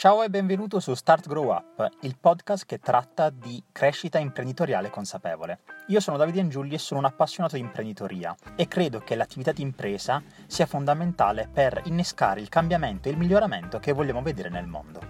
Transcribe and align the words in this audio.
Ciao 0.00 0.22
e 0.22 0.30
benvenuto 0.30 0.80
su 0.80 0.94
Start 0.94 1.28
Grow 1.28 1.50
Up, 1.50 1.86
il 2.00 2.16
podcast 2.18 2.64
che 2.64 2.78
tratta 2.78 3.28
di 3.28 3.62
crescita 3.70 4.18
imprenditoriale 4.18 4.88
consapevole. 4.88 5.58
Io 5.88 6.00
sono 6.00 6.16
Davide 6.16 6.40
Angiulli 6.40 6.72
e 6.72 6.78
sono 6.78 7.00
un 7.00 7.04
appassionato 7.04 7.56
di 7.56 7.60
imprenditoria 7.60 8.34
e 8.56 8.66
credo 8.66 9.00
che 9.00 9.14
l'attività 9.14 9.52
di 9.52 9.60
impresa 9.60 10.22
sia 10.46 10.64
fondamentale 10.64 11.50
per 11.52 11.82
innescare 11.84 12.40
il 12.40 12.48
cambiamento 12.48 13.08
e 13.08 13.10
il 13.10 13.18
miglioramento 13.18 13.78
che 13.78 13.92
vogliamo 13.92 14.22
vedere 14.22 14.48
nel 14.48 14.66
mondo. 14.66 15.00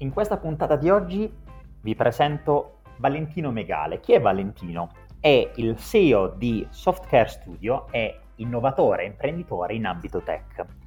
In 0.00 0.12
questa 0.12 0.36
puntata 0.36 0.76
di 0.76 0.90
oggi 0.90 1.34
vi 1.80 1.94
presento 1.94 2.82
Valentino 2.98 3.50
Megale. 3.50 4.00
Chi 4.00 4.12
è 4.12 4.20
Valentino? 4.20 4.90
È 5.18 5.52
il 5.54 5.78
CEO 5.78 6.34
di 6.36 6.66
Softcare 6.68 7.28
Studio 7.28 7.90
e 7.90 8.20
innovatore 8.34 9.04
e 9.04 9.06
imprenditore 9.06 9.72
in 9.72 9.86
ambito 9.86 10.20
tech. 10.20 10.79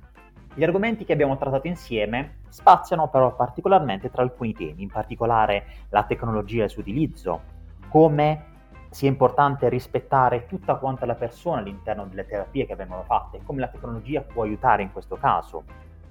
Gli 0.56 0.64
argomenti 0.64 1.04
che 1.04 1.14
abbiamo 1.14 1.36
trattato 1.36 1.66
insieme 1.66 2.42
spaziano 2.50 3.10
però 3.10 3.36
particolarmente 3.36 4.12
tra 4.12 4.22
alcuni 4.22 4.54
temi, 4.54 4.84
in 4.84 4.90
particolare 4.90 5.66
la 5.90 6.04
tecnologia 6.04 6.62
e 6.62 6.66
il 6.66 6.70
suo 6.70 6.82
utilizzo, 6.82 7.42
come 7.90 8.52
sia 8.92 9.10
importante 9.10 9.68
rispettare 9.68 10.46
tutta 10.46 10.76
quanta 10.76 11.08
la 11.08 11.16
persona 11.16 11.58
all'interno 11.58 12.06
delle 12.06 12.28
terapie 12.28 12.68
che 12.68 12.76
vengono 12.76 13.02
fatte, 13.02 13.42
come 13.44 13.62
la 13.62 13.68
tecnologia 13.68 14.22
può 14.22 14.44
aiutare 14.44 14.84
in 14.84 14.92
questo 14.92 15.16
caso. 15.16 15.64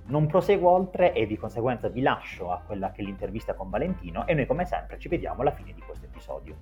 Non 0.07 0.27
proseguo 0.27 0.71
oltre 0.71 1.13
e 1.13 1.25
di 1.29 1.39
conseguenza 1.39 1.89
vi 1.89 2.01
lascio 2.01 2.51
a 2.51 2.61
quella 2.67 2.91
che 2.91 3.03
è 3.03 3.05
l'intervista 3.05 3.55
con 3.55 3.71
Valentino 3.71 4.27
e 4.27 4.35
noi 4.35 4.47
come 4.47 4.65
sempre 4.65 4.99
ci 4.99 5.07
vediamo 5.07 5.43
alla 5.43 5.53
fine 5.53 5.73
di 5.73 5.81
questo 5.83 6.07
episodio. 6.07 6.57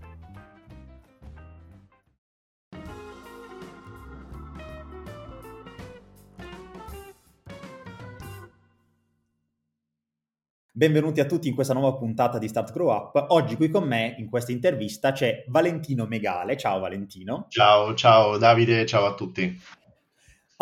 Benvenuti 10.80 11.20
a 11.20 11.26
tutti 11.26 11.46
in 11.46 11.54
questa 11.54 11.74
nuova 11.74 11.94
puntata 11.94 12.38
di 12.38 12.48
Start 12.48 12.72
Grow 12.72 12.90
Up. 12.90 13.26
Oggi 13.32 13.54
qui 13.54 13.68
con 13.68 13.84
me 13.84 14.14
in 14.16 14.30
questa 14.30 14.50
intervista 14.50 15.12
c'è 15.12 15.44
Valentino 15.48 16.06
Megale. 16.06 16.56
Ciao 16.56 16.80
Valentino. 16.80 17.44
Ciao, 17.50 17.92
ciao 17.92 18.38
Davide, 18.38 18.86
ciao 18.86 19.04
a 19.04 19.12
tutti. 19.12 19.60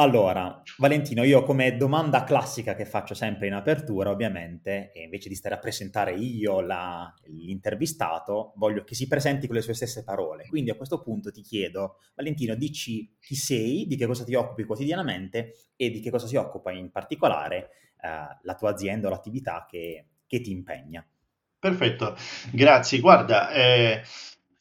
Allora, 0.00 0.62
Valentino, 0.76 1.24
io 1.24 1.42
come 1.42 1.76
domanda 1.76 2.22
classica 2.22 2.76
che 2.76 2.84
faccio 2.84 3.14
sempre 3.14 3.48
in 3.48 3.52
apertura, 3.52 4.10
ovviamente, 4.10 4.92
e 4.92 5.02
invece 5.02 5.28
di 5.28 5.34
stare 5.34 5.56
a 5.56 5.58
presentare 5.58 6.14
io 6.14 6.60
la, 6.60 7.12
l'intervistato, 7.24 8.52
voglio 8.54 8.84
che 8.84 8.94
si 8.94 9.08
presenti 9.08 9.48
con 9.48 9.56
le 9.56 9.62
sue 9.62 9.74
stesse 9.74 10.04
parole. 10.04 10.46
Quindi 10.46 10.70
a 10.70 10.76
questo 10.76 11.02
punto 11.02 11.32
ti 11.32 11.42
chiedo, 11.42 11.96
Valentino, 12.14 12.54
dici 12.54 13.16
chi 13.18 13.34
sei, 13.34 13.86
di 13.88 13.96
che 13.96 14.06
cosa 14.06 14.22
ti 14.22 14.36
occupi 14.36 14.62
quotidianamente 14.62 15.54
e 15.74 15.90
di 15.90 15.98
che 15.98 16.10
cosa 16.10 16.28
si 16.28 16.36
occupa 16.36 16.70
in 16.70 16.92
particolare 16.92 17.70
eh, 18.00 18.38
la 18.40 18.54
tua 18.54 18.70
azienda 18.70 19.08
o 19.08 19.10
l'attività 19.10 19.66
che, 19.68 20.10
che, 20.28 20.40
ti 20.40 20.52
impegna. 20.52 21.04
Perfetto, 21.58 22.16
grazie. 22.52 23.00
Guarda, 23.00 23.50
eh, 23.50 24.02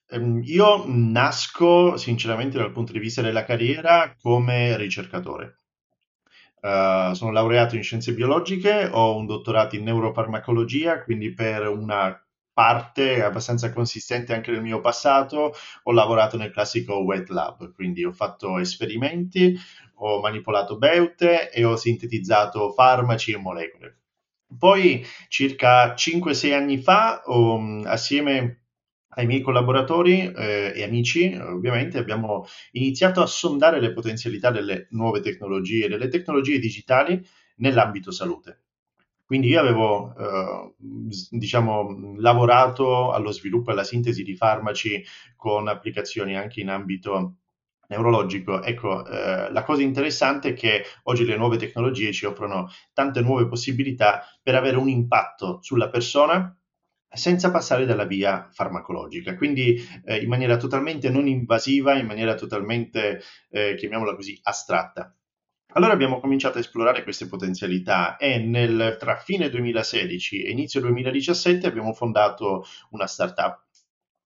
ehm, 0.09 0.41
io 0.43 0.83
nasco 0.87 1.97
sinceramente 1.97 2.57
dal 2.57 2.71
punto 2.71 2.91
di 2.91 2.99
vista 2.99 3.21
della 3.21 3.43
carriera 3.43 4.15
come 4.21 4.77
ricercatore. 4.77 5.55
Uh, 6.59 7.13
sono 7.13 7.31
laureato 7.31 7.75
in 7.75 7.83
scienze 7.83 8.13
biologiche, 8.13 8.89
ho 8.91 9.15
un 9.15 9.25
dottorato 9.25 9.75
in 9.75 9.83
neurofarmacologia, 9.83 11.03
quindi 11.03 11.33
per 11.33 11.67
una 11.67 12.19
parte 12.51 13.21
abbastanza 13.23 13.71
consistente 13.71 14.33
anche 14.33 14.51
del 14.51 14.63
mio 14.63 14.81
passato 14.81 15.53
ho 15.83 15.91
lavorato 15.91 16.37
nel 16.37 16.49
classico 16.49 16.95
wet 17.03 17.29
lab, 17.29 17.71
quindi 17.73 18.03
ho 18.03 18.11
fatto 18.11 18.57
esperimenti, 18.57 19.55
ho 19.97 20.19
manipolato 20.19 20.77
beute 20.77 21.51
e 21.51 21.63
ho 21.63 21.75
sintetizzato 21.75 22.71
farmaci 22.71 23.33
e 23.33 23.37
molecole. 23.37 23.97
Poi, 24.57 25.05
circa 25.27 25.93
5-6 25.93 26.53
anni 26.53 26.77
fa, 26.79 27.21
ho, 27.25 27.83
assieme 27.85 28.66
ai 29.17 29.25
miei 29.25 29.41
collaboratori 29.41 30.31
eh, 30.31 30.73
e 30.75 30.83
amici, 30.83 31.35
ovviamente, 31.35 31.97
abbiamo 31.97 32.45
iniziato 32.73 33.21
a 33.21 33.25
sondare 33.25 33.79
le 33.79 33.91
potenzialità 33.91 34.51
delle 34.51 34.87
nuove 34.91 35.21
tecnologie, 35.21 35.89
delle 35.89 36.07
tecnologie 36.07 36.59
digitali 36.59 37.19
nell'ambito 37.57 38.11
salute. 38.11 38.61
Quindi 39.25 39.47
io 39.47 39.59
avevo, 39.59 40.15
eh, 40.15 40.73
diciamo, 41.31 42.15
lavorato 42.17 43.11
allo 43.11 43.31
sviluppo 43.31 43.71
e 43.71 43.73
alla 43.73 43.83
sintesi 43.83 44.23
di 44.23 44.35
farmaci 44.35 45.03
con 45.35 45.67
applicazioni 45.67 46.37
anche 46.37 46.61
in 46.61 46.69
ambito 46.69 47.37
neurologico. 47.87 48.61
Ecco, 48.61 49.03
eh, 49.07 49.51
la 49.51 49.63
cosa 49.63 49.81
interessante 49.81 50.49
è 50.49 50.53
che 50.53 50.83
oggi 51.03 51.25
le 51.25 51.37
nuove 51.37 51.57
tecnologie 51.57 52.13
ci 52.13 52.25
offrono 52.25 52.69
tante 52.93 53.21
nuove 53.21 53.47
possibilità 53.47 54.23
per 54.43 54.53
avere 54.53 54.77
un 54.77 54.89
impatto 54.89 55.57
sulla 55.61 55.89
persona 55.89 56.55
senza 57.09 57.51
passare 57.51 57.85
dalla 57.85 58.05
via 58.05 58.47
farmacologica, 58.51 59.35
quindi 59.35 59.75
eh, 60.05 60.21
in 60.21 60.27
maniera 60.27 60.57
totalmente 60.57 61.09
non 61.09 61.27
invasiva, 61.27 61.97
in 61.97 62.05
maniera 62.05 62.35
totalmente, 62.35 63.21
eh, 63.49 63.75
chiamiamola 63.75 64.15
così, 64.15 64.37
astratta. 64.43 65.13
Allora 65.73 65.93
abbiamo 65.93 66.19
cominciato 66.19 66.57
a 66.57 66.61
esplorare 66.61 67.03
queste 67.03 67.27
potenzialità 67.27 68.17
e 68.17 68.39
nel, 68.39 68.97
tra 68.99 69.17
fine 69.17 69.49
2016 69.49 70.43
e 70.43 70.51
inizio 70.51 70.79
2017 70.79 71.67
abbiamo 71.67 71.93
fondato 71.93 72.65
una 72.91 73.05
startup, 73.05 73.65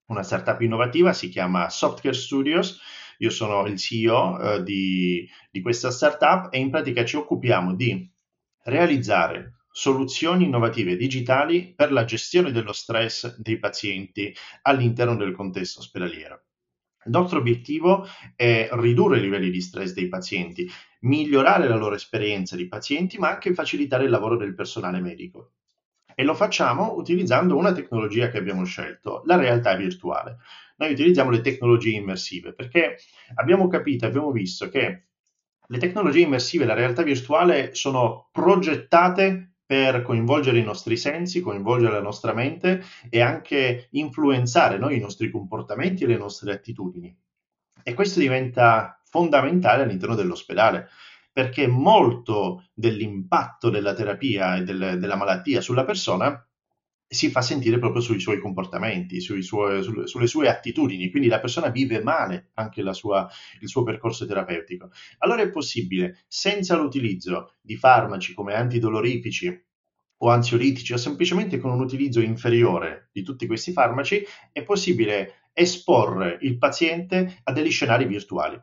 una 0.07 0.23
startup 0.23 0.61
innovativa, 0.61 1.13
si 1.13 1.29
chiama 1.29 1.69
Software 1.69 2.15
Studios, 2.15 2.79
io 3.17 3.29
sono 3.29 3.65
il 3.65 3.77
CEO 3.77 4.39
eh, 4.39 4.63
di, 4.63 5.27
di 5.51 5.61
questa 5.61 5.91
startup 5.91 6.53
e 6.53 6.59
in 6.59 6.69
pratica 6.69 7.03
ci 7.03 7.17
occupiamo 7.17 7.75
di 7.75 8.09
realizzare 8.63 9.60
soluzioni 9.71 10.45
innovative 10.45 10.95
digitali 10.95 11.73
per 11.75 11.91
la 11.91 12.05
gestione 12.05 12.51
dello 12.51 12.73
stress 12.73 13.37
dei 13.37 13.57
pazienti 13.57 14.35
all'interno 14.63 15.15
del 15.15 15.31
contesto 15.33 15.79
ospedaliero. 15.79 16.43
Il 17.05 17.11
nostro 17.11 17.39
obiettivo 17.39 18.05
è 18.35 18.69
ridurre 18.73 19.17
i 19.17 19.21
livelli 19.21 19.49
di 19.49 19.61
stress 19.61 19.93
dei 19.93 20.07
pazienti, 20.07 20.69
migliorare 21.01 21.67
la 21.67 21.75
loro 21.75 21.95
esperienza 21.95 22.55
di 22.55 22.67
pazienti, 22.67 23.17
ma 23.17 23.29
anche 23.29 23.53
facilitare 23.53 24.03
il 24.03 24.11
lavoro 24.11 24.37
del 24.37 24.53
personale 24.53 24.99
medico. 24.99 25.53
E 26.13 26.23
lo 26.23 26.35
facciamo 26.35 26.93
utilizzando 26.95 27.55
una 27.55 27.71
tecnologia 27.71 28.29
che 28.29 28.37
abbiamo 28.37 28.65
scelto, 28.65 29.23
la 29.25 29.37
realtà 29.37 29.75
virtuale 29.75 30.37
noi 30.81 30.93
utilizziamo 30.93 31.29
le 31.29 31.41
tecnologie 31.41 31.91
immersive 31.91 32.53
perché 32.53 32.97
abbiamo 33.35 33.67
capito, 33.67 34.07
abbiamo 34.07 34.31
visto 34.31 34.67
che 34.67 35.05
le 35.67 35.77
tecnologie 35.77 36.21
immersive 36.21 36.63
e 36.63 36.67
la 36.67 36.73
realtà 36.73 37.03
virtuale 37.03 37.75
sono 37.75 38.29
progettate 38.31 39.50
per 39.71 40.01
coinvolgere 40.01 40.59
i 40.59 40.65
nostri 40.65 40.97
sensi, 40.97 41.39
coinvolgere 41.39 41.93
la 41.93 42.01
nostra 42.01 42.33
mente 42.33 42.83
e 43.09 43.21
anche 43.21 43.87
influenzare 43.91 44.77
noi, 44.77 44.97
i 44.97 44.99
nostri 44.99 45.31
comportamenti 45.31 46.03
e 46.03 46.07
le 46.07 46.17
nostre 46.17 46.51
attitudini. 46.51 47.17
E 47.81 47.93
questo 47.93 48.19
diventa 48.19 49.01
fondamentale 49.05 49.83
all'interno 49.83 50.15
dell'ospedale, 50.15 50.89
perché 51.31 51.67
molto 51.67 52.65
dell'impatto 52.73 53.69
della 53.69 53.93
terapia 53.93 54.57
e 54.57 54.63
del, 54.63 54.97
della 54.99 55.15
malattia 55.15 55.61
sulla 55.61 55.85
persona 55.85 56.45
si 57.13 57.29
fa 57.29 57.41
sentire 57.41 57.77
proprio 57.77 58.01
sui 58.01 58.21
suoi 58.21 58.39
comportamenti, 58.39 59.19
sui 59.19 59.41
suoi, 59.41 59.83
sulle 59.83 60.27
sue 60.27 60.47
attitudini, 60.47 61.09
quindi 61.09 61.27
la 61.27 61.41
persona 61.41 61.67
vive 61.67 62.01
male 62.01 62.51
anche 62.53 62.81
sua, 62.93 63.29
il 63.59 63.67
suo 63.67 63.83
percorso 63.83 64.25
terapeutico. 64.25 64.91
Allora 65.17 65.41
è 65.41 65.49
possibile, 65.49 66.23
senza 66.29 66.77
l'utilizzo 66.77 67.55
di 67.61 67.75
farmaci 67.75 68.33
come 68.33 68.53
antidolorifici 68.53 69.65
o 70.23 70.29
ansiolitici 70.29 70.93
o 70.93 70.97
semplicemente 70.97 71.57
con 71.57 71.71
un 71.71 71.81
utilizzo 71.81 72.21
inferiore 72.21 73.09
di 73.11 73.23
tutti 73.23 73.45
questi 73.45 73.73
farmaci, 73.73 74.23
è 74.53 74.63
possibile 74.63 75.49
esporre 75.51 76.37
il 76.43 76.57
paziente 76.57 77.41
a 77.43 77.51
degli 77.51 77.71
scenari 77.71 78.05
virtuali 78.05 78.57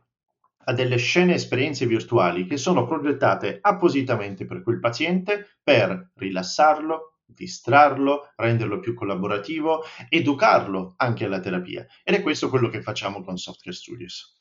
a 0.69 0.73
delle 0.75 0.97
scene 0.97 1.35
esperienze 1.35 1.87
virtuali 1.87 2.47
che 2.47 2.59
sono 2.59 2.87
progettate 2.87 3.59
appositamente 3.61 4.45
per 4.45 4.63
quel 4.63 4.81
paziente 4.81 5.59
per 5.63 6.11
rilassarlo, 6.15 7.08
distrarlo, 7.29 8.33
renderlo 8.37 8.81
più 8.81 8.95
collaborativo, 8.95 9.83
educarlo 10.09 10.95
anche 10.97 11.27
alla 11.27 11.41
terapia. 11.41 11.87
Ed 12.03 12.15
è 12.15 12.23
questo 12.23 12.49
quello 12.49 12.69
che 12.69 12.83
facciamo 12.83 13.23
con 13.23 13.37
Software 13.37 13.77
Studios. 13.77 14.37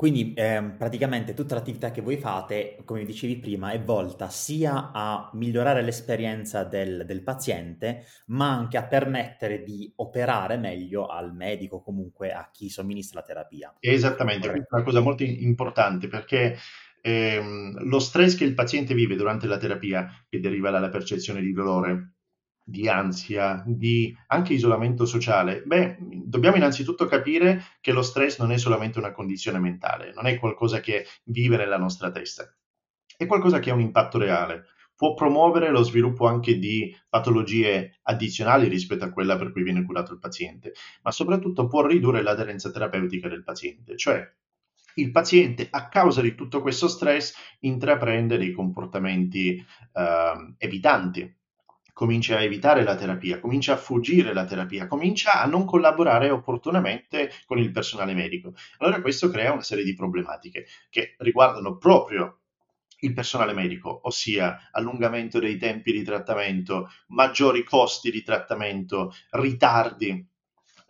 Quindi 0.00 0.32
eh, 0.32 0.62
praticamente 0.78 1.34
tutta 1.34 1.54
l'attività 1.54 1.90
che 1.90 2.00
voi 2.00 2.16
fate, 2.16 2.78
come 2.86 3.04
dicevi 3.04 3.36
prima, 3.36 3.72
è 3.72 3.82
volta 3.82 4.30
sia 4.30 4.92
a 4.94 5.28
migliorare 5.34 5.82
l'esperienza 5.82 6.64
del, 6.64 7.04
del 7.04 7.22
paziente, 7.22 8.06
ma 8.28 8.48
anche 8.50 8.78
a 8.78 8.86
permettere 8.86 9.62
di 9.62 9.92
operare 9.96 10.56
meglio 10.56 11.06
al 11.06 11.34
medico, 11.34 11.82
comunque 11.82 12.32
a 12.32 12.48
chi 12.50 12.70
somministra 12.70 13.20
la 13.20 13.26
terapia. 13.26 13.74
Esattamente, 13.78 14.48
questa 14.48 14.68
è 14.70 14.74
una 14.76 14.84
cosa 14.84 15.00
molto 15.00 15.22
importante 15.22 16.08
perché 16.08 16.56
ehm, 17.02 17.84
lo 17.84 17.98
stress 17.98 18.36
che 18.36 18.44
il 18.44 18.54
paziente 18.54 18.94
vive 18.94 19.16
durante 19.16 19.46
la 19.46 19.58
terapia, 19.58 20.08
che 20.28 20.40
deriva 20.40 20.70
dalla 20.70 20.88
percezione 20.88 21.40
di 21.40 21.52
dolore, 21.52 22.14
di 22.64 22.88
ansia, 22.88 23.62
di 23.66 24.14
anche 24.28 24.52
isolamento 24.54 25.04
sociale, 25.04 25.62
beh, 25.64 25.96
dobbiamo 26.24 26.56
innanzitutto 26.56 27.06
capire 27.06 27.62
che 27.80 27.92
lo 27.92 28.02
stress 28.02 28.38
non 28.38 28.52
è 28.52 28.58
solamente 28.58 28.98
una 28.98 29.12
condizione 29.12 29.58
mentale, 29.58 30.12
non 30.14 30.26
è 30.26 30.38
qualcosa 30.38 30.80
che 30.80 31.06
vive 31.24 31.56
nella 31.56 31.78
nostra 31.78 32.10
testa, 32.10 32.54
è 33.16 33.26
qualcosa 33.26 33.58
che 33.58 33.70
ha 33.70 33.74
un 33.74 33.80
impatto 33.80 34.18
reale. 34.18 34.66
può 34.94 35.14
promuovere 35.14 35.70
lo 35.70 35.82
sviluppo 35.82 36.26
anche 36.26 36.58
di 36.58 36.94
patologie 37.08 38.00
addizionali 38.02 38.68
rispetto 38.68 39.04
a 39.04 39.10
quella 39.10 39.36
per 39.38 39.50
cui 39.50 39.62
viene 39.62 39.82
curato 39.82 40.12
il 40.12 40.18
paziente, 40.18 40.74
ma 41.02 41.10
soprattutto 41.10 41.66
può 41.66 41.86
ridurre 41.86 42.22
l'aderenza 42.22 42.70
terapeutica 42.70 43.26
del 43.28 43.42
paziente, 43.42 43.96
cioè 43.96 44.22
il 45.00 45.10
paziente 45.10 45.68
a 45.70 45.88
causa 45.88 46.20
di 46.20 46.34
tutto 46.34 46.60
questo 46.60 46.88
stress 46.88 47.34
intraprende 47.60 48.38
dei 48.38 48.52
comportamenti 48.52 49.56
eh, 49.56 50.54
evitanti, 50.58 51.36
comincia 51.92 52.36
a 52.36 52.42
evitare 52.42 52.82
la 52.82 52.94
terapia, 52.94 53.40
comincia 53.40 53.74
a 53.74 53.76
fuggire 53.76 54.32
la 54.32 54.44
terapia, 54.44 54.86
comincia 54.86 55.42
a 55.42 55.46
non 55.46 55.64
collaborare 55.64 56.30
opportunamente 56.30 57.30
con 57.44 57.58
il 57.58 57.70
personale 57.72 58.14
medico. 58.14 58.54
Allora 58.78 59.00
questo 59.02 59.28
crea 59.28 59.52
una 59.52 59.62
serie 59.62 59.84
di 59.84 59.94
problematiche 59.94 60.66
che 60.88 61.14
riguardano 61.18 61.76
proprio 61.76 62.40
il 63.00 63.12
personale 63.12 63.52
medico, 63.52 64.00
ossia 64.04 64.70
allungamento 64.72 65.38
dei 65.38 65.56
tempi 65.56 65.92
di 65.92 66.02
trattamento, 66.02 66.88
maggiori 67.08 67.64
costi 67.64 68.10
di 68.10 68.22
trattamento, 68.22 69.12
ritardi. 69.30 70.26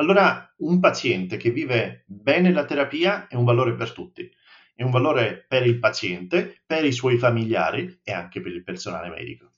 Allora 0.01 0.51
un 0.61 0.81
paziente 0.81 1.37
che 1.37 1.51
vive 1.51 2.05
bene 2.07 2.53
la 2.53 2.65
terapia 2.65 3.27
è 3.27 3.35
un 3.35 3.45
valore 3.45 3.75
per 3.75 3.93
tutti, 3.93 4.31
è 4.75 4.83
un 4.83 4.91
valore 4.91 5.45
per 5.47 5.67
il 5.67 5.79
paziente, 5.79 6.63
per 6.65 6.87
i 6.87 6.93
suoi 6.93 7.19
familiari 7.19 8.01
e 8.03 8.11
anche 8.11 8.41
per 8.41 8.51
il 8.51 8.65
personale 8.65 9.11
medico. 9.11 9.51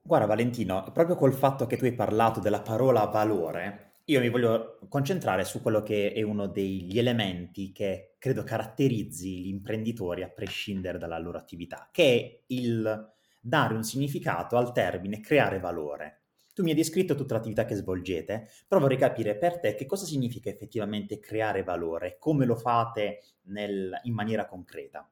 Guarda 0.00 0.24
Valentino, 0.24 0.90
proprio 0.94 1.14
col 1.14 1.34
fatto 1.34 1.66
che 1.66 1.76
tu 1.76 1.84
hai 1.84 1.92
parlato 1.92 2.40
della 2.40 2.62
parola 2.62 3.04
valore, 3.04 3.98
io 4.06 4.20
mi 4.20 4.30
voglio 4.30 4.78
concentrare 4.88 5.44
su 5.44 5.60
quello 5.60 5.82
che 5.82 6.14
è 6.14 6.22
uno 6.22 6.46
degli 6.46 6.98
elementi 6.98 7.72
che 7.72 8.14
credo 8.18 8.44
caratterizzi 8.44 9.42
gli 9.42 9.48
imprenditori 9.48 10.22
a 10.22 10.30
prescindere 10.30 10.96
dalla 10.96 11.18
loro 11.18 11.36
attività, 11.36 11.90
che 11.92 12.02
è 12.02 12.44
il 12.46 13.12
dare 13.38 13.74
un 13.74 13.82
significato 13.82 14.56
al 14.56 14.72
termine 14.72 15.20
creare 15.20 15.58
valore. 15.58 16.25
Tu 16.56 16.62
mi 16.62 16.70
hai 16.70 16.76
descritto 16.76 17.14
tutta 17.14 17.34
l'attività 17.34 17.66
che 17.66 17.74
svolgete, 17.74 18.48
però 18.66 18.80
vorrei 18.80 18.96
capire 18.96 19.36
per 19.36 19.60
te 19.60 19.74
che 19.74 19.84
cosa 19.84 20.06
significa 20.06 20.48
effettivamente 20.48 21.20
creare 21.20 21.62
valore, 21.62 22.16
come 22.18 22.46
lo 22.46 22.56
fate 22.56 23.24
nel, 23.48 24.00
in 24.04 24.14
maniera 24.14 24.46
concreta. 24.46 25.06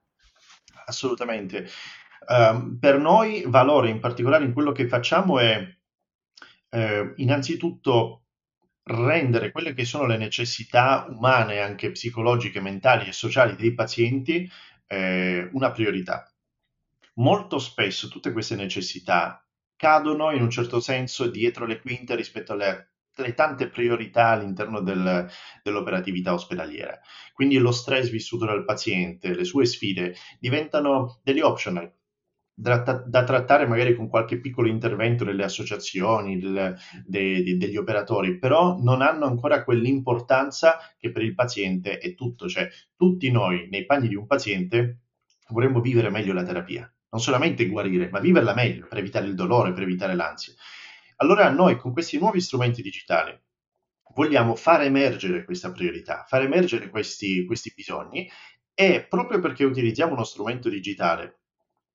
Assolutamente. 0.87 1.69
Um, 2.27 2.79
per 2.81 2.97
noi 2.99 3.45
valore 3.47 3.91
in 3.91 4.01
particolare 4.01 4.47
in 4.47 4.55
quello 4.55 4.73
che 4.73 4.89
facciamo 4.89 5.39
è 5.39 5.63
eh, 6.71 7.13
innanzitutto 7.17 8.23
rendere 8.85 9.53
quelle 9.53 9.75
che 9.75 9.85
sono 9.85 10.07
le 10.07 10.17
necessità 10.17 11.05
umane, 11.11 11.59
anche 11.59 11.91
psicologiche, 11.91 12.63
mentali 12.63 13.07
e 13.07 13.13
sociali 13.13 13.55
dei 13.55 13.75
pazienti 13.75 14.51
eh, 14.87 15.51
una 15.53 15.71
priorità. 15.73 16.27
Molto 17.17 17.59
spesso 17.59 18.09
tutte 18.09 18.33
queste 18.33 18.57
necessità 18.57 19.44
cadono 19.77 20.31
in 20.33 20.43
un 20.43 20.51
certo 20.51 20.81
senso 20.81 21.27
dietro 21.29 21.67
le 21.67 21.81
quinte 21.81 22.15
rispetto 22.15 22.53
alle, 22.53 22.95
alle 23.17 23.35
tante 23.35 23.69
priorità 23.69 24.29
all'interno 24.29 24.81
del, 24.81 25.29
dell'operatività 25.63 26.33
ospedaliera. 26.33 26.99
Quindi 27.33 27.59
lo 27.59 27.73
stress 27.73 28.11
vissuto 28.11 28.47
dal 28.47 28.65
paziente, 28.65 29.35
le 29.35 29.45
sue 29.45 29.67
sfide 29.67 30.15
diventano 30.39 31.21
degli 31.23 31.41
optional, 31.41 31.93
da, 32.57 32.79
da, 33.05 33.25
trattare 33.25 33.67
magari 33.67 33.97
con 33.97 34.09
qualche 34.09 34.39
piccolo 34.39 34.69
intervento 34.69 35.25
delle 35.25 35.43
associazioni, 35.45 36.39
del, 36.39 36.77
de, 37.05 37.43
de, 37.43 37.57
degli 37.57 37.77
operatori, 37.77 38.39
però 38.39 38.79
non 38.81 39.03
hanno 39.03 39.27
ancora 39.27 39.65
quell'importanza 39.65 40.79
che 40.97 41.11
per 41.11 41.23
il 41.23 41.35
paziente 41.35 41.99
è 41.99 42.15
tutto, 42.15 42.49
cioè 42.49 42.69
tutti 42.97 43.31
noi 43.31 43.69
nei 43.69 43.85
panni 43.85 44.09
di 44.09 44.15
un 44.15 44.27
paziente 44.27 45.01
vorremmo 45.49 45.81
vivere 45.81 46.11
meglio 46.11 46.33
la 46.33 46.45
terapia, 46.45 46.91
non 47.15 47.23
solamente 47.23 47.69
guarire, 47.69 48.11
ma 48.11 48.19
viverla 48.19 48.55
meglio 48.55 48.89
per 48.89 48.99
evitare 48.99 49.27
il 49.27 49.37
dolore, 49.37 49.73
per 49.73 49.85
evitare 49.85 50.17
l'ansia. 50.17 50.53
Allora 51.19 51.49
noi 51.49 51.77
con 51.77 51.93
questi 51.93 52.19
nuovi 52.19 52.41
strumenti 52.41 52.83
digitali 52.83 53.41
vogliamo 54.15 54.57
far 54.57 54.83
emergere 54.83 55.45
questa 55.45 55.71
priorità, 55.71 56.25
far 56.27 56.43
emergere 56.43 56.91
questi, 56.91 57.45
questi 57.45 57.73
bisogni 57.75 58.29
e 58.75 59.07
proprio 59.09 59.39
perché 59.39 59.63
utilizziamo 59.63 60.13
uno 60.13 60.25
strumento 60.25 60.69
digitale 60.69 61.39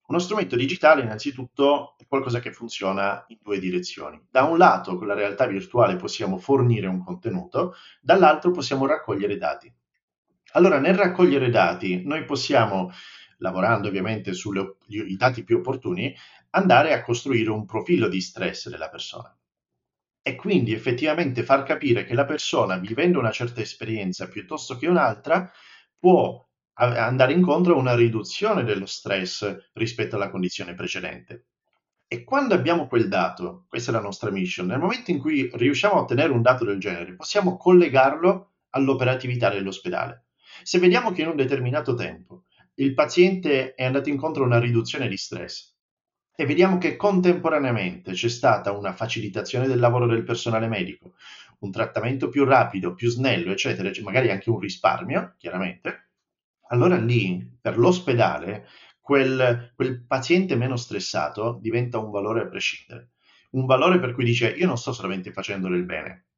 uno 0.09 0.17
strumento 0.17 0.55
digitale 0.55 1.03
innanzitutto 1.03 1.95
è 1.99 2.05
qualcosa 2.07 2.39
che 2.39 2.51
funziona 2.51 3.23
in 3.27 3.37
due 3.43 3.59
direzioni. 3.59 4.19
Da 4.27 4.41
un 4.41 4.57
lato 4.57 4.97
con 4.97 5.05
la 5.05 5.13
realtà 5.13 5.45
virtuale 5.45 5.97
possiamo 5.97 6.39
fornire 6.39 6.87
un 6.87 7.03
contenuto, 7.03 7.75
dall'altro 8.01 8.49
possiamo 8.49 8.87
raccogliere 8.87 9.37
dati. 9.37 9.71
Allora 10.53 10.79
nel 10.79 10.95
raccogliere 10.95 11.51
dati 11.51 12.03
noi 12.03 12.25
possiamo, 12.25 12.91
lavorando 13.39 13.87
ovviamente 13.87 14.33
sui 14.33 14.75
dati 15.17 15.43
più 15.43 15.57
opportuni, 15.57 16.15
andare 16.51 16.93
a 16.93 17.01
costruire 17.03 17.49
un 17.49 17.65
profilo 17.65 18.07
di 18.07 18.21
stress 18.21 18.69
della 18.69 18.89
persona 18.89 19.33
e 20.21 20.35
quindi 20.35 20.73
effettivamente 20.73 21.43
far 21.43 21.63
capire 21.63 22.05
che 22.05 22.13
la 22.13 22.25
persona 22.25 22.77
vivendo 22.77 23.19
una 23.19 23.31
certa 23.31 23.61
esperienza 23.61 24.27
piuttosto 24.27 24.77
che 24.77 24.87
un'altra 24.87 25.51
può 25.97 26.45
andare 26.73 27.33
incontro 27.33 27.73
a 27.73 27.77
una 27.77 27.95
riduzione 27.95 28.63
dello 28.63 28.85
stress 28.85 29.69
rispetto 29.73 30.15
alla 30.15 30.29
condizione 30.29 30.75
precedente. 30.75 31.47
E 32.07 32.23
quando 32.23 32.53
abbiamo 32.53 32.87
quel 32.87 33.07
dato, 33.07 33.65
questa 33.67 33.91
è 33.91 33.93
la 33.93 34.01
nostra 34.01 34.31
mission, 34.31 34.67
nel 34.67 34.79
momento 34.79 35.11
in 35.11 35.19
cui 35.19 35.49
riusciamo 35.51 35.95
a 35.95 36.01
ottenere 36.01 36.31
un 36.31 36.41
dato 36.41 36.63
del 36.63 36.79
genere, 36.79 37.15
possiamo 37.15 37.57
collegarlo 37.57 38.53
all'operatività 38.71 39.49
dell'ospedale. 39.49 40.27
Se 40.63 40.79
vediamo 40.79 41.11
che 41.11 41.21
in 41.21 41.27
un 41.29 41.35
determinato 41.35 41.93
tempo 41.95 42.45
il 42.79 42.93
paziente 42.93 43.73
è 43.73 43.83
andato 43.83 44.07
incontro 44.07 44.43
a 44.43 44.45
una 44.45 44.59
riduzione 44.59 45.09
di 45.09 45.17
stress 45.17 45.75
e 46.33 46.45
vediamo 46.45 46.77
che 46.77 46.95
contemporaneamente 46.95 48.13
c'è 48.13 48.29
stata 48.29 48.71
una 48.71 48.93
facilitazione 48.93 49.67
del 49.67 49.79
lavoro 49.79 50.07
del 50.07 50.23
personale 50.23 50.69
medico, 50.69 51.15
un 51.59 51.71
trattamento 51.71 52.29
più 52.29 52.45
rapido, 52.45 52.93
più 52.93 53.09
snello, 53.09 53.51
eccetera, 53.51 53.91
magari 54.01 54.31
anche 54.31 54.49
un 54.49 54.59
risparmio, 54.59 55.35
chiaramente, 55.37 56.11
allora 56.69 56.95
lì 56.95 57.57
per 57.59 57.77
l'ospedale 57.77 58.67
quel, 59.01 59.73
quel 59.75 60.05
paziente 60.05 60.55
meno 60.55 60.77
stressato 60.77 61.59
diventa 61.61 61.97
un 61.97 62.11
valore 62.11 62.43
a 62.43 62.47
prescindere. 62.47 63.11
Un 63.51 63.65
valore 63.65 63.99
per 63.99 64.13
cui 64.13 64.23
dice 64.23 64.51
io 64.51 64.67
non 64.67 64.77
sto 64.77 64.93
solamente 64.93 65.33
facendo 65.33 65.67
del 65.67 65.83
bene, 65.83 66.28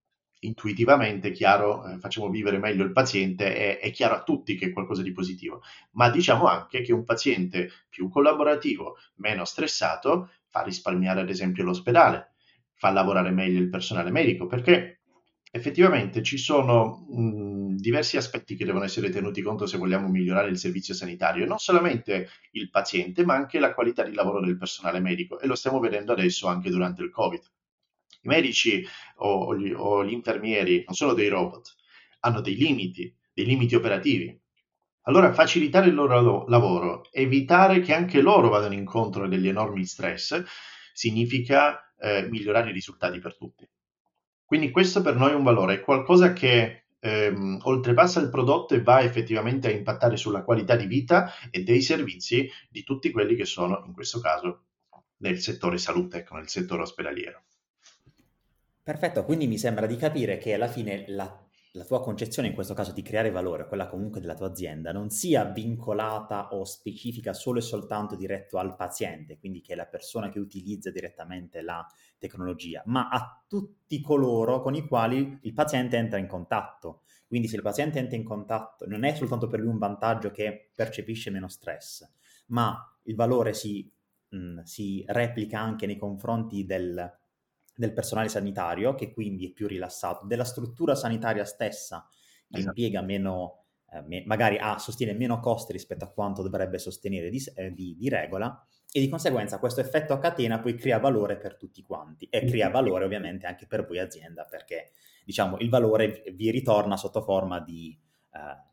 intuitivamente 0.41 1.31
chiaro, 1.31 1.85
eh, 1.87 1.97
facciamo 1.99 2.29
vivere 2.29 2.57
meglio 2.57 2.83
il 2.83 2.91
paziente, 2.91 3.55
è, 3.55 3.79
è, 3.79 3.91
chiaro 3.91 4.15
a 4.15 4.23
tutti 4.23 4.55
che 4.55 4.67
è 4.67 4.71
qualcosa 4.71 5.01
di 5.01 5.11
positivo, 5.11 5.61
ma 5.91 6.09
diciamo 6.09 6.45
anche 6.45 6.81
che 6.81 6.93
un 6.93 7.03
paziente 7.03 7.69
più 7.89 8.09
collaborativo, 8.09 8.97
meno 9.15 9.45
stressato, 9.45 10.29
fa 10.47 10.61
risparmiare 10.63 11.21
ad 11.21 11.29
esempio 11.29 11.63
l'ospedale, 11.63 12.33
fa 12.73 12.91
lavorare 12.91 13.31
meglio 13.31 13.59
il 13.59 13.69
personale 13.69 14.11
medico, 14.11 14.47
perché 14.47 15.01
effettivamente 15.51 16.23
ci 16.23 16.37
sono 16.37 17.05
mh, 17.09 17.75
diversi 17.75 18.17
aspetti 18.17 18.55
che 18.55 18.65
devono 18.65 18.85
essere 18.85 19.09
tenuti 19.09 19.41
conto 19.41 19.65
se 19.65 19.77
vogliamo 19.77 20.07
migliorare 20.07 20.49
il 20.49 20.57
servizio 20.57 20.93
sanitario, 20.93 21.45
non 21.45 21.59
solamente 21.59 22.29
il 22.51 22.69
paziente, 22.69 23.25
ma 23.25 23.35
anche 23.35 23.59
la 23.59 23.73
qualità 23.73 24.03
di 24.03 24.13
lavoro 24.13 24.41
del 24.43 24.57
personale 24.57 24.99
medico 24.99 25.39
e 25.39 25.47
lo 25.47 25.55
stiamo 25.55 25.79
vedendo 25.79 26.13
adesso 26.13 26.47
anche 26.47 26.69
durante 26.69 27.03
il 27.03 27.11
Covid. 27.11 27.41
I 28.23 28.27
medici 28.27 28.85
o 29.17 29.55
gli, 29.55 29.71
o 29.75 30.05
gli 30.05 30.13
infermieri 30.13 30.83
non 30.85 30.95
sono 30.95 31.13
dei 31.13 31.27
robot, 31.27 31.75
hanno 32.21 32.41
dei 32.41 32.55
limiti, 32.55 33.13
dei 33.33 33.45
limiti 33.45 33.75
operativi. 33.75 34.39
Allora 35.05 35.33
facilitare 35.33 35.87
il 35.87 35.95
loro 35.95 36.45
lavoro, 36.47 37.05
evitare 37.11 37.79
che 37.81 37.93
anche 37.93 38.21
loro 38.21 38.49
vadano 38.49 38.75
incontro 38.75 39.23
a 39.23 39.27
degli 39.27 39.47
enormi 39.47 39.83
stress, 39.85 40.43
significa 40.93 41.93
eh, 41.97 42.27
migliorare 42.29 42.69
i 42.69 42.73
risultati 42.73 43.19
per 43.19 43.35
tutti. 43.35 43.67
Quindi 44.45 44.69
questo 44.69 45.01
per 45.01 45.15
noi 45.15 45.31
è 45.31 45.35
un 45.35 45.43
valore, 45.43 45.75
è 45.75 45.81
qualcosa 45.81 46.33
che 46.33 46.83
ehm, 46.99 47.59
oltrepassa 47.63 48.19
il 48.19 48.29
prodotto 48.29 48.75
e 48.75 48.83
va 48.83 49.01
effettivamente 49.01 49.67
a 49.67 49.71
impattare 49.71 50.17
sulla 50.17 50.43
qualità 50.43 50.75
di 50.75 50.85
vita 50.85 51.33
e 51.49 51.63
dei 51.63 51.81
servizi 51.81 52.49
di 52.69 52.83
tutti 52.83 53.11
quelli 53.11 53.35
che 53.35 53.45
sono, 53.45 53.83
in 53.87 53.93
questo 53.93 54.19
caso, 54.19 54.65
nel 55.17 55.39
settore 55.39 55.77
salute, 55.77 56.17
ecco, 56.17 56.35
nel 56.35 56.49
settore 56.49 56.83
ospedaliero. 56.83 57.43
Perfetto, 58.83 59.23
quindi 59.25 59.47
mi 59.47 59.57
sembra 59.57 59.85
di 59.85 59.95
capire 59.95 60.37
che 60.37 60.53
alla 60.53 60.67
fine 60.67 61.05
la 61.07 61.45
la 61.75 61.85
tua 61.85 62.01
concezione 62.01 62.49
in 62.49 62.53
questo 62.53 62.73
caso 62.73 62.91
di 62.91 63.01
creare 63.01 63.31
valore, 63.31 63.65
quella 63.65 63.87
comunque 63.87 64.19
della 64.19 64.33
tua 64.35 64.47
azienda, 64.47 64.91
non 64.91 65.09
sia 65.09 65.45
vincolata 65.45 66.49
o 66.49 66.65
specifica 66.65 67.31
solo 67.31 67.59
e 67.59 67.61
soltanto 67.61 68.17
diretto 68.17 68.57
al 68.57 68.75
paziente, 68.75 69.37
quindi 69.39 69.61
che 69.61 69.71
è 69.71 69.75
la 69.77 69.85
persona 69.85 70.27
che 70.27 70.37
utilizza 70.39 70.91
direttamente 70.91 71.61
la 71.61 71.87
tecnologia, 72.17 72.83
ma 72.87 73.07
a 73.07 73.41
tutti 73.47 74.01
coloro 74.01 74.59
con 74.59 74.75
i 74.75 74.85
quali 74.85 75.39
il 75.43 75.53
paziente 75.53 75.95
entra 75.95 76.17
in 76.17 76.27
contatto. 76.27 77.03
Quindi 77.25 77.47
se 77.47 77.55
il 77.55 77.61
paziente 77.61 77.99
entra 77.99 78.17
in 78.17 78.25
contatto 78.25 78.85
non 78.85 79.05
è 79.05 79.15
soltanto 79.15 79.47
per 79.47 79.61
lui 79.61 79.69
un 79.69 79.77
vantaggio 79.77 80.29
che 80.29 80.71
percepisce 80.75 81.29
meno 81.29 81.47
stress, 81.47 82.05
ma 82.47 82.77
il 83.03 83.15
valore 83.15 83.53
si, 83.53 83.89
mh, 84.27 84.63
si 84.63 85.05
replica 85.07 85.59
anche 85.61 85.85
nei 85.85 85.97
confronti 85.97 86.65
del 86.65 87.19
del 87.81 87.93
personale 87.93 88.29
sanitario, 88.29 88.93
che 88.93 89.11
quindi 89.11 89.47
è 89.47 89.51
più 89.51 89.67
rilassato, 89.67 90.25
della 90.25 90.45
struttura 90.45 90.95
sanitaria 90.95 91.43
stessa, 91.43 92.07
che 92.47 92.59
esatto. 92.59 92.67
impiega 92.67 93.01
meno, 93.01 93.65
eh, 93.91 94.01
me, 94.03 94.23
magari 94.25 94.57
ha, 94.59 94.77
sostiene 94.77 95.13
meno 95.13 95.39
costi 95.39 95.73
rispetto 95.73 96.05
a 96.05 96.11
quanto 96.11 96.43
dovrebbe 96.43 96.77
sostenere 96.77 97.29
di, 97.29 97.43
eh, 97.55 97.71
di, 97.71 97.95
di 97.97 98.07
regola, 98.07 98.65
e 98.93 98.99
di 98.99 99.09
conseguenza 99.09 99.57
questo 99.57 99.79
effetto 99.79 100.11
a 100.11 100.19
catena 100.19 100.59
poi 100.59 100.75
crea 100.75 100.99
valore 100.99 101.37
per 101.37 101.55
tutti 101.55 101.81
quanti 101.81 102.27
e 102.29 102.43
crea 102.43 102.69
valore 102.69 103.05
ovviamente 103.05 103.47
anche 103.47 103.65
per 103.65 103.85
voi 103.85 103.99
azienda 103.99 104.43
perché 104.43 104.91
diciamo 105.23 105.59
il 105.59 105.69
valore 105.69 106.21
vi 106.33 106.51
ritorna 106.51 106.97
sotto 106.97 107.21
forma 107.21 107.61
di, 107.61 107.97
uh, 108.31 108.70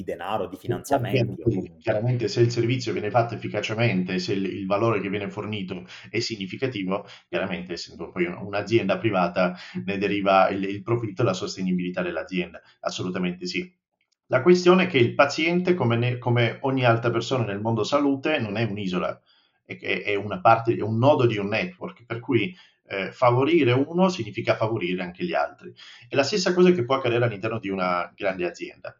di, 0.00 0.04
denaro, 0.04 0.46
di 0.46 0.56
finanziamenti. 0.56 1.76
Chiaramente 1.78 2.28
se 2.28 2.40
il 2.40 2.50
servizio 2.50 2.92
viene 2.92 3.10
fatto 3.10 3.34
efficacemente, 3.34 4.18
se 4.18 4.32
il, 4.32 4.44
il, 4.44 4.66
valore 4.66 5.00
che 5.00 5.08
viene 5.08 5.30
fornito 5.30 5.84
è 6.08 6.18
significativo, 6.20 7.06
chiaramente 7.28 7.74
essendo 7.74 8.10
poi 8.10 8.26
un'azienda 8.26 8.98
privata 8.98 9.56
ne 9.84 9.98
deriva 9.98 10.48
il, 10.48 10.64
il 10.64 10.82
profitto 10.82 11.22
e 11.22 11.24
la 11.24 11.32
sostenibilità 11.34 12.02
dell'azienda, 12.02 12.60
assolutamente 12.80 13.46
sì. 13.46 13.72
La 14.26 14.42
questione 14.42 14.84
è 14.84 14.86
che 14.86 14.98
il 14.98 15.14
paziente, 15.14 15.74
come, 15.74 15.96
ne, 15.96 16.18
come 16.18 16.58
ogni 16.62 16.84
altra 16.84 17.10
persona 17.10 17.44
nel 17.44 17.60
mondo 17.60 17.82
salute, 17.82 18.38
non 18.38 18.56
è 18.56 18.62
un'isola, 18.62 19.20
è, 19.64 19.76
è, 19.76 20.14
una 20.14 20.40
parte, 20.40 20.76
è 20.76 20.82
un 20.82 20.98
nodo 20.98 21.26
di 21.26 21.36
un 21.36 21.48
network, 21.48 22.04
per 22.06 22.20
cui 22.20 22.54
eh, 22.86 23.10
favorire 23.10 23.72
uno 23.72 24.08
significa 24.08 24.54
favorire 24.54 25.02
anche 25.02 25.24
gli 25.24 25.34
altri. 25.34 25.72
È 26.08 26.14
la 26.14 26.22
stessa 26.22 26.54
cosa 26.54 26.70
che 26.70 26.84
può 26.84 26.94
accadere 26.94 27.24
all'interno 27.24 27.58
di 27.58 27.70
una 27.70 28.12
grande 28.14 28.46
azienda. 28.46 28.96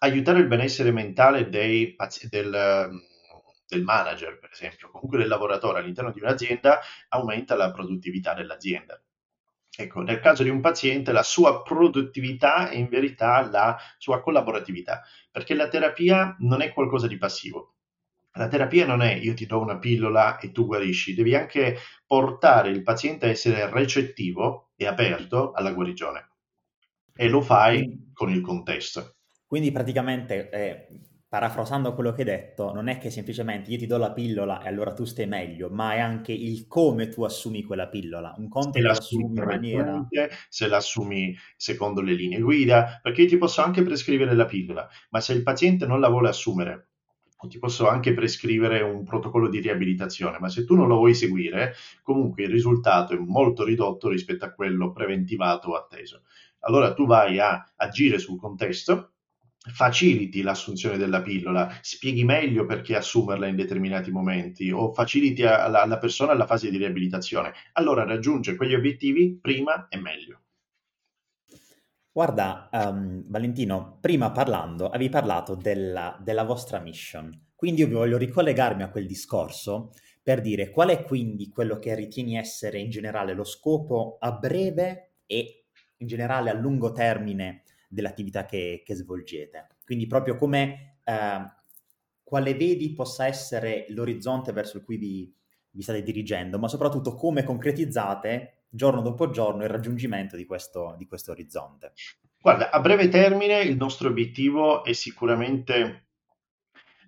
Aiutare 0.00 0.38
il 0.38 0.46
benessere 0.46 0.92
mentale 0.92 1.48
dei, 1.48 1.96
del, 2.28 2.90
del 3.66 3.82
manager, 3.82 4.38
per 4.38 4.50
esempio, 4.52 4.90
comunque 4.90 5.18
del 5.18 5.28
lavoratore 5.28 5.80
all'interno 5.80 6.12
di 6.12 6.20
un'azienda, 6.20 6.80
aumenta 7.08 7.56
la 7.56 7.70
produttività 7.70 8.34
dell'azienda. 8.34 9.00
Ecco, 9.80 10.00
nel 10.00 10.18
caso 10.18 10.42
di 10.42 10.48
un 10.48 10.60
paziente 10.60 11.12
la 11.12 11.22
sua 11.22 11.62
produttività 11.62 12.68
è 12.68 12.76
in 12.76 12.88
verità 12.88 13.48
la 13.48 13.76
sua 13.96 14.20
collaboratività, 14.20 15.02
perché 15.30 15.54
la 15.54 15.68
terapia 15.68 16.34
non 16.40 16.62
è 16.62 16.72
qualcosa 16.72 17.06
di 17.06 17.16
passivo. 17.16 17.74
La 18.32 18.48
terapia 18.48 18.86
non 18.86 19.02
è 19.02 19.14
io 19.14 19.34
ti 19.34 19.46
do 19.46 19.60
una 19.60 19.78
pillola 19.78 20.38
e 20.38 20.52
tu 20.52 20.66
guarisci, 20.66 21.14
devi 21.14 21.34
anche 21.34 21.78
portare 22.06 22.70
il 22.70 22.82
paziente 22.82 23.26
a 23.26 23.30
essere 23.30 23.68
recettivo 23.70 24.70
e 24.76 24.86
aperto 24.86 25.52
alla 25.52 25.72
guarigione. 25.72 26.28
E 27.14 27.28
lo 27.28 27.40
fai 27.40 28.10
con 28.12 28.30
il 28.30 28.40
contesto. 28.40 29.17
Quindi 29.48 29.72
praticamente 29.72 30.50
eh, 30.50 30.88
parafrasando 31.26 31.94
quello 31.94 32.12
che 32.12 32.20
hai 32.20 32.26
detto, 32.26 32.74
non 32.74 32.88
è 32.88 32.98
che 32.98 33.08
semplicemente 33.08 33.70
io 33.70 33.78
ti 33.78 33.86
do 33.86 33.96
la 33.96 34.12
pillola 34.12 34.62
e 34.62 34.68
allora 34.68 34.92
tu 34.92 35.06
stai 35.06 35.26
meglio, 35.26 35.70
ma 35.70 35.94
è 35.94 36.00
anche 36.00 36.32
il 36.32 36.66
come 36.66 37.08
tu 37.08 37.22
assumi 37.22 37.62
quella 37.62 37.88
pillola. 37.88 38.34
Un 38.36 38.48
conto 38.48 38.72
se 38.72 38.80
la 38.80 38.90
assumi 38.90 39.24
in 39.24 39.44
maniera... 39.44 40.06
Se 40.50 40.68
la 40.68 40.76
assumi 40.76 41.34
secondo 41.56 42.02
le 42.02 42.12
linee 42.12 42.40
guida, 42.40 43.00
perché 43.02 43.22
io 43.22 43.28
ti 43.28 43.38
posso 43.38 43.62
anche 43.62 43.82
prescrivere 43.82 44.34
la 44.34 44.44
pillola, 44.44 44.86
ma 45.10 45.20
se 45.20 45.32
il 45.32 45.42
paziente 45.42 45.86
non 45.86 46.00
la 46.00 46.10
vuole 46.10 46.28
assumere, 46.28 46.88
ti 47.48 47.58
posso 47.58 47.88
anche 47.88 48.12
prescrivere 48.12 48.82
un 48.82 49.02
protocollo 49.02 49.48
di 49.48 49.60
riabilitazione, 49.60 50.38
ma 50.38 50.50
se 50.50 50.66
tu 50.66 50.74
non 50.74 50.88
lo 50.88 50.96
vuoi 50.96 51.14
seguire, 51.14 51.72
comunque 52.02 52.42
il 52.42 52.50
risultato 52.50 53.14
è 53.14 53.18
molto 53.18 53.64
ridotto 53.64 54.10
rispetto 54.10 54.44
a 54.44 54.52
quello 54.52 54.92
preventivato 54.92 55.70
o 55.70 55.74
atteso. 55.74 56.24
Allora 56.60 56.92
tu 56.92 57.06
vai 57.06 57.38
a 57.38 57.64
agire 57.76 58.18
sul 58.18 58.38
contesto 58.38 59.12
faciliti 59.72 60.42
l'assunzione 60.42 60.96
della 60.96 61.20
pillola, 61.20 61.78
spieghi 61.80 62.24
meglio 62.24 62.64
perché 62.64 62.96
assumerla 62.96 63.46
in 63.46 63.56
determinati 63.56 64.10
momenti 64.10 64.70
o 64.70 64.92
faciliti 64.92 65.44
alla, 65.44 65.82
alla 65.82 65.98
persona 65.98 66.34
la 66.34 66.46
fase 66.46 66.70
di 66.70 66.76
riabilitazione, 66.76 67.52
allora 67.72 68.04
raggiunge 68.04 68.56
quegli 68.56 68.74
obiettivi 68.74 69.38
prima 69.40 69.88
e 69.88 69.98
meglio. 69.98 70.40
Guarda, 72.10 72.68
um, 72.72 73.22
Valentino, 73.28 73.98
prima 74.00 74.32
parlando, 74.32 74.88
avevi 74.88 75.08
parlato 75.08 75.54
della, 75.54 76.18
della 76.20 76.42
vostra 76.42 76.80
mission, 76.80 77.46
quindi 77.54 77.82
io 77.82 77.88
voglio 77.88 78.16
ricollegarmi 78.16 78.82
a 78.82 78.90
quel 78.90 79.06
discorso 79.06 79.92
per 80.22 80.40
dire 80.40 80.70
qual 80.70 80.88
è 80.88 81.04
quindi 81.04 81.48
quello 81.48 81.78
che 81.78 81.94
ritieni 81.94 82.36
essere 82.36 82.78
in 82.78 82.90
generale 82.90 83.34
lo 83.34 83.44
scopo 83.44 84.16
a 84.20 84.32
breve 84.32 85.12
e 85.26 85.66
in 85.98 86.06
generale 86.06 86.50
a 86.50 86.54
lungo 86.54 86.92
termine 86.92 87.62
dell'attività 87.88 88.44
che, 88.44 88.82
che 88.84 88.94
svolgete. 88.94 89.68
Quindi 89.84 90.06
proprio 90.06 90.36
come 90.36 90.98
eh, 91.04 91.50
quale 92.22 92.54
vedi 92.54 92.92
possa 92.92 93.26
essere 93.26 93.86
l'orizzonte 93.88 94.52
verso 94.52 94.82
cui 94.82 94.98
vi, 94.98 95.34
vi 95.70 95.82
state 95.82 96.02
dirigendo, 96.02 96.58
ma 96.58 96.68
soprattutto 96.68 97.14
come 97.14 97.42
concretizzate 97.42 98.66
giorno 98.68 99.00
dopo 99.00 99.30
giorno 99.30 99.62
il 99.62 99.70
raggiungimento 99.70 100.36
di 100.36 100.44
questo, 100.44 100.94
di 100.98 101.06
questo 101.06 101.32
orizzonte. 101.32 101.92
Guarda, 102.40 102.70
a 102.70 102.80
breve 102.80 103.08
termine 103.08 103.62
il 103.62 103.76
nostro 103.76 104.08
obiettivo 104.08 104.84
è 104.84 104.92
sicuramente 104.92 106.08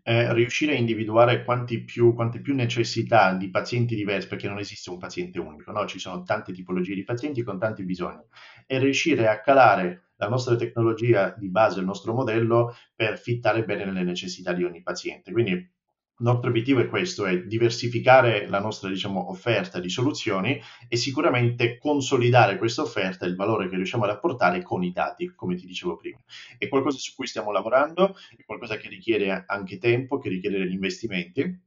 eh, 0.02 0.32
riuscire 0.32 0.72
a 0.72 0.76
individuare 0.76 1.44
più, 1.84 2.14
quante 2.14 2.40
più 2.40 2.54
necessità 2.54 3.34
di 3.34 3.50
pazienti 3.50 3.94
diversi, 3.94 4.26
perché 4.26 4.48
non 4.48 4.58
esiste 4.58 4.90
un 4.90 4.98
paziente 4.98 5.38
unico, 5.38 5.70
no? 5.70 5.86
ci 5.86 5.98
sono 5.98 6.22
tante 6.22 6.52
tipologie 6.52 6.94
di 6.94 7.04
pazienti 7.04 7.42
con 7.42 7.58
tanti 7.58 7.84
bisogni, 7.84 8.22
e 8.66 8.78
riuscire 8.78 9.28
a 9.28 9.40
calare 9.40 10.09
la 10.20 10.28
nostra 10.28 10.54
tecnologia 10.54 11.34
di 11.36 11.48
base, 11.48 11.80
il 11.80 11.86
nostro 11.86 12.12
modello, 12.12 12.76
per 12.94 13.18
fittare 13.18 13.64
bene 13.64 13.86
nelle 13.86 14.04
necessità 14.04 14.52
di 14.52 14.64
ogni 14.64 14.82
paziente. 14.82 15.32
Quindi 15.32 15.52
il 15.52 16.26
nostro 16.26 16.50
obiettivo 16.50 16.80
è 16.80 16.88
questo, 16.88 17.24
è 17.24 17.44
diversificare 17.44 18.46
la 18.46 18.60
nostra 18.60 18.90
diciamo, 18.90 19.30
offerta 19.30 19.80
di 19.80 19.88
soluzioni 19.88 20.60
e 20.86 20.96
sicuramente 20.96 21.78
consolidare 21.78 22.58
questa 22.58 22.82
offerta, 22.82 23.24
il 23.24 23.34
valore 23.34 23.70
che 23.70 23.76
riusciamo 23.76 24.04
ad 24.04 24.10
apportare 24.10 24.62
con 24.62 24.84
i 24.84 24.92
dati, 24.92 25.32
come 25.34 25.54
ti 25.54 25.64
dicevo 25.64 25.96
prima. 25.96 26.18
È 26.58 26.68
qualcosa 26.68 26.98
su 26.98 27.14
cui 27.14 27.26
stiamo 27.26 27.52
lavorando, 27.52 28.14
è 28.36 28.44
qualcosa 28.44 28.76
che 28.76 28.88
richiede 28.88 29.44
anche 29.46 29.78
tempo, 29.78 30.18
che 30.18 30.28
richiede 30.28 30.58
degli 30.58 30.74
investimenti, 30.74 31.58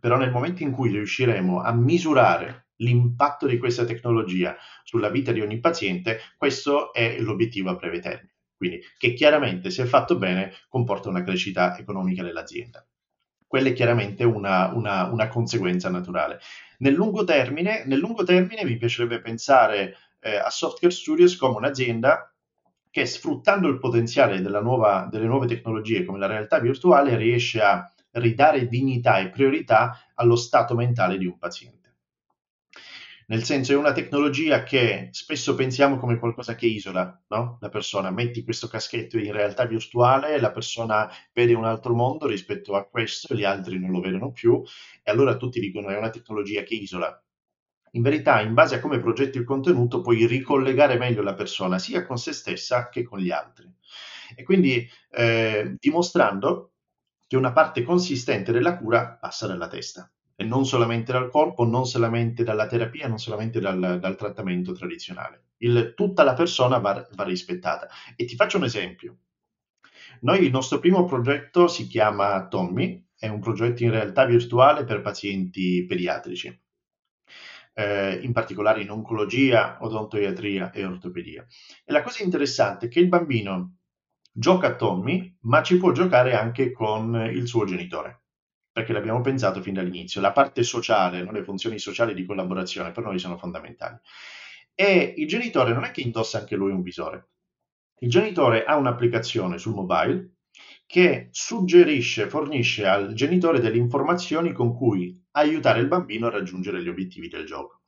però 0.00 0.16
nel 0.16 0.32
momento 0.32 0.64
in 0.64 0.72
cui 0.72 0.90
riusciremo 0.90 1.62
a 1.62 1.72
misurare 1.72 2.61
l'impatto 2.76 3.46
di 3.46 3.58
questa 3.58 3.84
tecnologia 3.84 4.56
sulla 4.82 5.08
vita 5.08 5.32
di 5.32 5.40
ogni 5.40 5.60
paziente, 5.60 6.20
questo 6.36 6.92
è 6.92 7.18
l'obiettivo 7.20 7.70
a 7.70 7.74
breve 7.74 8.00
termine. 8.00 8.30
Quindi, 8.56 8.80
che 8.96 9.12
chiaramente, 9.12 9.70
se 9.70 9.84
fatto 9.86 10.16
bene, 10.16 10.52
comporta 10.68 11.08
una 11.08 11.22
crescita 11.22 11.76
economica 11.76 12.22
dell'azienda 12.22 12.86
quella 13.52 13.68
è 13.68 13.74
chiaramente 13.74 14.24
una, 14.24 14.72
una, 14.72 15.10
una 15.12 15.28
conseguenza 15.28 15.90
naturale. 15.90 16.40
Nel 16.78 16.94
lungo, 16.94 17.22
termine, 17.22 17.84
nel 17.84 17.98
lungo 17.98 18.22
termine 18.22 18.64
mi 18.64 18.78
piacerebbe 18.78 19.20
pensare 19.20 19.94
eh, 20.20 20.36
a 20.36 20.48
Software 20.48 20.94
Studios 20.94 21.36
come 21.36 21.56
un'azienda 21.56 22.32
che 22.88 23.04
sfruttando 23.04 23.68
il 23.68 23.78
potenziale 23.78 24.40
nuova, 24.40 25.06
delle 25.10 25.26
nuove 25.26 25.46
tecnologie 25.46 26.02
come 26.02 26.18
la 26.18 26.28
realtà 26.28 26.60
virtuale 26.60 27.14
riesce 27.16 27.60
a 27.60 27.92
ridare 28.12 28.68
dignità 28.68 29.18
e 29.18 29.28
priorità 29.28 29.98
allo 30.14 30.36
stato 30.36 30.74
mentale 30.74 31.18
di 31.18 31.26
un 31.26 31.36
paziente 31.36 31.81
nel 33.32 33.44
senso 33.44 33.72
è 33.72 33.76
una 33.76 33.92
tecnologia 33.92 34.62
che 34.62 35.08
spesso 35.12 35.54
pensiamo 35.54 35.96
come 35.96 36.18
qualcosa 36.18 36.54
che 36.54 36.66
isola 36.66 37.18
no? 37.28 37.56
la 37.62 37.70
persona, 37.70 38.10
metti 38.10 38.44
questo 38.44 38.68
caschetto 38.68 39.16
in 39.16 39.32
realtà 39.32 39.64
virtuale, 39.64 40.38
la 40.38 40.50
persona 40.50 41.10
vede 41.32 41.54
un 41.54 41.64
altro 41.64 41.94
mondo 41.94 42.26
rispetto 42.26 42.74
a 42.76 42.86
questo, 42.86 43.34
gli 43.34 43.44
altri 43.44 43.78
non 43.78 43.90
lo 43.90 44.00
vedono 44.00 44.32
più 44.32 44.62
e 45.02 45.10
allora 45.10 45.38
tutti 45.38 45.60
dicono 45.60 45.88
è 45.88 45.96
una 45.96 46.10
tecnologia 46.10 46.62
che 46.62 46.74
isola. 46.74 47.18
In 47.92 48.02
verità, 48.02 48.42
in 48.42 48.52
base 48.52 48.74
a 48.74 48.80
come 48.80 49.00
progetti 49.00 49.38
il 49.38 49.44
contenuto, 49.44 50.02
puoi 50.02 50.26
ricollegare 50.26 50.98
meglio 50.98 51.22
la 51.22 51.34
persona 51.34 51.78
sia 51.78 52.04
con 52.04 52.18
se 52.18 52.34
stessa 52.34 52.90
che 52.90 53.02
con 53.02 53.18
gli 53.18 53.30
altri. 53.30 53.66
E 54.36 54.42
quindi 54.42 54.86
eh, 55.10 55.74
dimostrando 55.78 56.72
che 57.26 57.36
una 57.36 57.52
parte 57.52 57.82
consistente 57.82 58.52
della 58.52 58.76
cura 58.76 59.16
passa 59.18 59.46
dalla 59.46 59.68
testa 59.68 60.10
e 60.34 60.44
non 60.44 60.64
solamente 60.64 61.12
dal 61.12 61.30
corpo, 61.30 61.64
non 61.64 61.86
solamente 61.86 62.44
dalla 62.44 62.66
terapia, 62.66 63.08
non 63.08 63.18
solamente 63.18 63.60
dal, 63.60 63.98
dal 64.00 64.16
trattamento 64.16 64.72
tradizionale. 64.72 65.44
Il, 65.58 65.92
tutta 65.94 66.22
la 66.22 66.34
persona 66.34 66.78
va, 66.78 67.06
va 67.14 67.24
rispettata. 67.24 67.88
E 68.16 68.24
ti 68.24 68.34
faccio 68.34 68.56
un 68.56 68.64
esempio. 68.64 69.18
Noi 70.20 70.44
il 70.44 70.50
nostro 70.50 70.78
primo 70.78 71.04
progetto 71.04 71.68
si 71.68 71.86
chiama 71.86 72.46
Tommy, 72.48 73.04
è 73.18 73.28
un 73.28 73.40
progetto 73.40 73.82
in 73.82 73.90
realtà 73.90 74.24
virtuale 74.24 74.84
per 74.84 75.00
pazienti 75.00 75.84
pediatrici, 75.84 76.60
eh, 77.74 78.20
in 78.22 78.32
particolare 78.32 78.82
in 78.82 78.90
oncologia, 78.90 79.78
odontoiatria 79.80 80.70
e 80.72 80.84
ortopedia. 80.84 81.46
E 81.84 81.92
la 81.92 82.02
cosa 82.02 82.22
interessante 82.22 82.86
è 82.86 82.88
che 82.88 83.00
il 83.00 83.08
bambino 83.08 83.76
gioca 84.32 84.68
a 84.68 84.76
Tommy, 84.76 85.36
ma 85.42 85.62
ci 85.62 85.76
può 85.76 85.92
giocare 85.92 86.34
anche 86.34 86.72
con 86.72 87.14
il 87.32 87.46
suo 87.46 87.64
genitore 87.64 88.21
perché 88.72 88.92
l'abbiamo 88.92 89.20
pensato 89.20 89.60
fin 89.60 89.74
dall'inizio. 89.74 90.20
La 90.20 90.32
parte 90.32 90.62
sociale, 90.62 91.22
no? 91.22 91.30
le 91.30 91.44
funzioni 91.44 91.78
sociali 91.78 92.14
di 92.14 92.24
collaborazione 92.24 92.90
per 92.90 93.04
noi 93.04 93.18
sono 93.18 93.36
fondamentali. 93.36 93.98
E 94.74 95.14
il 95.16 95.28
genitore 95.28 95.74
non 95.74 95.84
è 95.84 95.90
che 95.90 96.00
indossa 96.00 96.38
anche 96.38 96.56
lui 96.56 96.72
un 96.72 96.82
visore. 96.82 97.28
Il 97.98 98.08
genitore 98.08 98.64
ha 98.64 98.76
un'applicazione 98.76 99.58
sul 99.58 99.74
mobile 99.74 100.36
che 100.86 101.28
suggerisce, 101.30 102.28
fornisce 102.28 102.86
al 102.86 103.12
genitore 103.12 103.60
delle 103.60 103.76
informazioni 103.76 104.52
con 104.52 104.74
cui 104.74 105.22
aiutare 105.32 105.80
il 105.80 105.88
bambino 105.88 106.26
a 106.26 106.30
raggiungere 106.30 106.82
gli 106.82 106.88
obiettivi 106.88 107.28
del 107.28 107.46
gioco. 107.46 107.80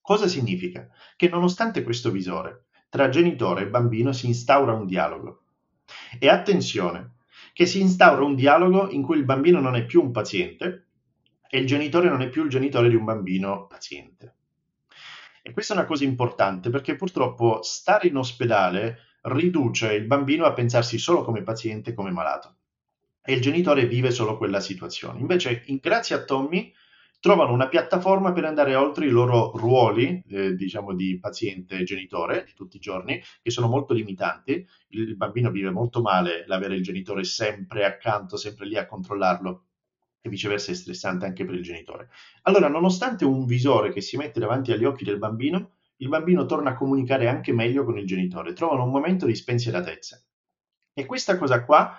Cosa 0.00 0.28
significa? 0.28 0.88
Che 1.16 1.28
nonostante 1.28 1.82
questo 1.82 2.10
visore, 2.10 2.66
tra 2.88 3.08
genitore 3.08 3.62
e 3.62 3.68
bambino 3.68 4.12
si 4.12 4.26
instaura 4.26 4.72
un 4.72 4.86
dialogo. 4.86 5.42
E 6.18 6.28
attenzione, 6.28 7.15
che 7.56 7.64
si 7.64 7.80
instaura 7.80 8.22
un 8.22 8.34
dialogo 8.34 8.90
in 8.90 9.00
cui 9.00 9.16
il 9.16 9.24
bambino 9.24 9.60
non 9.60 9.76
è 9.76 9.86
più 9.86 10.02
un 10.02 10.10
paziente, 10.10 10.88
e 11.48 11.58
il 11.58 11.66
genitore 11.66 12.10
non 12.10 12.20
è 12.20 12.28
più 12.28 12.44
il 12.44 12.50
genitore 12.50 12.90
di 12.90 12.94
un 12.94 13.06
bambino 13.06 13.66
paziente. 13.66 14.34
E 15.40 15.52
questa 15.52 15.72
è 15.72 15.78
una 15.78 15.86
cosa 15.86 16.04
importante 16.04 16.68
perché 16.68 16.96
purtroppo 16.96 17.62
stare 17.62 18.08
in 18.08 18.16
ospedale 18.18 18.98
riduce 19.22 19.94
il 19.94 20.04
bambino 20.04 20.44
a 20.44 20.52
pensarsi 20.52 20.98
solo 20.98 21.24
come 21.24 21.42
paziente, 21.42 21.94
come 21.94 22.10
malato. 22.10 22.56
E 23.24 23.32
il 23.32 23.40
genitore 23.40 23.86
vive 23.86 24.10
solo 24.10 24.36
quella 24.36 24.60
situazione. 24.60 25.20
Invece, 25.20 25.62
in, 25.68 25.78
grazie 25.80 26.14
a 26.14 26.24
Tommy, 26.24 26.70
trovano 27.26 27.52
una 27.52 27.66
piattaforma 27.66 28.30
per 28.30 28.44
andare 28.44 28.76
oltre 28.76 29.06
i 29.06 29.10
loro 29.10 29.50
ruoli, 29.56 30.22
eh, 30.28 30.54
diciamo, 30.54 30.94
di 30.94 31.18
paziente 31.18 31.82
genitore 31.82 32.44
di 32.44 32.52
tutti 32.54 32.76
i 32.76 32.78
giorni, 32.78 33.20
che 33.42 33.50
sono 33.50 33.66
molto 33.66 33.94
limitanti. 33.94 34.64
Il 34.90 35.16
bambino 35.16 35.50
vive 35.50 35.70
molto 35.70 36.00
male 36.02 36.44
l'avere 36.46 36.76
il 36.76 36.84
genitore 36.84 37.24
sempre 37.24 37.84
accanto, 37.84 38.36
sempre 38.36 38.66
lì 38.66 38.76
a 38.76 38.86
controllarlo 38.86 39.64
e 40.20 40.28
viceversa 40.28 40.70
è 40.70 40.76
stressante 40.76 41.26
anche 41.26 41.44
per 41.44 41.56
il 41.56 41.64
genitore. 41.64 42.10
Allora, 42.42 42.68
nonostante 42.68 43.24
un 43.24 43.44
visore 43.44 43.90
che 43.92 44.02
si 44.02 44.16
mette 44.16 44.38
davanti 44.38 44.70
agli 44.70 44.84
occhi 44.84 45.02
del 45.02 45.18
bambino, 45.18 45.78
il 45.96 46.08
bambino 46.08 46.46
torna 46.46 46.70
a 46.70 46.74
comunicare 46.74 47.26
anche 47.26 47.52
meglio 47.52 47.82
con 47.82 47.98
il 47.98 48.06
genitore, 48.06 48.52
trovano 48.52 48.84
un 48.84 48.90
momento 48.92 49.26
di 49.26 49.34
spensieratezza. 49.34 50.24
E 50.94 51.04
questa 51.06 51.36
cosa 51.38 51.64
qua 51.64 51.92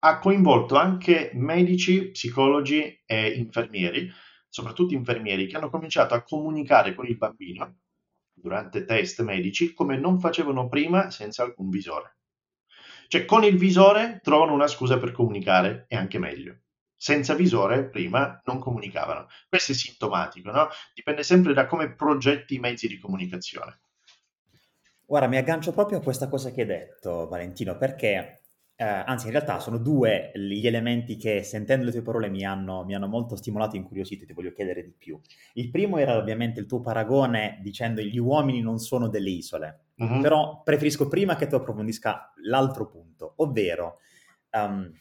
ha 0.00 0.18
coinvolto 0.18 0.76
anche 0.76 1.30
medici, 1.32 2.10
psicologi 2.10 3.00
e 3.06 3.28
infermieri, 3.30 4.12
soprattutto 4.58 4.94
infermieri, 4.94 5.46
che 5.46 5.56
hanno 5.56 5.70
cominciato 5.70 6.14
a 6.14 6.22
comunicare 6.22 6.94
con 6.94 7.06
il 7.06 7.16
bambino 7.16 7.76
durante 8.32 8.84
test 8.84 9.22
medici 9.22 9.72
come 9.72 9.96
non 9.96 10.18
facevano 10.18 10.68
prima 10.68 11.10
senza 11.10 11.44
alcun 11.44 11.70
visore. 11.70 12.16
Cioè 13.08 13.24
con 13.24 13.44
il 13.44 13.56
visore 13.56 14.20
trovano 14.22 14.52
una 14.52 14.66
scusa 14.66 14.98
per 14.98 15.12
comunicare 15.12 15.86
e 15.88 15.96
anche 15.96 16.18
meglio 16.18 16.58
senza 17.00 17.34
visore 17.34 17.88
prima 17.88 18.42
non 18.46 18.58
comunicavano. 18.58 19.28
Questo 19.48 19.70
è 19.70 19.74
sintomatico, 19.76 20.50
no? 20.50 20.68
Dipende 20.92 21.22
sempre 21.22 21.54
da 21.54 21.66
come 21.66 21.94
progetti 21.94 22.56
i 22.56 22.58
mezzi 22.58 22.88
di 22.88 22.98
comunicazione. 22.98 23.78
Guarda, 25.06 25.28
mi 25.28 25.36
aggancio 25.36 25.72
proprio 25.72 25.98
a 25.98 26.02
questa 26.02 26.28
cosa 26.28 26.50
che 26.50 26.62
hai 26.62 26.66
detto, 26.66 27.28
Valentino, 27.28 27.78
perché, 27.78 28.40
eh, 28.80 28.84
anzi, 28.84 29.26
in 29.26 29.32
realtà 29.32 29.58
sono 29.58 29.76
due 29.76 30.30
gli 30.34 30.64
elementi 30.64 31.16
che, 31.16 31.42
sentendo 31.42 31.84
le 31.84 31.90
tue 31.90 32.02
parole, 32.02 32.28
mi 32.28 32.44
hanno, 32.44 32.84
mi 32.84 32.94
hanno 32.94 33.08
molto 33.08 33.34
stimolato 33.34 33.74
e 33.74 33.78
incuriosito 33.78 34.22
e 34.22 34.26
ti 34.28 34.32
voglio 34.32 34.52
chiedere 34.52 34.84
di 34.84 34.94
più. 34.96 35.20
Il 35.54 35.68
primo 35.70 35.98
era 35.98 36.16
ovviamente 36.16 36.60
il 36.60 36.66
tuo 36.66 36.80
paragone 36.80 37.58
dicendo 37.60 38.00
gli 38.00 38.18
uomini 38.18 38.60
non 38.60 38.78
sono 38.78 39.08
delle 39.08 39.30
isole, 39.30 39.86
mm-hmm. 40.00 40.22
però 40.22 40.62
preferisco 40.62 41.08
prima 41.08 41.34
che 41.34 41.48
tu 41.48 41.56
approfondisca 41.56 42.34
l'altro 42.44 42.86
punto, 42.86 43.32
ovvero... 43.38 43.98
Um, 44.52 44.92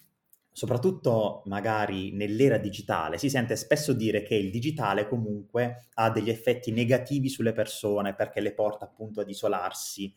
soprattutto 0.58 1.44
magari 1.46 2.14
nell'era 2.14 2.58
digitale, 2.58 3.20
si 3.20 3.30
sente 3.30 3.56
spesso 3.56 3.94
dire 3.94 4.24
che 4.24 4.34
il 4.34 4.50
digitale 4.50 5.08
comunque 5.08 5.90
ha 5.94 6.10
degli 6.10 6.32
effetti 6.32 6.72
negativi 6.72 7.30
sulle 7.30 7.52
persone 7.54 8.16
perché 8.16 8.42
le 8.42 8.56
porta 8.56 8.86
appunto 8.86 9.22
ad 9.22 9.30
isolarsi. 9.30 10.16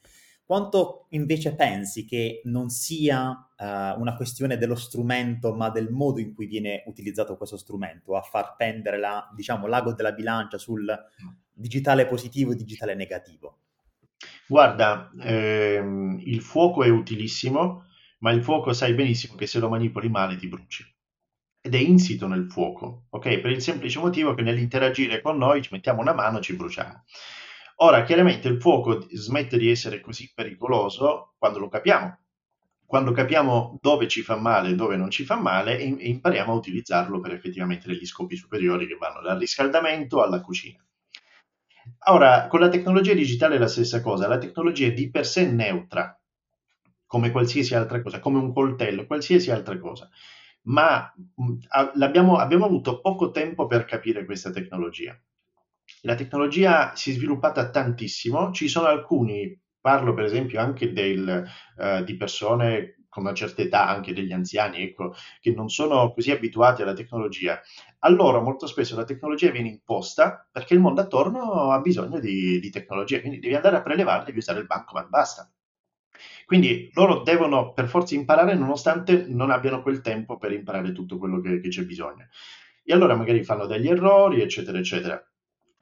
Quanto 0.50 1.06
invece 1.10 1.54
pensi 1.54 2.04
che 2.04 2.40
non 2.46 2.70
sia 2.70 3.30
uh, 3.30 3.64
una 4.00 4.16
questione 4.16 4.58
dello 4.58 4.74
strumento, 4.74 5.54
ma 5.54 5.70
del 5.70 5.90
modo 5.90 6.18
in 6.18 6.34
cui 6.34 6.46
viene 6.46 6.82
utilizzato 6.86 7.36
questo 7.36 7.56
strumento 7.56 8.16
a 8.16 8.22
far 8.22 8.56
pendere 8.56 8.98
la, 8.98 9.30
diciamo, 9.32 9.68
l'ago 9.68 9.92
della 9.92 10.10
bilancia 10.10 10.58
sul 10.58 10.92
digitale 11.52 12.04
positivo 12.04 12.50
e 12.50 12.56
digitale 12.56 12.96
negativo? 12.96 13.58
Guarda, 14.48 15.12
ehm, 15.20 16.18
il 16.24 16.40
fuoco 16.40 16.82
è 16.82 16.88
utilissimo, 16.88 17.84
ma 18.18 18.32
il 18.32 18.42
fuoco 18.42 18.72
sai 18.72 18.94
benissimo 18.94 19.36
che 19.36 19.46
se 19.46 19.60
lo 19.60 19.68
manipoli 19.68 20.08
male 20.08 20.34
ti 20.34 20.48
bruci. 20.48 20.84
Ed 21.60 21.76
è 21.76 21.78
insito 21.78 22.26
nel 22.26 22.50
fuoco, 22.50 23.04
ok? 23.10 23.38
Per 23.38 23.52
il 23.52 23.62
semplice 23.62 24.00
motivo 24.00 24.34
che 24.34 24.42
nell'interagire 24.42 25.20
con 25.20 25.38
noi 25.38 25.62
ci 25.62 25.68
mettiamo 25.70 26.00
una 26.00 26.12
mano 26.12 26.38
e 26.38 26.42
ci 26.42 26.56
bruciamo. 26.56 27.04
Ora, 27.82 28.04
chiaramente 28.04 28.46
il 28.46 28.60
fuoco 28.60 29.06
smette 29.10 29.58
di 29.58 29.68
essere 29.68 30.00
così 30.00 30.30
pericoloso 30.32 31.34
quando 31.36 31.58
lo 31.58 31.68
capiamo, 31.68 32.18
quando 32.86 33.10
capiamo 33.10 33.76
dove 33.82 34.06
ci 34.06 34.22
fa 34.22 34.36
male 34.36 34.68
e 34.70 34.74
dove 34.76 34.96
non 34.96 35.10
ci 35.10 35.24
fa 35.24 35.34
male 35.34 35.76
e, 35.78 35.96
e 35.98 36.08
impariamo 36.08 36.52
a 36.52 36.56
utilizzarlo 36.56 37.18
per 37.18 37.32
effettivamente 37.32 37.88
degli 37.88 38.06
scopi 38.06 38.36
superiori 38.36 38.86
che 38.86 38.96
vanno 38.96 39.20
dal 39.20 39.36
riscaldamento 39.38 40.22
alla 40.22 40.40
cucina. 40.40 40.78
Ora, 42.10 42.46
con 42.48 42.60
la 42.60 42.68
tecnologia 42.68 43.14
digitale 43.14 43.56
è 43.56 43.58
la 43.58 43.66
stessa 43.68 44.00
cosa, 44.00 44.26
la 44.28 44.38
tecnologia 44.38 44.86
è 44.86 44.92
di 44.92 45.10
per 45.10 45.26
sé 45.26 45.46
neutra, 45.50 46.18
come 47.06 47.30
qualsiasi 47.30 47.74
altra 47.74 48.00
cosa, 48.02 48.20
come 48.20 48.38
un 48.38 48.52
coltello, 48.52 49.06
qualsiasi 49.06 49.50
altra 49.50 49.78
cosa. 49.78 50.08
Ma 50.62 51.12
abbiamo 51.70 52.36
avuto 52.38 53.00
poco 53.00 53.30
tempo 53.30 53.66
per 53.66 53.84
capire 53.84 54.24
questa 54.24 54.50
tecnologia. 54.50 55.18
La 56.02 56.14
tecnologia 56.14 56.94
si 56.94 57.10
è 57.10 57.14
sviluppata 57.14 57.70
tantissimo, 57.70 58.52
ci 58.52 58.68
sono 58.68 58.86
alcuni, 58.86 59.58
parlo 59.80 60.14
per 60.14 60.24
esempio 60.24 60.60
anche 60.60 60.92
del, 60.92 61.46
uh, 61.76 62.02
di 62.04 62.16
persone 62.16 63.00
con 63.10 63.24
una 63.24 63.34
certa 63.34 63.60
età, 63.60 63.88
anche 63.88 64.14
degli 64.14 64.32
anziani, 64.32 64.82
ecco, 64.82 65.14
che 65.40 65.52
non 65.52 65.68
sono 65.68 66.12
così 66.12 66.30
abituati 66.30 66.82
alla 66.82 66.94
tecnologia. 66.94 67.60
A 67.98 68.08
loro 68.08 68.40
molto 68.40 68.66
spesso 68.66 68.96
la 68.96 69.04
tecnologia 69.04 69.50
viene 69.50 69.68
imposta 69.68 70.48
perché 70.50 70.74
il 70.74 70.80
mondo 70.80 71.00
attorno 71.00 71.72
ha 71.72 71.80
bisogno 71.80 72.20
di, 72.20 72.60
di 72.60 72.70
tecnologia, 72.70 73.20
quindi 73.20 73.40
devi 73.40 73.54
andare 73.54 73.76
a 73.76 73.82
prelevare, 73.82 74.24
devi 74.24 74.38
usare 74.38 74.60
il 74.60 74.66
bancomat, 74.66 75.08
basta. 75.08 75.50
Quindi 76.46 76.90
loro 76.94 77.22
devono 77.22 77.72
per 77.72 77.88
forza 77.88 78.14
imparare 78.14 78.54
nonostante 78.54 79.26
non 79.28 79.50
abbiano 79.50 79.82
quel 79.82 80.00
tempo 80.00 80.38
per 80.38 80.52
imparare 80.52 80.92
tutto 80.92 81.18
quello 81.18 81.40
che, 81.40 81.60
che 81.60 81.68
c'è 81.68 81.82
bisogno. 81.84 82.28
E 82.84 82.92
allora 82.92 83.14
magari 83.14 83.42
fanno 83.44 83.66
degli 83.66 83.88
errori, 83.88 84.40
eccetera, 84.40 84.78
eccetera. 84.78 85.29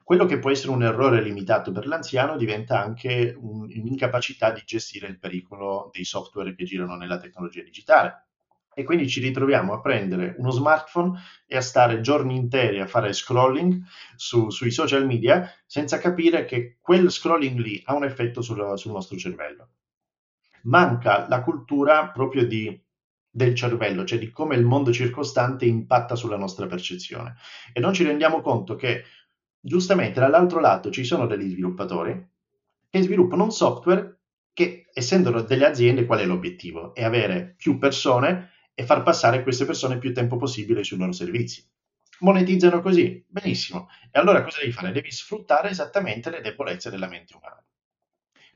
Quello 0.09 0.25
che 0.25 0.39
può 0.39 0.49
essere 0.49 0.71
un 0.71 0.81
errore 0.81 1.21
limitato 1.21 1.71
per 1.71 1.85
l'anziano 1.85 2.35
diventa 2.35 2.81
anche 2.81 3.37
un, 3.39 3.71
un'incapacità 3.71 4.49
di 4.49 4.63
gestire 4.65 5.05
il 5.05 5.19
pericolo 5.19 5.91
dei 5.93 6.03
software 6.03 6.55
che 6.55 6.63
girano 6.63 6.95
nella 6.95 7.19
tecnologia 7.19 7.61
digitale. 7.61 8.29
E 8.73 8.83
quindi 8.83 9.07
ci 9.07 9.19
ritroviamo 9.19 9.71
a 9.71 9.81
prendere 9.81 10.33
uno 10.39 10.49
smartphone 10.49 11.19
e 11.45 11.57
a 11.57 11.61
stare 11.61 12.01
giorni 12.01 12.35
interi 12.35 12.79
a 12.79 12.87
fare 12.87 13.13
scrolling 13.13 13.83
su, 14.15 14.49
sui 14.49 14.71
social 14.71 15.05
media 15.05 15.47
senza 15.67 15.99
capire 15.99 16.45
che 16.45 16.77
quel 16.81 17.11
scrolling 17.11 17.59
lì 17.59 17.79
ha 17.85 17.93
un 17.93 18.03
effetto 18.03 18.41
sul, 18.41 18.79
sul 18.79 18.93
nostro 18.93 19.15
cervello 19.15 19.73
manca 20.63 21.27
la 21.29 21.43
cultura 21.43 22.09
proprio 22.09 22.47
di, 22.47 22.83
del 23.29 23.53
cervello, 23.53 24.05
cioè 24.05 24.17
di 24.17 24.31
come 24.31 24.55
il 24.55 24.65
mondo 24.65 24.91
circostante 24.91 25.65
impatta 25.65 26.15
sulla 26.15 26.35
nostra 26.35 26.65
percezione. 26.65 27.35
E 27.71 27.79
non 27.79 27.93
ci 27.93 28.03
rendiamo 28.03 28.41
conto 28.41 28.75
che 28.75 29.03
giustamente 29.59 30.19
dall'altro 30.19 30.59
lato 30.59 30.89
ci 30.89 31.03
sono 31.03 31.27
degli 31.27 31.49
sviluppatori 31.49 32.27
che 32.89 33.01
sviluppano 33.01 33.43
un 33.43 33.51
software 33.51 34.19
che, 34.53 34.87
essendo 34.93 35.29
delle 35.41 35.65
aziende, 35.65 36.05
qual 36.05 36.19
è 36.19 36.25
l'obiettivo? 36.25 36.93
È 36.93 37.03
avere 37.03 37.55
più 37.57 37.77
persone 37.77 38.51
e 38.73 38.83
far 38.83 39.03
passare 39.03 39.43
queste 39.43 39.65
persone 39.65 39.97
più 39.97 40.13
tempo 40.13 40.37
possibile 40.37 40.83
sui 40.83 40.97
loro 40.97 41.11
servizi. 41.11 41.65
Monetizzano 42.19 42.81
così, 42.81 43.23
benissimo. 43.27 43.87
E 44.11 44.19
allora 44.19 44.43
cosa 44.43 44.59
devi 44.59 44.71
fare? 44.71 44.91
Devi 44.91 45.11
sfruttare 45.11 45.69
esattamente 45.69 46.29
le 46.29 46.41
debolezze 46.41 46.89
della 46.89 47.07
mente 47.07 47.35
umana. 47.35 47.63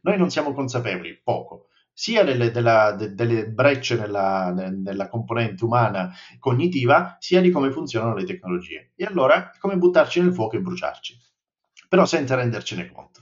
Noi 0.02 0.18
non 0.18 0.30
siamo 0.30 0.54
consapevoli, 0.54 1.18
poco, 1.24 1.70
sia 1.94 2.24
delle, 2.24 2.52
della, 2.52 2.94
de, 2.94 3.14
delle 3.14 3.48
brecce 3.48 3.96
nella, 3.96 4.52
nella, 4.52 5.08
componente 5.08 5.64
umana 5.64 6.12
cognitiva, 6.40 7.18
sia 7.20 7.40
di 7.40 7.52
come 7.52 7.72
funzionano 7.72 8.16
le 8.16 8.26
tecnologie. 8.26 8.92
E 8.96 9.06
allora 9.06 9.52
è 9.52 9.58
come 9.60 9.78
buttarci 9.78 10.20
nel 10.22 10.34
fuoco 10.34 10.56
e 10.56 10.60
bruciarci, 10.60 11.18
però 11.88 12.06
senza 12.06 12.36
rendercene 12.36 12.92
conto. 12.92 13.22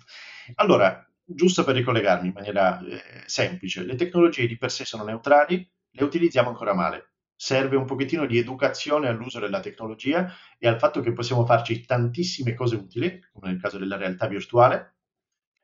Allora, 0.55 1.05
giusto 1.23 1.63
per 1.63 1.75
ricollegarmi 1.75 2.27
in 2.27 2.33
maniera 2.33 2.79
eh, 2.79 3.01
semplice, 3.25 3.83
le 3.83 3.95
tecnologie 3.95 4.47
di 4.47 4.57
per 4.57 4.71
sé 4.71 4.85
sono 4.85 5.03
neutrali, 5.03 5.69
le 5.91 6.03
utilizziamo 6.03 6.49
ancora 6.49 6.73
male. 6.73 7.09
Serve 7.35 7.75
un 7.75 7.85
pochettino 7.85 8.27
di 8.27 8.37
educazione 8.37 9.07
all'uso 9.07 9.39
della 9.39 9.61
tecnologia 9.61 10.31
e 10.59 10.67
al 10.67 10.77
fatto 10.77 11.01
che 11.01 11.11
possiamo 11.11 11.43
farci 11.45 11.83
tantissime 11.85 12.53
cose 12.53 12.75
utili, 12.75 13.19
come 13.33 13.51
nel 13.51 13.59
caso 13.59 13.79
della 13.79 13.97
realtà 13.97 14.27
virtuale, 14.27 14.97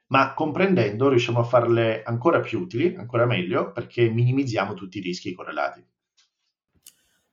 ma 0.07 0.33
comprendendo 0.33 1.09
riusciamo 1.09 1.39
a 1.39 1.43
farle 1.43 2.03
ancora 2.03 2.39
più 2.39 2.59
utili, 2.59 2.95
ancora 2.95 3.25
meglio, 3.25 3.71
perché 3.71 4.09
minimizziamo 4.09 4.73
tutti 4.73 4.99
i 4.99 5.01
rischi 5.01 5.33
correlati. 5.33 5.85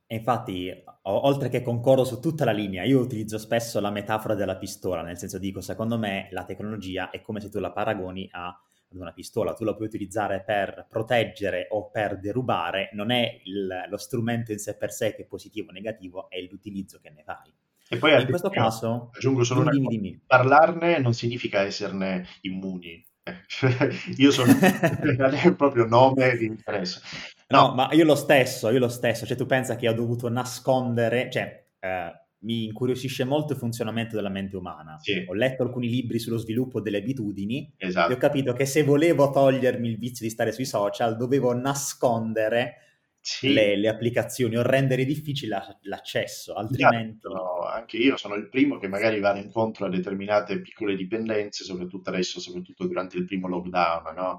E 0.06 0.16
infatti, 0.16 0.70
oltre 1.02 1.48
che 1.48 1.62
concordo 1.62 2.04
su 2.04 2.20
tutta 2.20 2.44
la 2.44 2.52
linea, 2.52 2.84
io 2.84 3.00
utilizzo 3.00 3.38
spesso 3.38 3.80
la 3.80 3.90
metafora 3.90 4.34
della 4.34 4.56
pistola, 4.56 5.02
nel 5.02 5.16
senso 5.16 5.38
dico, 5.38 5.60
secondo 5.60 5.98
me 5.98 6.28
la 6.30 6.44
tecnologia 6.44 7.10
è 7.10 7.20
come 7.20 7.40
se 7.40 7.48
tu 7.48 7.58
la 7.58 7.72
paragoni 7.72 8.28
a, 8.32 8.48
ad 8.48 8.96
una 8.96 9.12
pistola, 9.12 9.54
tu 9.54 9.64
la 9.64 9.74
puoi 9.74 9.86
utilizzare 9.86 10.42
per 10.44 10.86
proteggere 10.88 11.68
o 11.70 11.90
per 11.90 12.20
derubare, 12.20 12.90
non 12.92 13.10
è 13.10 13.40
il, 13.44 13.86
lo 13.88 13.96
strumento 13.96 14.52
in 14.52 14.58
sé 14.58 14.76
per 14.76 14.92
sé 14.92 15.14
che 15.14 15.22
è 15.22 15.26
positivo 15.26 15.70
o 15.70 15.72
negativo, 15.72 16.28
è 16.28 16.38
l'utilizzo 16.40 17.00
che 17.00 17.10
ne 17.10 17.22
fai. 17.24 17.52
E 17.94 17.98
poi 17.98 18.20
in 18.20 18.26
questo 18.26 18.50
caso 18.50 19.10
aggiungo 19.14 19.44
solo 19.44 19.62
dimmi, 19.62 19.76
una 19.76 19.84
cosa. 19.86 19.96
Dimmi. 19.96 20.20
Parlarne 20.26 20.98
non 20.98 21.14
significa 21.14 21.60
esserne 21.62 22.26
immuni. 22.42 23.02
io 24.18 24.30
sono 24.30 24.52
proprio 25.56 25.86
nome 25.86 26.36
di 26.36 26.46
interesse. 26.46 27.00
No. 27.48 27.68
no. 27.68 27.74
ma 27.74 27.88
io 27.92 28.04
lo 28.04 28.14
stesso, 28.14 28.70
io 28.70 28.78
lo 28.78 28.88
stesso. 28.88 29.26
Cioè, 29.26 29.36
tu 29.36 29.46
pensa 29.46 29.76
che 29.76 29.88
ho 29.88 29.94
dovuto 29.94 30.28
nascondere, 30.28 31.30
cioè, 31.30 31.66
eh, 31.80 32.12
mi 32.44 32.66
incuriosisce 32.66 33.24
molto 33.24 33.54
il 33.54 33.58
funzionamento 33.58 34.16
della 34.16 34.28
mente 34.28 34.56
umana. 34.56 34.98
Sì. 35.00 35.24
Ho 35.26 35.34
letto 35.34 35.62
alcuni 35.62 35.88
libri 35.88 36.18
sullo 36.18 36.36
sviluppo 36.36 36.80
delle 36.80 36.98
abitudini 36.98 37.72
Esatto. 37.76 38.10
e 38.10 38.14
ho 38.14 38.18
capito 38.18 38.52
che 38.52 38.66
se 38.66 38.82
volevo 38.82 39.30
togliermi 39.30 39.88
il 39.88 39.98
vizio 39.98 40.26
di 40.26 40.30
stare 40.30 40.52
sui 40.52 40.66
social, 40.66 41.16
dovevo 41.16 41.54
nascondere 41.54 42.83
Sì. 43.26 43.54
le, 43.54 43.76
le 43.78 43.88
applicazioni 43.88 44.54
o 44.56 44.62
rendere 44.62 45.06
difficile 45.06 45.56
la- 45.56 45.78
l'accesso, 45.84 46.52
altrimenti... 46.52 47.26
Esatto, 47.26 47.62
anche 47.64 47.96
io 47.96 48.18
sono 48.18 48.34
il 48.34 48.50
primo 48.50 48.76
che 48.76 48.86
magari 48.86 49.18
va 49.18 49.34
incontro 49.38 49.86
a 49.86 49.88
determinate 49.88 50.60
piccole 50.60 50.94
dipendenze, 50.94 51.64
soprattutto 51.64 52.10
adesso, 52.10 52.38
soprattutto 52.38 52.86
durante 52.86 53.16
il 53.16 53.24
primo 53.24 53.48
lockdown, 53.48 54.14
no? 54.14 54.36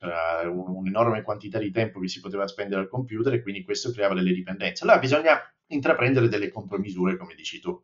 Eh, 0.00 0.46
un- 0.46 0.68
un'enorme 0.76 1.22
quantità 1.22 1.58
di 1.58 1.72
tempo 1.72 1.98
che 1.98 2.06
si 2.06 2.20
poteva 2.20 2.46
spendere 2.46 2.82
al 2.82 2.88
computer 2.88 3.32
e 3.34 3.42
quindi 3.42 3.64
questo 3.64 3.90
creava 3.90 4.14
delle 4.14 4.32
dipendenze. 4.32 4.84
Allora 4.84 5.00
bisogna 5.00 5.36
intraprendere 5.70 6.28
delle 6.28 6.50
contromisure, 6.52 7.16
come 7.16 7.34
dici 7.34 7.58
tu, 7.58 7.76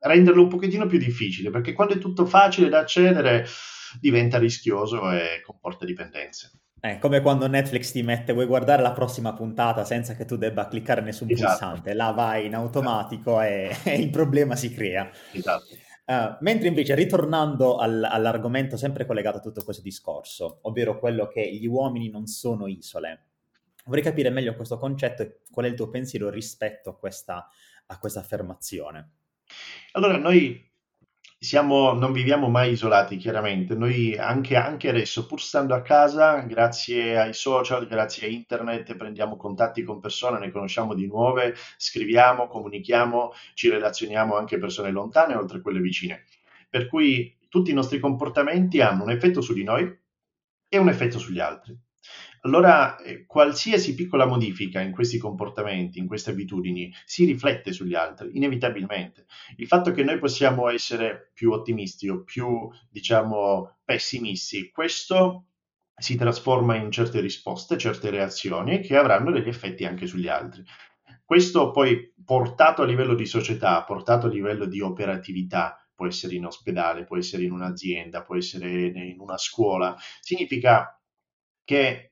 renderlo 0.00 0.42
un 0.42 0.48
pochettino 0.48 0.86
più 0.86 0.98
difficile, 0.98 1.50
perché 1.50 1.72
quando 1.72 1.94
è 1.94 1.98
tutto 1.98 2.26
facile 2.26 2.68
da 2.68 2.80
accedere 2.80 3.46
diventa 4.00 4.38
rischioso 4.38 5.10
e 5.12 5.40
comporta 5.44 5.84
dipendenze. 5.84 6.50
È 6.80 6.98
come 6.98 7.20
quando 7.20 7.46
Netflix 7.46 7.92
ti 7.92 8.02
mette, 8.02 8.32
vuoi 8.32 8.46
guardare 8.46 8.80
la 8.80 8.92
prossima 8.92 9.34
puntata 9.34 9.84
senza 9.84 10.14
che 10.14 10.24
tu 10.24 10.36
debba 10.36 10.66
cliccare 10.66 11.02
nessun 11.02 11.30
Esatto. 11.30 11.50
pulsante, 11.50 11.92
là 11.92 12.10
vai 12.12 12.46
in 12.46 12.54
automatico 12.54 13.40
e, 13.42 13.70
e 13.84 14.00
il 14.00 14.08
problema 14.08 14.56
si 14.56 14.72
crea. 14.72 15.10
Esatto. 15.32 15.66
Uh, 16.06 16.36
mentre 16.40 16.68
invece, 16.68 16.94
ritornando 16.94 17.76
al- 17.76 18.02
all'argomento 18.02 18.78
sempre 18.78 19.04
collegato 19.04 19.36
a 19.36 19.40
tutto 19.40 19.62
questo 19.62 19.82
discorso, 19.82 20.60
ovvero 20.62 20.98
quello 20.98 21.28
che 21.28 21.54
gli 21.54 21.66
uomini 21.66 22.08
non 22.08 22.26
sono 22.26 22.66
isole, 22.66 23.26
vorrei 23.84 24.02
capire 24.02 24.30
meglio 24.30 24.54
questo 24.54 24.78
concetto 24.78 25.22
e 25.22 25.40
qual 25.50 25.66
è 25.66 25.68
il 25.68 25.74
tuo 25.74 25.90
pensiero 25.90 26.30
rispetto 26.30 26.90
a 26.90 26.96
questa, 26.96 27.46
a 27.86 27.98
questa 27.98 28.20
affermazione. 28.20 29.10
Allora, 29.92 30.16
noi 30.16 30.69
siamo, 31.42 31.92
non 31.94 32.12
viviamo 32.12 32.50
mai 32.50 32.72
isolati, 32.72 33.16
chiaramente. 33.16 33.74
Noi 33.74 34.14
anche, 34.18 34.56
anche 34.56 34.90
adesso, 34.90 35.26
pur 35.26 35.40
stando 35.40 35.74
a 35.74 35.80
casa, 35.80 36.40
grazie 36.40 37.18
ai 37.18 37.32
social, 37.32 37.86
grazie 37.86 38.26
a 38.26 38.30
internet, 38.30 38.94
prendiamo 38.94 39.36
contatti 39.36 39.82
con 39.82 40.00
persone, 40.00 40.38
ne 40.38 40.50
conosciamo 40.50 40.94
di 40.94 41.06
nuove, 41.06 41.54
scriviamo, 41.78 42.46
comunichiamo, 42.46 43.32
ci 43.54 43.70
relazioniamo 43.70 44.36
anche 44.36 44.58
persone 44.58 44.90
lontane, 44.90 45.34
oltre 45.34 45.58
a 45.58 45.60
quelle 45.62 45.80
vicine. 45.80 46.24
Per 46.68 46.86
cui 46.86 47.34
tutti 47.48 47.70
i 47.70 47.74
nostri 47.74 47.98
comportamenti 48.00 48.82
hanno 48.82 49.04
un 49.04 49.10
effetto 49.10 49.40
su 49.40 49.54
di 49.54 49.64
noi 49.64 49.98
e 50.68 50.78
un 50.78 50.88
effetto 50.90 51.18
sugli 51.18 51.40
altri. 51.40 51.74
Allora, 52.42 52.96
eh, 52.98 53.26
qualsiasi 53.26 53.94
piccola 53.94 54.24
modifica 54.24 54.80
in 54.80 54.92
questi 54.92 55.18
comportamenti, 55.18 55.98
in 55.98 56.06
queste 56.06 56.30
abitudini, 56.30 56.90
si 57.04 57.26
riflette 57.26 57.72
sugli 57.72 57.94
altri, 57.94 58.30
inevitabilmente. 58.34 59.26
Il 59.56 59.66
fatto 59.66 59.90
che 59.92 60.02
noi 60.02 60.18
possiamo 60.18 60.68
essere 60.70 61.30
più 61.34 61.52
ottimisti 61.52 62.08
o 62.08 62.22
più, 62.22 62.70
diciamo, 62.88 63.80
pessimisti, 63.84 64.70
questo 64.70 65.48
si 65.94 66.16
trasforma 66.16 66.76
in 66.76 66.90
certe 66.90 67.20
risposte, 67.20 67.76
certe 67.76 68.08
reazioni 68.08 68.80
che 68.80 68.96
avranno 68.96 69.30
degli 69.32 69.48
effetti 69.48 69.84
anche 69.84 70.06
sugli 70.06 70.28
altri. 70.28 70.64
Questo 71.22 71.70
poi 71.72 72.12
portato 72.24 72.80
a 72.80 72.86
livello 72.86 73.14
di 73.14 73.26
società, 73.26 73.82
portato 73.84 74.26
a 74.26 74.30
livello 74.30 74.64
di 74.64 74.80
operatività, 74.80 75.76
può 75.94 76.06
essere 76.06 76.36
in 76.36 76.46
ospedale, 76.46 77.04
può 77.04 77.18
essere 77.18 77.44
in 77.44 77.52
un'azienda, 77.52 78.22
può 78.22 78.34
essere 78.34 78.86
in 78.86 79.20
una 79.20 79.36
scuola, 79.36 79.94
significa 80.20 80.98
che 81.64 82.09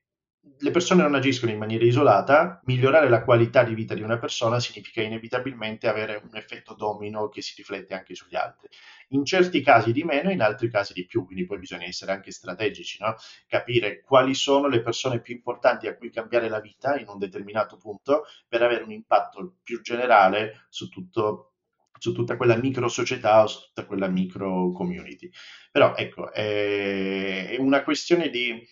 le 0.56 0.70
persone 0.70 1.02
non 1.02 1.14
agiscono 1.14 1.52
in 1.52 1.58
maniera 1.58 1.84
isolata, 1.84 2.60
migliorare 2.64 3.08
la 3.08 3.22
qualità 3.22 3.62
di 3.62 3.74
vita 3.74 3.94
di 3.94 4.02
una 4.02 4.18
persona 4.18 4.60
significa 4.60 5.02
inevitabilmente 5.02 5.88
avere 5.88 6.20
un 6.22 6.36
effetto 6.36 6.74
domino 6.74 7.28
che 7.28 7.42
si 7.42 7.54
riflette 7.56 7.94
anche 7.94 8.14
sugli 8.14 8.36
altri. 8.36 8.68
In 9.08 9.24
certi 9.24 9.60
casi 9.62 9.92
di 9.92 10.04
meno, 10.04 10.30
in 10.30 10.40
altri 10.40 10.70
casi 10.70 10.92
di 10.92 11.06
più, 11.06 11.24
quindi 11.24 11.46
poi 11.46 11.58
bisogna 11.58 11.84
essere 11.84 12.12
anche 12.12 12.30
strategici, 12.30 12.98
no? 13.00 13.14
capire 13.46 14.00
quali 14.00 14.34
sono 14.34 14.68
le 14.68 14.82
persone 14.82 15.20
più 15.20 15.34
importanti 15.34 15.86
a 15.86 15.96
cui 15.96 16.10
cambiare 16.10 16.48
la 16.48 16.60
vita 16.60 16.98
in 16.98 17.08
un 17.08 17.18
determinato 17.18 17.76
punto 17.76 18.24
per 18.46 18.62
avere 18.62 18.82
un 18.82 18.90
impatto 18.90 19.56
più 19.62 19.80
generale 19.80 20.66
su 20.68 20.88
tutto 20.88 21.52
su 21.98 22.12
tutta 22.12 22.36
quella 22.36 22.54
micro 22.54 22.86
società 22.86 23.42
o 23.42 23.48
su 23.48 23.60
tutta 23.66 23.84
quella 23.84 24.06
micro 24.06 24.70
community. 24.70 25.28
Però 25.72 25.96
ecco, 25.96 26.32
è, 26.32 27.48
è 27.48 27.56
una 27.58 27.82
questione 27.82 28.30
di 28.30 28.64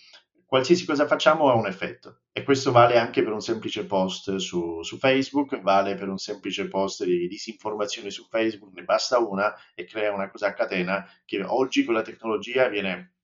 qualsiasi 0.46 0.86
cosa 0.86 1.06
facciamo 1.06 1.50
ha 1.50 1.54
un 1.54 1.66
effetto 1.66 2.20
e 2.32 2.44
questo 2.44 2.70
vale 2.70 2.98
anche 2.98 3.22
per 3.22 3.32
un 3.32 3.40
semplice 3.40 3.84
post 3.84 4.36
su, 4.36 4.82
su, 4.82 4.96
Facebook, 4.96 5.60
vale 5.60 5.96
per 5.96 6.08
un 6.08 6.18
semplice 6.18 6.68
post 6.68 7.04
di 7.04 7.26
disinformazione 7.26 8.10
su 8.10 8.26
Facebook, 8.28 8.72
ne 8.74 8.84
basta 8.84 9.18
una 9.18 9.52
e 9.74 9.84
crea 9.84 10.12
una 10.12 10.30
cosa 10.30 10.48
a 10.48 10.54
catena 10.54 11.04
che 11.24 11.42
oggi 11.42 11.84
con 11.84 11.94
la 11.94 12.02
tecnologia 12.02 12.68
viene 12.68 13.14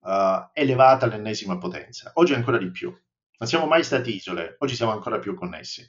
uh, 0.00 0.48
elevata 0.52 1.06
all'ennesima 1.06 1.58
potenza, 1.58 2.12
oggi 2.14 2.34
ancora 2.34 2.58
di 2.58 2.70
più. 2.70 2.96
Non 3.40 3.48
siamo 3.48 3.66
mai 3.66 3.82
stati 3.82 4.14
isole, 4.14 4.56
oggi 4.58 4.74
siamo 4.74 4.92
ancora 4.92 5.18
più 5.18 5.34
connessi. 5.34 5.88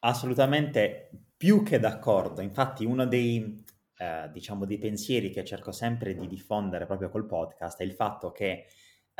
Assolutamente 0.00 1.10
più 1.36 1.62
che 1.62 1.78
d'accordo, 1.78 2.40
infatti 2.40 2.84
uno 2.84 3.06
dei, 3.06 3.64
eh, 3.96 4.28
diciamo, 4.32 4.64
dei 4.64 4.78
pensieri 4.78 5.30
che 5.30 5.44
cerco 5.44 5.72
sempre 5.72 6.14
di 6.14 6.26
diffondere 6.26 6.86
proprio 6.86 7.10
col 7.10 7.26
podcast 7.26 7.80
è 7.80 7.84
il 7.84 7.92
fatto 7.92 8.30
che 8.30 8.66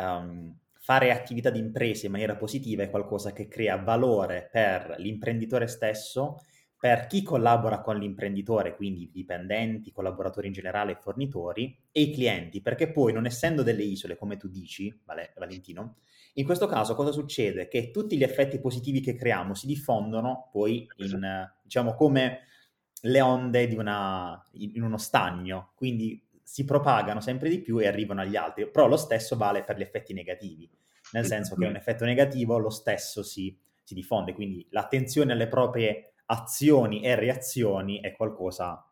um, 0.00 0.56
fare 0.72 1.12
attività 1.12 1.50
di 1.50 1.58
impresa 1.58 2.06
in 2.06 2.12
maniera 2.12 2.36
positiva 2.36 2.82
è 2.82 2.90
qualcosa 2.90 3.32
che 3.32 3.48
crea 3.48 3.76
valore 3.76 4.48
per 4.50 4.96
l'imprenditore 4.98 5.66
stesso, 5.66 6.40
per 6.80 7.06
chi 7.06 7.22
collabora 7.22 7.80
con 7.80 7.98
l'imprenditore, 7.98 8.74
quindi 8.74 9.10
dipendenti, 9.12 9.92
collaboratori 9.92 10.46
in 10.46 10.54
generale, 10.54 10.96
fornitori 10.96 11.78
e 11.92 12.00
i 12.00 12.12
clienti, 12.12 12.62
perché 12.62 12.90
poi 12.90 13.12
non 13.12 13.26
essendo 13.26 13.62
delle 13.62 13.82
isole, 13.82 14.16
come 14.16 14.38
tu 14.38 14.48
dici, 14.48 14.98
vale, 15.04 15.34
Valentino, 15.36 15.96
in 16.34 16.44
questo 16.46 16.66
caso 16.66 16.94
cosa 16.94 17.12
succede? 17.12 17.68
Che 17.68 17.90
tutti 17.90 18.16
gli 18.16 18.22
effetti 18.22 18.58
positivi 18.58 19.00
che 19.00 19.14
creiamo 19.14 19.52
si 19.52 19.66
diffondono 19.66 20.48
poi 20.50 20.88
in, 20.96 21.50
diciamo, 21.62 21.94
come 21.94 22.46
le 23.02 23.20
onde 23.20 23.66
di 23.66 23.76
una, 23.76 24.42
in 24.52 24.82
uno 24.82 24.96
stagno, 24.96 25.72
quindi 25.74 26.22
si 26.42 26.64
propagano 26.64 27.20
sempre 27.20 27.48
di 27.48 27.60
più 27.60 27.78
e 27.78 27.86
arrivano 27.86 28.20
agli 28.20 28.36
altri, 28.36 28.68
però 28.68 28.86
lo 28.86 28.96
stesso 28.96 29.36
vale 29.36 29.62
per 29.62 29.76
gli 29.76 29.82
effetti 29.82 30.12
negativi, 30.12 30.68
nel 31.12 31.24
senso 31.24 31.56
che 31.56 31.66
un 31.66 31.76
effetto 31.76 32.04
negativo 32.04 32.58
lo 32.58 32.70
stesso 32.70 33.22
si, 33.22 33.56
si 33.82 33.94
diffonde, 33.94 34.32
quindi 34.32 34.66
l'attenzione 34.70 35.32
alle 35.32 35.48
proprie 35.48 36.12
azioni 36.26 37.02
e 37.02 37.14
reazioni 37.14 38.00
è 38.00 38.12
qualcosa 38.12 38.84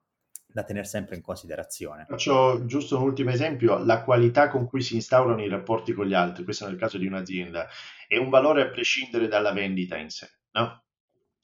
da 0.51 0.65
tenere 0.65 0.87
sempre 0.87 1.15
in 1.15 1.23
considerazione. 1.23 2.07
Faccio 2.09 2.65
giusto 2.65 2.97
un 2.97 3.03
ultimo 3.03 3.31
esempio, 3.31 3.79
la 3.85 4.03
qualità 4.03 4.49
con 4.49 4.67
cui 4.67 4.81
si 4.81 4.95
instaurano 4.95 5.43
i 5.43 5.49
rapporti 5.49 5.93
con 5.93 6.07
gli 6.07 6.15
altri, 6.15 6.45
questo 6.45 6.67
nel 6.67 6.79
caso 6.79 6.99
di 6.99 7.07
un'azienda, 7.07 7.69
è 8.07 8.17
un 8.17 8.31
valore 8.31 8.63
a 8.63 8.69
prescindere 8.69 9.29
dalla 9.29 9.53
vendita 9.53 9.97
in 9.97 10.09
sé, 10.09 10.29
no? 10.53 10.83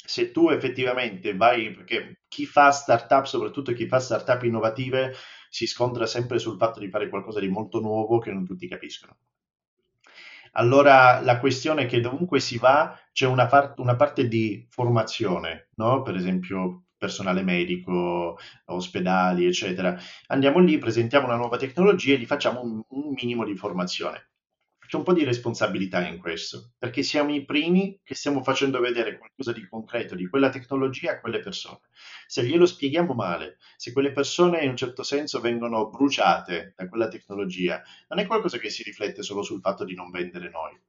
Se 0.06 0.30
tu 0.30 0.50
effettivamente 0.50 1.34
vai, 1.34 1.72
perché 1.72 2.22
chi 2.28 2.46
fa 2.46 2.70
startup, 2.70 3.24
soprattutto 3.24 3.72
chi 3.72 3.86
fa 3.86 3.98
startup 4.00 4.42
innovative, 4.42 5.14
si 5.48 5.66
scontra 5.66 6.06
sempre 6.06 6.38
sul 6.38 6.56
fatto 6.56 6.80
di 6.80 6.88
fare 6.88 7.08
qualcosa 7.08 7.40
di 7.40 7.48
molto 7.48 7.80
nuovo 7.80 8.18
che 8.18 8.32
non 8.32 8.44
tutti 8.44 8.68
capiscono. 8.68 9.16
Allora 10.52 11.20
la 11.20 11.38
questione 11.40 11.82
è 11.82 11.86
che 11.86 12.00
dovunque 12.00 12.40
si 12.40 12.58
va 12.58 12.96
c'è 13.12 13.26
una, 13.26 13.46
par- 13.46 13.74
una 13.78 13.96
parte 13.96 14.28
di 14.28 14.66
formazione, 14.68 15.68
no? 15.76 16.02
per 16.02 16.14
esempio 16.16 16.84
personale 16.96 17.42
medico, 17.42 18.38
ospedali, 18.66 19.46
eccetera. 19.46 19.96
Andiamo 20.28 20.58
lì, 20.60 20.78
presentiamo 20.78 21.26
una 21.26 21.36
nuova 21.36 21.56
tecnologia 21.56 22.14
e 22.14 22.18
gli 22.18 22.26
facciamo 22.26 22.62
un, 22.62 22.82
un 22.88 23.12
minimo 23.12 23.44
di 23.44 23.56
formazione. 23.56 24.30
C'è 24.94 25.00
un 25.00 25.06
po' 25.06 25.12
di 25.12 25.24
responsabilità 25.24 26.06
in 26.06 26.18
questo, 26.18 26.74
perché 26.78 27.02
siamo 27.02 27.34
i 27.34 27.44
primi 27.44 27.98
che 28.04 28.14
stiamo 28.14 28.44
facendo 28.44 28.78
vedere 28.78 29.18
qualcosa 29.18 29.50
di 29.50 29.66
concreto 29.66 30.14
di 30.14 30.28
quella 30.28 30.50
tecnologia 30.50 31.10
a 31.10 31.20
quelle 31.20 31.40
persone. 31.40 31.80
Se 32.28 32.44
glielo 32.44 32.64
spieghiamo 32.64 33.12
male, 33.12 33.56
se 33.76 33.92
quelle 33.92 34.12
persone 34.12 34.62
in 34.62 34.70
un 34.70 34.76
certo 34.76 35.02
senso 35.02 35.40
vengono 35.40 35.90
bruciate 35.90 36.74
da 36.76 36.88
quella 36.88 37.08
tecnologia, 37.08 37.82
non 38.06 38.20
è 38.20 38.26
qualcosa 38.28 38.58
che 38.58 38.70
si 38.70 38.84
riflette 38.84 39.24
solo 39.24 39.42
sul 39.42 39.58
fatto 39.58 39.82
di 39.82 39.96
non 39.96 40.12
vendere 40.12 40.48
noi. 40.48 40.80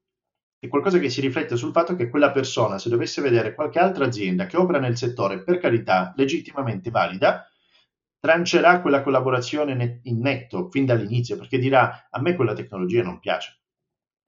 È 0.59 0.67
qualcosa 0.67 0.99
che 0.99 1.09
si 1.09 1.21
riflette 1.21 1.57
sul 1.57 1.71
fatto 1.71 1.95
che 1.95 2.07
quella 2.07 2.29
persona, 2.29 2.77
se 2.77 2.89
dovesse 2.89 3.23
vedere 3.23 3.55
qualche 3.55 3.79
altra 3.79 4.05
azienda 4.05 4.45
che 4.45 4.57
opera 4.57 4.77
nel 4.77 4.97
settore, 4.97 5.41
per 5.41 5.57
carità, 5.57 6.13
legittimamente 6.15 6.91
valida, 6.91 7.43
trancerà 8.19 8.81
quella 8.81 9.01
collaborazione 9.01 10.01
in 10.03 10.19
netto 10.19 10.69
fin 10.69 10.85
dall'inizio, 10.85 11.37
perché 11.37 11.57
dirà 11.57 12.07
a 12.11 12.21
me 12.21 12.35
quella 12.35 12.53
tecnologia 12.53 13.01
non 13.01 13.17
piace 13.17 13.61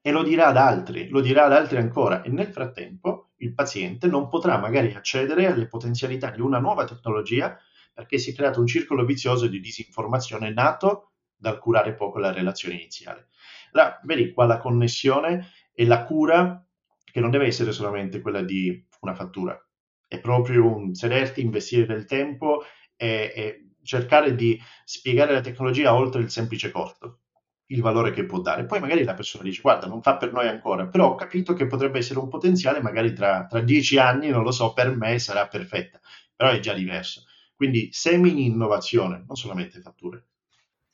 e 0.08 0.12
lo 0.12 0.24
dirà 0.24 0.48
ad 0.48 0.56
altri, 0.56 1.10
lo 1.10 1.20
dirà 1.20 1.44
ad 1.44 1.52
altri 1.52 1.80
ancora. 1.80 2.22
E 2.22 2.30
nel 2.30 2.48
frattempo 2.48 3.32
il 3.40 3.54
paziente 3.54 4.08
non 4.08 4.30
potrà 4.30 4.58
magari 4.58 4.94
accedere 4.94 5.48
alle 5.48 5.68
potenzialità 5.68 6.30
di 6.30 6.40
una 6.40 6.60
nuova 6.60 6.86
tecnologia 6.86 7.60
perché 7.94 8.18
si 8.18 8.32
è 8.32 8.34
creato 8.34 8.62
un 8.62 8.68
circolo 8.68 9.04
vizioso 9.04 9.48
di 9.48 9.60
disinformazione 9.60 10.54
nato 10.54 11.12
dal 11.36 11.60
curare 11.60 11.94
poco 11.94 12.20
la 12.20 12.32
relazione 12.32 12.76
iniziale. 12.76 13.28
Allora, 13.74 14.00
vedi 14.06 14.32
qua 14.32 14.46
la 14.46 14.60
connessione 14.60 15.50
e 15.74 15.86
la 15.86 16.06
cura 16.06 16.66
che 17.04 17.20
non 17.20 17.30
deve 17.30 17.48
essere 17.48 17.74
solamente 17.74 18.22
quella 18.22 18.42
di 18.42 18.82
una 19.02 19.14
fattura, 19.14 19.62
è 20.08 20.22
proprio 20.22 20.74
un 20.74 20.94
sederti, 20.94 21.42
investire 21.42 21.86
del 21.86 22.06
tempo 22.06 22.64
e, 22.96 23.34
e 23.36 23.72
cercare 23.84 24.36
di 24.36 24.58
spiegare 24.86 25.34
la 25.34 25.42
tecnologia 25.42 25.94
oltre 25.94 26.22
il 26.22 26.30
semplice 26.30 26.72
costo 26.72 27.24
il 27.68 27.82
valore 27.82 28.12
che 28.12 28.26
può 28.26 28.40
dare. 28.40 28.66
Poi 28.66 28.80
magari 28.80 29.04
la 29.04 29.14
persona 29.14 29.44
dice, 29.44 29.62
guarda, 29.62 29.88
non 29.88 30.02
fa 30.02 30.18
per 30.18 30.32
noi 30.32 30.48
ancora, 30.48 30.88
però 30.88 31.12
ho 31.12 31.16
capito 31.16 31.54
che 31.54 31.68
potrebbe 31.68 32.00
essere 32.00 32.20
un 32.20 32.30
potenziale, 32.30 32.82
magari 32.82 33.14
tra, 33.14 33.46
tra 33.46 33.62
dieci 33.62 33.98
anni, 33.98 34.30
non 34.30 34.44
lo 34.44 34.52
so, 34.52 34.74
per 34.74 34.96
me 34.96 35.20
sarà 35.20 35.48
perfetta, 35.48 36.00
però 36.36 36.52
è 36.52 36.60
già 36.60 36.74
diverso. 36.74 37.24
Quindi 37.56 37.90
semini 37.92 38.46
innovazione, 38.46 39.24
non 39.26 39.36
solamente 39.36 39.82
fatture. 39.82 40.26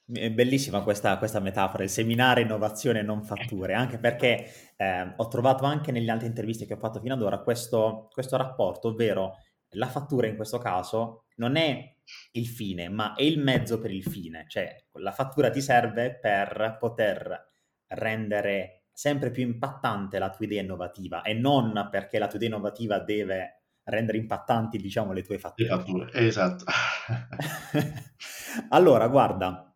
È 0.05 0.29
bellissima 0.31 0.81
questa, 0.81 1.17
questa, 1.17 1.39
metafora, 1.39 1.83
il 1.83 1.89
seminare 1.89 2.41
innovazione 2.41 2.99
e 2.99 3.03
non 3.03 3.23
fatture, 3.23 3.73
anche 3.73 3.97
perché 3.97 4.73
eh, 4.75 5.13
ho 5.15 5.27
trovato 5.27 5.63
anche 5.63 5.91
nelle 5.91 6.11
altre 6.11 6.27
interviste 6.27 6.65
che 6.65 6.73
ho 6.73 6.77
fatto 6.77 6.99
fino 6.99 7.13
ad 7.13 7.21
ora 7.21 7.39
questo, 7.39 8.09
questo 8.11 8.35
rapporto, 8.35 8.89
ovvero 8.89 9.37
la 9.75 9.87
fattura 9.87 10.27
in 10.27 10.35
questo 10.35 10.57
caso 10.57 11.25
non 11.35 11.55
è 11.55 11.92
il 12.31 12.47
fine, 12.47 12.89
ma 12.89 13.15
è 13.15 13.23
il 13.23 13.39
mezzo 13.39 13.79
per 13.79 13.91
il 13.91 14.03
fine, 14.03 14.45
cioè 14.47 14.75
la 14.93 15.11
fattura 15.11 15.49
ti 15.49 15.61
serve 15.61 16.17
per 16.19 16.77
poter 16.79 17.51
rendere 17.87 18.85
sempre 18.91 19.31
più 19.31 19.43
impattante 19.43 20.19
la 20.19 20.29
tua 20.29 20.45
idea 20.45 20.61
innovativa 20.61 21.23
e 21.23 21.33
non 21.33 21.87
perché 21.89 22.19
la 22.19 22.27
tua 22.27 22.37
idea 22.37 22.49
innovativa 22.49 22.99
deve 22.99 23.63
rendere 23.85 24.17
impattanti, 24.17 24.77
diciamo, 24.77 25.11
le 25.11 25.23
tue 25.23 25.37
fatture. 25.37 25.69
Le 25.69 25.75
fatture, 25.75 26.11
esatto. 26.13 26.65
allora, 28.69 29.07
guarda, 29.07 29.73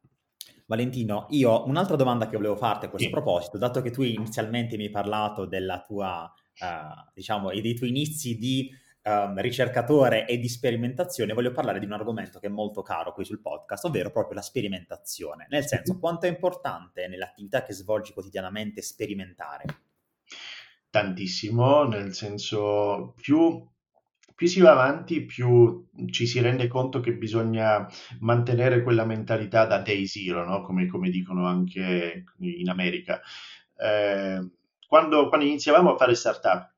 Valentino, 0.65 1.27
io 1.29 1.65
un'altra 1.65 1.95
domanda 1.95 2.27
che 2.27 2.37
volevo 2.37 2.55
farti 2.55 2.85
a 2.85 2.89
questo 2.89 3.07
sì. 3.07 3.13
proposito, 3.13 3.57
dato 3.57 3.81
che 3.81 3.91
tu 3.91 4.03
inizialmente 4.03 4.77
mi 4.77 4.83
hai 4.83 4.89
parlato 4.89 5.45
della 5.45 5.81
tua, 5.81 6.31
uh, 6.59 7.11
diciamo, 7.13 7.49
dei 7.49 7.73
tuoi 7.73 7.89
inizi 7.89 8.37
di 8.37 8.69
um, 9.07 9.39
ricercatore 9.39 10.27
e 10.27 10.37
di 10.37 10.49
sperimentazione, 10.49 11.33
voglio 11.33 11.51
parlare 11.51 11.79
di 11.79 11.85
un 11.85 11.93
argomento 11.93 12.39
che 12.39 12.47
è 12.47 12.49
molto 12.49 12.81
caro 12.81 13.13
qui 13.13 13.23
sul 13.23 13.39
podcast, 13.39 13.85
ovvero 13.85 14.11
proprio 14.11 14.35
la 14.35 14.41
sperimentazione. 14.41 15.47
Nel 15.49 15.65
senso, 15.65 15.97
quanto 15.97 16.25
è 16.25 16.29
importante 16.29 17.07
nell'attività 17.07 17.63
che 17.63 17.73
svolgi 17.73 18.11
quotidianamente 18.11 18.81
sperimentare? 18.81 19.63
Tantissimo, 20.89 21.83
nel 21.83 22.13
senso 22.13 23.13
più 23.21 23.65
più 24.37 24.45
si 24.45 24.59
va 24.59 24.69
avanti, 24.73 25.25
più 25.25 25.87
ci 26.11 26.27
si 26.27 26.39
rende 26.41 26.67
conto 26.67 26.99
che 26.99 27.11
bisogna 27.11 27.87
mantenere 28.19 28.83
quella 28.83 29.03
mentalità 29.03 29.65
da 29.65 29.79
day 29.79 30.05
zero, 30.05 30.45
no? 30.45 30.61
come, 30.61 30.85
come, 30.85 31.09
dicono 31.09 31.47
anche 31.47 32.23
in 32.41 32.69
America. 32.69 33.19
Eh, 33.75 34.47
quando, 34.87 35.27
quando, 35.29 35.43
iniziavamo 35.43 35.93
a 35.93 35.97
fare 35.97 36.13
startup, 36.13 36.71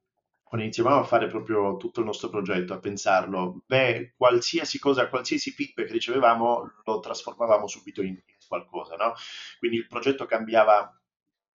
quando 0.50 0.66
iniziavamo 0.66 1.02
a 1.02 1.04
fare 1.04 1.28
proprio 1.28 1.78
tutto 1.78 2.00
il 2.00 2.08
nostro 2.08 2.28
progetto, 2.30 2.74
a 2.74 2.80
pensarlo, 2.80 3.62
beh, 3.68 4.16
qualsiasi 4.18 4.80
cosa, 4.80 5.08
qualsiasi 5.08 5.52
feedback 5.52 5.86
che 5.86 5.94
ricevevamo 5.94 6.72
lo 6.86 7.00
trasformavamo 7.00 7.68
subito 7.68 8.02
in 8.02 8.20
qualcosa, 8.48 8.96
no? 8.96 9.14
Quindi 9.60 9.78
il 9.78 9.86
progetto 9.86 10.26
cambiava 10.26 10.92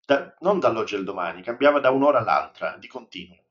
da, 0.06 0.36
non 0.42 0.60
dall'oggi 0.60 0.94
al 0.94 1.04
domani, 1.04 1.42
cambiava 1.42 1.80
da 1.80 1.90
un'ora 1.90 2.20
all'altra, 2.20 2.78
di 2.78 2.88
continuo. 2.88 3.42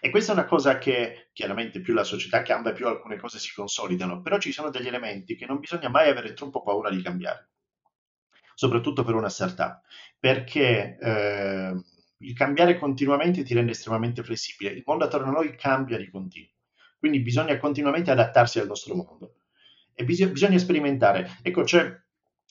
E 0.00 0.10
questa 0.10 0.32
è 0.32 0.34
una 0.34 0.46
cosa 0.46 0.76
che 0.78 1.28
chiaramente 1.32 1.80
più 1.80 1.94
la 1.94 2.02
società 2.02 2.42
cambia, 2.42 2.72
più 2.72 2.88
alcune 2.88 3.16
cose 3.16 3.38
si 3.38 3.54
consolidano, 3.54 4.20
però 4.22 4.38
ci 4.38 4.50
sono 4.50 4.70
degli 4.70 4.88
elementi 4.88 5.36
che 5.36 5.46
non 5.46 5.60
bisogna 5.60 5.88
mai 5.88 6.10
avere 6.10 6.32
troppo 6.32 6.64
paura 6.64 6.90
di 6.90 7.00
cambiare, 7.00 7.50
soprattutto 8.54 9.04
per 9.04 9.14
una 9.14 9.28
startup, 9.28 9.82
perché 10.18 10.98
eh, 11.00 11.74
il 12.18 12.34
cambiare 12.34 12.78
continuamente 12.78 13.42
ti 13.42 13.54
rende 13.54 13.72
estremamente 13.72 14.22
flessibile. 14.22 14.70
Il 14.70 14.82
mondo 14.84 15.04
attorno 15.04 15.28
a 15.28 15.32
noi 15.32 15.54
cambia 15.56 15.98
di 15.98 16.10
continuo, 16.10 16.50
quindi 16.98 17.20
bisogna 17.20 17.56
continuamente 17.58 18.10
adattarsi 18.10 18.58
al 18.58 18.66
nostro 18.66 18.94
mondo 18.94 19.34
e 19.94 20.04
bis- 20.04 20.28
bisogna 20.28 20.58
sperimentare. 20.58 21.38
Ecco, 21.42 21.62
c'è, 21.62 21.96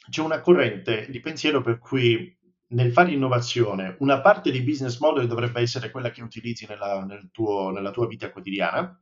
c'è 0.10 0.21
una 0.21 0.41
corrente 0.41 1.08
di 1.10 1.19
pensiero 1.19 1.62
per 1.62 1.80
cui 1.80 2.36
nel 2.69 2.91
fare 2.91 3.12
innovazione, 3.12 3.95
una 3.99 4.19
parte 4.19 4.51
di 4.51 4.62
business 4.62 4.99
model 4.99 5.27
dovrebbe 5.27 5.62
essere 5.62 5.89
quella 5.89 6.12
che 6.12 6.21
utilizzi 6.21 6.65
nella, 6.67 7.06
nel 7.06 7.30
tuo, 7.32 7.69
nella 7.71 7.91
tua 7.91 8.08
vita 8.08 8.32
quotidiana. 8.32 8.99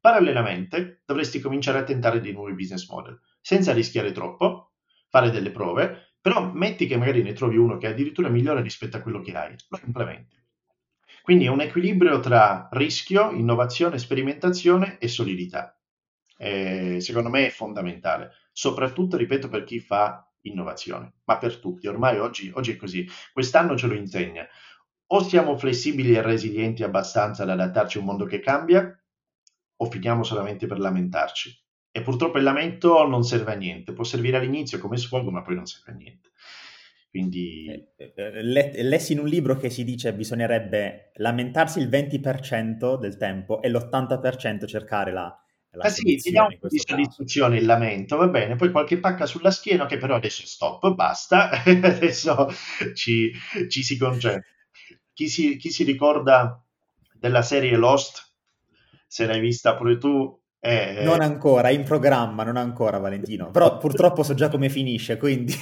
Parallelamente 0.00 1.02
dovresti 1.04 1.40
cominciare 1.40 1.78
a 1.78 1.84
tentare 1.84 2.20
dei 2.20 2.32
nuovi 2.32 2.54
business 2.54 2.88
model, 2.88 3.20
senza 3.40 3.72
rischiare 3.72 4.12
troppo, 4.12 4.72
fare 5.08 5.30
delle 5.30 5.50
prove, 5.50 6.07
però 6.20 6.52
metti 6.52 6.86
che 6.86 6.96
magari 6.96 7.22
ne 7.22 7.32
trovi 7.32 7.56
uno 7.56 7.78
che 7.78 7.86
è 7.88 7.90
addirittura 7.90 8.28
migliore 8.28 8.62
rispetto 8.62 8.96
a 8.96 9.00
quello 9.00 9.20
che 9.20 9.32
hai, 9.32 9.54
lo 9.68 9.80
implementi. 9.84 10.36
Quindi 11.22 11.44
è 11.44 11.48
un 11.48 11.60
equilibrio 11.60 12.20
tra 12.20 12.68
rischio, 12.72 13.30
innovazione, 13.32 13.98
sperimentazione 13.98 14.98
e 14.98 15.08
solidità. 15.08 15.78
Eh, 16.38 17.00
secondo 17.00 17.28
me 17.28 17.46
è 17.46 17.50
fondamentale, 17.50 18.32
soprattutto, 18.52 19.16
ripeto, 19.16 19.48
per 19.48 19.64
chi 19.64 19.80
fa 19.80 20.26
innovazione, 20.42 21.14
ma 21.24 21.36
per 21.36 21.58
tutti. 21.58 21.86
Ormai 21.86 22.18
oggi, 22.18 22.50
oggi 22.54 22.72
è 22.72 22.76
così. 22.76 23.06
Quest'anno 23.32 23.76
ce 23.76 23.86
lo 23.86 23.94
insegna. 23.94 24.46
O 25.10 25.22
siamo 25.22 25.56
flessibili 25.58 26.14
e 26.14 26.22
resilienti 26.22 26.82
abbastanza 26.82 27.42
ad 27.42 27.50
adattarci 27.50 27.98
a 27.98 28.00
un 28.00 28.06
mondo 28.06 28.24
che 28.24 28.40
cambia, 28.40 28.98
o 29.80 29.90
finiamo 29.90 30.22
solamente 30.22 30.66
per 30.66 30.78
lamentarci. 30.78 31.67
E 31.90 32.02
purtroppo 32.02 32.38
il 32.38 32.44
lamento 32.44 33.06
non 33.06 33.22
serve 33.22 33.52
a 33.52 33.56
niente, 33.56 33.92
può 33.92 34.04
servire 34.04 34.36
all'inizio 34.36 34.78
come 34.78 34.96
sfogo, 34.96 35.30
ma 35.30 35.42
poi 35.42 35.54
non 35.54 35.66
serve 35.66 35.92
a 35.92 35.94
niente. 35.94 36.30
Quindi... 37.10 37.66
Eh, 37.96 38.12
eh, 38.14 38.42
lessi 38.42 39.12
in 39.12 39.20
un 39.20 39.26
libro 39.26 39.56
che 39.56 39.70
si 39.70 39.84
dice 39.84 40.10
che 40.10 40.16
bisognerebbe 40.16 41.12
lamentarsi 41.16 41.80
il 41.80 41.88
20% 41.88 42.98
del 42.98 43.16
tempo 43.16 43.62
e 43.62 43.70
l'80% 43.70 44.66
cercare 44.66 45.12
la, 45.12 45.42
la 45.72 45.84
ah 45.84 45.88
sì, 45.88 46.16
ti 46.16 46.30
dà 46.30 46.44
un 46.44 46.58
po' 46.58 46.68
di 46.68 46.78
soddisfazione 46.78 47.58
il 47.58 47.66
lamento, 47.66 48.16
va 48.16 48.28
bene, 48.28 48.56
poi 48.56 48.70
qualche 48.70 48.98
pacca 48.98 49.26
sulla 49.26 49.50
schiena 49.50 49.86
che 49.86 49.96
però 49.96 50.16
adesso 50.16 50.46
stop, 50.46 50.92
basta, 50.94 51.50
adesso 51.64 52.48
ci, 52.94 53.32
ci 53.68 53.82
si 53.82 53.96
concede. 53.96 54.44
Chi 55.12 55.28
si, 55.28 55.56
chi 55.56 55.70
si 55.70 55.84
ricorda 55.84 56.62
della 57.12 57.42
serie 57.42 57.76
Lost, 57.76 58.34
se 59.06 59.26
l'hai 59.26 59.40
vista 59.40 59.76
pure 59.76 59.98
tu, 59.98 60.37
eh, 60.60 61.02
non 61.04 61.20
ancora, 61.20 61.68
è 61.68 61.72
in 61.72 61.84
programma, 61.84 62.42
non 62.42 62.56
ancora 62.56 62.98
Valentino, 62.98 63.50
però 63.50 63.76
purtroppo 63.78 64.22
so 64.22 64.34
già 64.34 64.48
come 64.48 64.68
finisce, 64.68 65.16
quindi... 65.16 65.54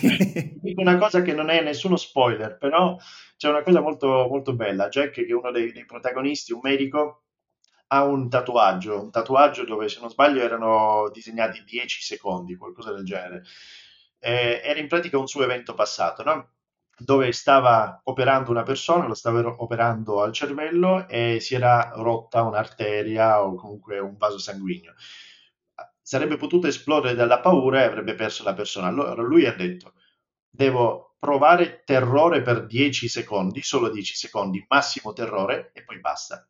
Dico 0.60 0.80
una 0.80 0.96
cosa 0.96 1.22
che 1.22 1.34
non 1.34 1.50
è 1.50 1.62
nessuno 1.62 1.96
spoiler, 1.96 2.56
però 2.56 2.96
c'è 3.36 3.48
una 3.48 3.62
cosa 3.62 3.80
molto, 3.80 4.26
molto 4.28 4.54
bella, 4.54 4.88
Jack 4.88 5.10
che 5.10 5.26
è 5.26 5.32
uno 5.32 5.50
dei, 5.50 5.72
dei 5.72 5.84
protagonisti, 5.84 6.52
un 6.52 6.60
medico, 6.62 7.24
ha 7.88 8.04
un 8.04 8.28
tatuaggio, 8.28 9.00
un 9.00 9.10
tatuaggio 9.10 9.64
dove 9.64 9.88
se 9.88 10.00
non 10.00 10.10
sbaglio 10.10 10.42
erano 10.42 11.10
disegnati 11.12 11.62
10 11.64 12.02
secondi, 12.02 12.56
qualcosa 12.56 12.92
del 12.92 13.04
genere. 13.04 13.42
Eh, 14.18 14.60
era 14.64 14.80
in 14.80 14.88
pratica 14.88 15.18
un 15.18 15.28
suo 15.28 15.44
evento 15.44 15.74
passato, 15.74 16.22
no? 16.22 16.55
Dove 16.98 17.32
stava 17.32 18.00
operando 18.04 18.50
una 18.50 18.62
persona, 18.62 19.06
lo 19.06 19.14
stava 19.14 19.40
operando 19.58 20.22
al 20.22 20.32
cervello 20.32 21.06
e 21.08 21.38
si 21.40 21.54
era 21.54 21.92
rotta 21.94 22.42
un'arteria 22.42 23.42
o 23.42 23.54
comunque 23.54 23.98
un 23.98 24.16
vaso 24.16 24.38
sanguigno. 24.38 24.94
Sarebbe 26.00 26.36
potuto 26.36 26.66
esplodere 26.66 27.14
dalla 27.14 27.40
paura 27.40 27.82
e 27.82 27.84
avrebbe 27.84 28.14
perso 28.14 28.44
la 28.44 28.54
persona. 28.54 28.86
Allora 28.88 29.22
lui 29.22 29.46
ha 29.46 29.54
detto, 29.54 29.94
devo 30.48 31.16
provare 31.18 31.82
terrore 31.84 32.42
per 32.42 32.66
10 32.66 33.08
secondi, 33.08 33.62
solo 33.62 33.88
10 33.90 34.14
secondi, 34.14 34.64
massimo 34.68 35.12
terrore 35.12 35.70
e 35.74 35.82
poi 35.84 35.98
basta. 36.00 36.46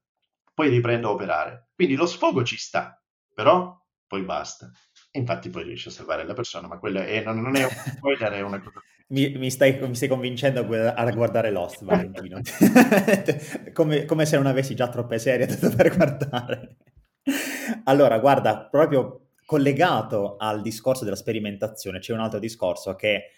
Poi 0.53 0.69
riprendo 0.69 1.09
a 1.09 1.13
operare. 1.13 1.69
Quindi 1.75 1.95
lo 1.97 2.07
sfogo 2.07 2.45
ci 2.45 2.57
sta, 2.57 3.01
però 3.35 3.79
poi 4.07 4.23
basta. 4.23 4.71
Infatti 5.17 5.51
poi 5.51 5.65
riesce 5.65 5.89
a 5.89 5.93
salvare 5.93 6.25
la 6.25 6.35
persona, 6.35 6.69
ma 6.69 6.79
quello 6.79 7.01
è, 7.01 7.23
non, 7.23 7.41
non 7.41 7.57
è 7.57 7.65
un 7.65 7.71
spoiler, 7.97 8.33
è 8.33 8.41
una 8.41 8.61
cosa 8.61 8.81
mi, 9.09 9.37
mi, 9.37 9.51
stai, 9.51 9.79
mi, 9.81 9.95
stai, 9.95 10.09
convincendo 10.09 10.61
a 10.61 11.11
guardare 11.13 11.51
Lost, 11.51 11.83
Valentino. 11.85 12.41
come, 13.73 14.05
come, 14.05 14.27
se 14.27 14.37
non 14.37 14.47
avessi 14.47 14.75
già 14.75 14.89
troppe 14.89 15.19
serie 15.19 15.47
da 15.47 15.55
dover 15.55 15.95
guardare. 15.97 16.77
allora, 17.85 18.19
guarda, 18.19 18.67
proprio 18.69 19.29
collegato 19.45 20.37
al 20.37 20.61
discorso 20.61 21.05
della 21.05 21.17
sperimentazione, 21.17 22.01
c'è 22.01 22.13
un 22.13 22.21
altro 22.21 22.41
discorso 22.41 22.97
che 22.97 23.31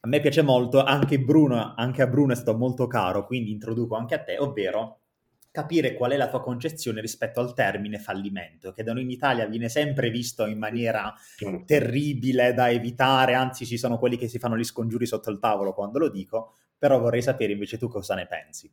a 0.00 0.08
me 0.08 0.20
piace 0.20 0.42
molto, 0.42 0.82
anche, 0.82 1.20
Bruno, 1.20 1.74
anche 1.76 2.02
a 2.02 2.06
Bruno 2.06 2.32
è 2.32 2.36
stato 2.36 2.56
molto 2.56 2.86
caro, 2.86 3.26
quindi 3.26 3.50
introduco 3.52 3.96
anche 3.96 4.14
a 4.14 4.22
te, 4.22 4.38
ovvero 4.38 5.01
capire 5.52 5.92
qual 5.94 6.12
è 6.12 6.16
la 6.16 6.28
tua 6.28 6.40
concezione 6.40 7.02
rispetto 7.02 7.38
al 7.38 7.52
termine 7.52 7.98
fallimento, 7.98 8.72
che 8.72 8.82
da 8.82 8.94
noi 8.94 9.02
in 9.02 9.10
Italia 9.10 9.46
viene 9.46 9.68
sempre 9.68 10.10
visto 10.10 10.46
in 10.46 10.58
maniera 10.58 11.14
terribile 11.66 12.54
da 12.54 12.70
evitare, 12.70 13.34
anzi 13.34 13.66
ci 13.66 13.76
sono 13.76 13.98
quelli 13.98 14.16
che 14.16 14.28
si 14.28 14.38
fanno 14.38 14.56
gli 14.56 14.64
scongiuri 14.64 15.04
sotto 15.04 15.30
il 15.30 15.38
tavolo 15.38 15.74
quando 15.74 15.98
lo 15.98 16.10
dico, 16.10 16.54
però 16.78 16.98
vorrei 16.98 17.22
sapere 17.22 17.52
invece 17.52 17.76
tu 17.76 17.86
cosa 17.86 18.14
ne 18.14 18.26
pensi. 18.26 18.72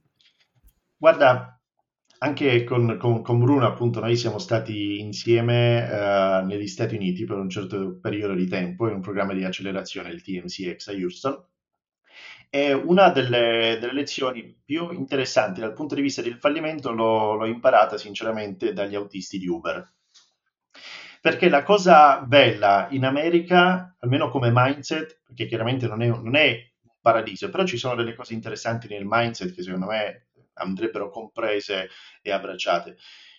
Guarda, 0.96 1.60
anche 2.20 2.64
con, 2.64 2.98
con, 2.98 3.22
con 3.22 3.40
Bruno 3.40 3.68
appunto 3.68 4.00
noi 4.00 4.16
siamo 4.16 4.40
stati 4.40 5.00
insieme 5.00 5.84
uh, 5.84 6.46
negli 6.46 6.68
Stati 6.68 6.96
Uniti 6.96 7.26
per 7.26 7.38
un 7.38 7.50
certo 7.50 8.00
periodo 8.02 8.34
di 8.34 8.48
tempo 8.48 8.88
in 8.88 8.96
un 8.96 9.02
programma 9.02 9.34
di 9.34 9.44
accelerazione, 9.44 10.12
il 10.12 10.22
TMCX 10.22 10.88
a 10.88 10.92
Houston, 10.94 11.44
E 12.52 12.74
una 12.74 13.10
delle, 13.10 13.78
delle, 13.80 13.94
lezioni 13.94 14.60
più 14.66 14.92
interessanti 14.92 15.60
dal 15.60 15.74
punto 15.74 15.94
di 15.94 16.02
vista 16.02 16.24
del 16.24 16.40
fallimento 16.40 16.92
l'ho, 16.92 17.46
imparata 17.46 17.98
sinceramente 17.98 18.74
dagli 18.74 18.96
autisti 18.96 19.38
di 19.38 19.48
Uber. 19.48 19.94
Perché 21.22 21.48
la 21.50 21.64
cosa 21.64 22.22
bella 22.22 22.88
in 22.92 23.06
America, 23.06 23.96
almeno 24.00 24.30
come 24.30 24.50
mindset, 24.52 25.22
perché 25.28 25.46
chiaramente 25.46 25.88
non 25.88 26.02
è, 26.02 26.08
non 26.08 26.36
è 26.36 26.72
un 26.82 26.92
paradiso, 27.02 27.50
però 27.50 27.66
ci 27.66 27.78
sono 27.78 27.96
delle 27.96 28.16
cose 28.16 28.34
interessanti 28.34 28.88
nel 28.88 29.06
mindset 29.06 29.54
che 29.54 29.62
secondo 29.62 29.88
me 29.88 30.30
andrebbero 30.54 31.10
comprese 31.10 31.90
e 32.22 32.32
abbracciate. 32.32 32.98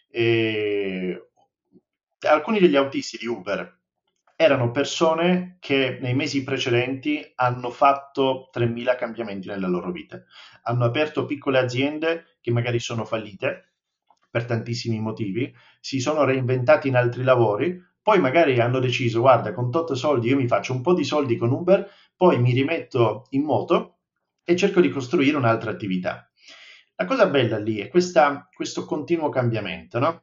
E 0.09 1.31
alcuni 2.29 2.61
degli 2.61 2.77
autisti 2.77 3.17
di 3.17 3.27
Uber 3.27 3.80
erano 4.41 4.71
persone 4.71 5.59
che 5.61 5.99
nei 6.01 6.15
mesi 6.15 6.43
precedenti 6.43 7.31
hanno 7.35 7.69
fatto 7.69 8.49
3.000 8.51 8.97
cambiamenti 8.97 9.49
nella 9.49 9.69
loro 9.69 9.93
vita. 9.93 10.19
Hanno 10.63 10.87
aperto 10.87 11.27
piccole 11.27 11.59
aziende 11.59 12.39
che 12.41 12.51
magari 12.51 12.79
sono 12.79 13.05
fallite 13.05 13.73
per 14.31 14.47
tantissimi 14.47 14.99
motivi, 14.99 15.55
si 15.79 16.01
sono 16.01 16.25
reinventati 16.25 16.89
in 16.89 16.97
altri 16.97 17.23
lavori, 17.23 17.79
poi 18.01 18.19
magari 18.19 18.59
hanno 18.61 18.79
deciso, 18.79 19.21
guarda, 19.21 19.53
con 19.53 19.71
tot 19.71 19.93
soldi 19.93 20.29
io 20.29 20.37
mi 20.37 20.47
faccio 20.47 20.73
un 20.73 20.81
po' 20.81 20.95
di 20.95 21.05
soldi 21.05 21.37
con 21.37 21.51
Uber, 21.51 21.87
poi 22.17 22.41
mi 22.41 22.55
rimetto 22.55 23.27
in 23.31 23.43
moto 23.43 23.99
e 24.43 24.57
cerco 24.57 24.81
di 24.81 24.89
costruire 24.89 25.37
un'altra 25.37 25.71
attività. 25.71 26.31
La 26.97 27.05
cosa 27.05 27.27
bella 27.27 27.59
lì 27.59 27.77
è 27.77 27.89
questa, 27.89 28.49
questo 28.51 28.87
continuo 28.87 29.29
cambiamento, 29.29 29.99
no? 29.99 30.23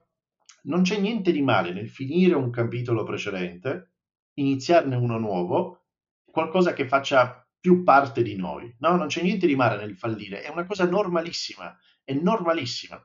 Non 0.64 0.82
c'è 0.82 0.98
niente 0.98 1.32
di 1.32 1.44
male 1.44 1.72
nel 1.72 1.88
finire 1.88 2.34
un 2.34 2.50
capitolo 2.50 3.04
precedente, 3.04 3.92
iniziarne 4.38 4.96
uno 4.96 5.18
nuovo, 5.18 5.86
qualcosa 6.30 6.74
che 6.74 6.88
faccia 6.88 7.48
più 7.60 7.84
parte 7.84 8.22
di 8.22 8.36
noi, 8.36 8.76
no? 8.80 8.96
Non 8.96 9.08
c'è 9.08 9.22
niente 9.22 9.48
di 9.48 9.56
male 9.56 9.78
nel 9.78 9.96
fallire, 9.96 10.42
è 10.42 10.50
una 10.50 10.66
cosa 10.66 10.86
normalissima, 10.86 11.76
è 12.04 12.14
normalissima. 12.14 13.02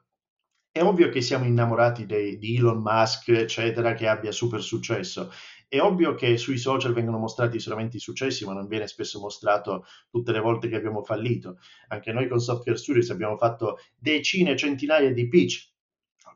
È 0.71 0.81
ovvio 0.83 1.11
che 1.11 1.21
siamo 1.21 1.45
innamorati 1.45 2.07
dei, 2.07 2.39
di 2.39 2.57
Elon 2.57 2.81
Musk, 2.81 3.29
eccetera, 3.29 3.93
che 3.93 4.09
abbia 4.09 4.33
super 4.33 4.63
successo. 4.63 5.31
È 5.69 5.81
ovvio 5.81 6.15
che 6.15 6.37
sui 6.39 6.57
social 6.57 6.95
vengono 6.95 7.19
mostrati 7.19 7.59
solamente 7.59 7.99
i 7.99 8.01
successi, 8.01 8.45
ma 8.47 8.53
non 8.55 8.67
viene 8.67 8.87
spesso 8.87 9.21
mostrato 9.21 9.85
tutte 10.11 10.33
le 10.33 10.41
volte 10.41 10.69
che 10.69 10.77
abbiamo 10.77 11.03
fallito. 11.03 11.59
Anche 11.89 12.13
noi 12.13 12.27
con 12.29 12.41
Software 12.41 12.79
Studios 12.79 13.11
abbiamo 13.11 13.37
fatto 13.37 13.79
decine, 13.97 14.57
centinaia 14.57 15.13
di 15.13 15.29
pitch. 15.29 15.72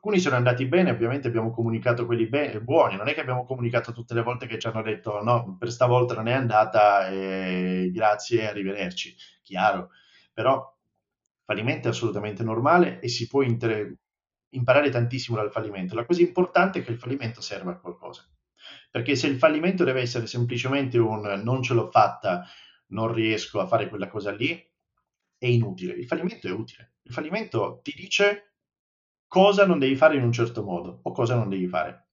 Alcuni 0.07 0.23
sono 0.23 0.37
andati 0.37 0.65
bene, 0.67 0.91
ovviamente 0.91 1.27
abbiamo 1.27 1.51
comunicato 1.51 2.05
quelli 2.05 2.29
be- 2.29 2.61
buoni, 2.61 2.95
non 2.95 3.09
è 3.09 3.13
che 3.13 3.19
abbiamo 3.19 3.43
comunicato 3.43 3.91
tutte 3.91 4.13
le 4.13 4.23
volte 4.23 4.47
che 4.47 4.57
ci 4.57 4.65
hanno 4.67 4.81
detto 4.81 5.21
no, 5.21 5.57
per 5.59 5.69
stavolta 5.69 6.13
non 6.13 6.29
è 6.29 6.31
andata, 6.31 7.09
eh, 7.09 7.91
grazie, 7.93 8.47
arrivederci. 8.47 9.13
Chiaro, 9.43 9.89
però 10.31 10.73
fallimento 11.43 11.89
è 11.89 11.91
assolutamente 11.91 12.41
normale 12.41 13.01
e 13.01 13.09
si 13.09 13.27
può 13.27 13.41
inter- 13.41 13.93
imparare 14.51 14.89
tantissimo 14.91 15.35
dal 15.35 15.51
fallimento. 15.51 15.93
La 15.93 16.05
cosa 16.05 16.21
importante 16.21 16.79
è 16.79 16.83
che 16.85 16.91
il 16.91 16.99
fallimento 16.99 17.41
serva 17.41 17.71
a 17.71 17.77
qualcosa. 17.77 18.25
Perché 18.89 19.17
se 19.17 19.27
il 19.27 19.37
fallimento 19.37 19.83
deve 19.83 19.99
essere 19.99 20.25
semplicemente 20.25 20.97
un 20.97 21.41
non 21.43 21.61
ce 21.61 21.73
l'ho 21.73 21.91
fatta, 21.91 22.45
non 22.91 23.11
riesco 23.11 23.59
a 23.59 23.67
fare 23.67 23.89
quella 23.89 24.07
cosa 24.07 24.31
lì, 24.31 24.57
è 25.37 25.47
inutile. 25.47 25.95
Il 25.95 26.05
fallimento 26.05 26.47
è 26.47 26.51
utile. 26.51 26.93
Il 27.01 27.11
fallimento 27.11 27.81
ti 27.83 27.93
dice 27.93 28.53
cosa 29.27 29.65
non 29.65 29.79
devi 29.79 29.95
fare 29.95 30.15
in 30.15 30.23
un 30.23 30.31
certo 30.31 30.63
modo 30.63 30.99
o 31.03 31.11
cosa 31.11 31.35
non 31.35 31.49
devi 31.49 31.67
fare. 31.67 32.07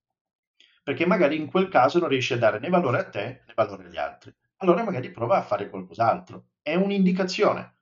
Perché 0.83 1.07
magari 1.07 1.37
in 1.37 1.47
quel 1.47 1.69
caso 1.69 1.99
non 1.99 2.09
riesci 2.09 2.35
a 2.35 2.39
dare 2.39 2.59
né 2.59 2.69
valore 2.69 2.99
a 2.99 3.09
te 3.09 3.43
né 3.47 3.53
valore 3.55 3.87
agli 3.87 3.97
altri. 3.97 4.35
Allora 4.59 4.83
magari 4.83 5.11
prova 5.11 5.39
a 5.39 5.43
fare 5.43 5.71
qualcos'altro. 5.71 6.49
È 6.61 6.75
un'indicazione. 6.75 7.77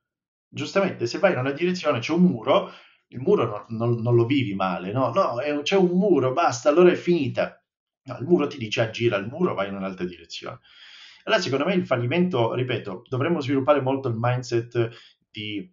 Giustamente, 0.49 1.07
se 1.07 1.19
vai 1.19 1.33
in 1.33 1.39
una 1.39 1.53
direzione, 1.53 1.99
c'è 1.99 2.13
un 2.13 2.23
muro, 2.23 2.71
il 3.09 3.21
muro 3.21 3.47
non, 3.47 3.65
non, 3.69 4.03
non 4.03 4.15
lo 4.15 4.27
vivi 4.27 4.55
male, 4.55 4.93
no? 4.93 5.13
No, 5.13 5.41
è, 5.41 5.63
c'è 5.63 5.77
un 5.77 5.97
muro, 5.97 6.33
basta, 6.33 6.69
allora 6.69 6.91
è 6.91 6.95
finita. 6.95 7.63
No, 8.05 8.19
il 8.19 8.27
muro 8.27 8.47
ti 8.47 8.59
dice 8.59 8.81
aggira 8.81 9.17
il 9.17 9.27
muro, 9.27 9.55
vai 9.55 9.69
in 9.69 9.77
un'altra 9.77 10.05
direzione. 10.05 10.61
Allora, 11.25 11.41
secondo 11.41 11.65
me 11.65 11.75
il 11.75 11.87
fallimento, 11.87 12.53
ripeto, 12.55 13.05
dovremmo 13.09 13.41
sviluppare 13.41 13.81
molto 13.81 14.09
il 14.09 14.17
mindset 14.19 14.91
di 15.31 15.73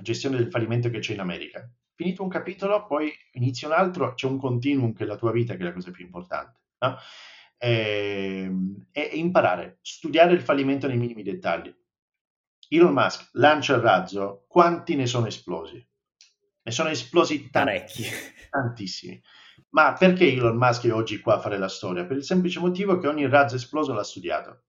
gestione 0.00 0.36
del 0.36 0.50
fallimento 0.50 0.88
che 0.90 0.98
c'è 1.00 1.12
in 1.12 1.20
America. 1.20 1.68
Finito 1.96 2.22
un 2.22 2.28
capitolo, 2.28 2.84
poi 2.84 3.10
inizia 3.32 3.68
un 3.68 3.72
altro, 3.72 4.12
c'è 4.12 4.26
un 4.26 4.38
continuum 4.38 4.92
che 4.92 5.04
è 5.04 5.06
la 5.06 5.16
tua 5.16 5.32
vita, 5.32 5.54
che 5.54 5.62
è 5.62 5.64
la 5.64 5.72
cosa 5.72 5.90
più 5.90 6.04
importante. 6.04 6.60
No? 6.80 6.96
E, 7.56 8.42
ehm, 8.44 8.86
e, 8.92 9.08
e 9.12 9.16
imparare, 9.16 9.78
studiare 9.80 10.34
il 10.34 10.42
fallimento 10.42 10.86
nei 10.86 10.98
minimi 10.98 11.22
dettagli. 11.22 11.74
Elon 12.68 12.92
Musk 12.92 13.30
lancia 13.32 13.76
il 13.76 13.80
razzo, 13.80 14.44
quanti 14.46 14.94
ne 14.94 15.06
sono 15.06 15.26
esplosi? 15.26 15.82
Ne 16.62 16.70
sono 16.70 16.90
esplosi 16.90 17.48
parecchi, 17.48 18.02
tantissimi. 18.50 19.18
Ma 19.70 19.94
perché 19.94 20.30
Elon 20.30 20.56
Musk 20.58 20.84
è 20.84 20.92
oggi 20.92 21.18
qua 21.20 21.36
a 21.36 21.40
fare 21.40 21.56
la 21.56 21.68
storia? 21.68 22.04
Per 22.04 22.18
il 22.18 22.24
semplice 22.24 22.60
motivo 22.60 22.98
che 22.98 23.08
ogni 23.08 23.26
razzo 23.26 23.56
esploso 23.56 23.94
l'ha 23.94 24.04
studiato. 24.04 24.64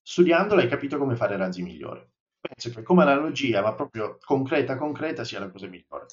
Studiandolo 0.00 0.62
hai 0.62 0.68
capito 0.68 0.96
come 0.96 1.16
fare 1.16 1.36
razzi 1.36 1.62
migliori. 1.62 2.02
Penso 2.40 2.70
che 2.70 2.82
come 2.82 3.02
analogia, 3.02 3.60
ma 3.60 3.74
proprio 3.74 4.16
concreta, 4.24 4.76
concreta, 4.76 5.22
sia 5.22 5.40
la 5.40 5.50
cosa 5.50 5.66
migliore. 5.66 6.06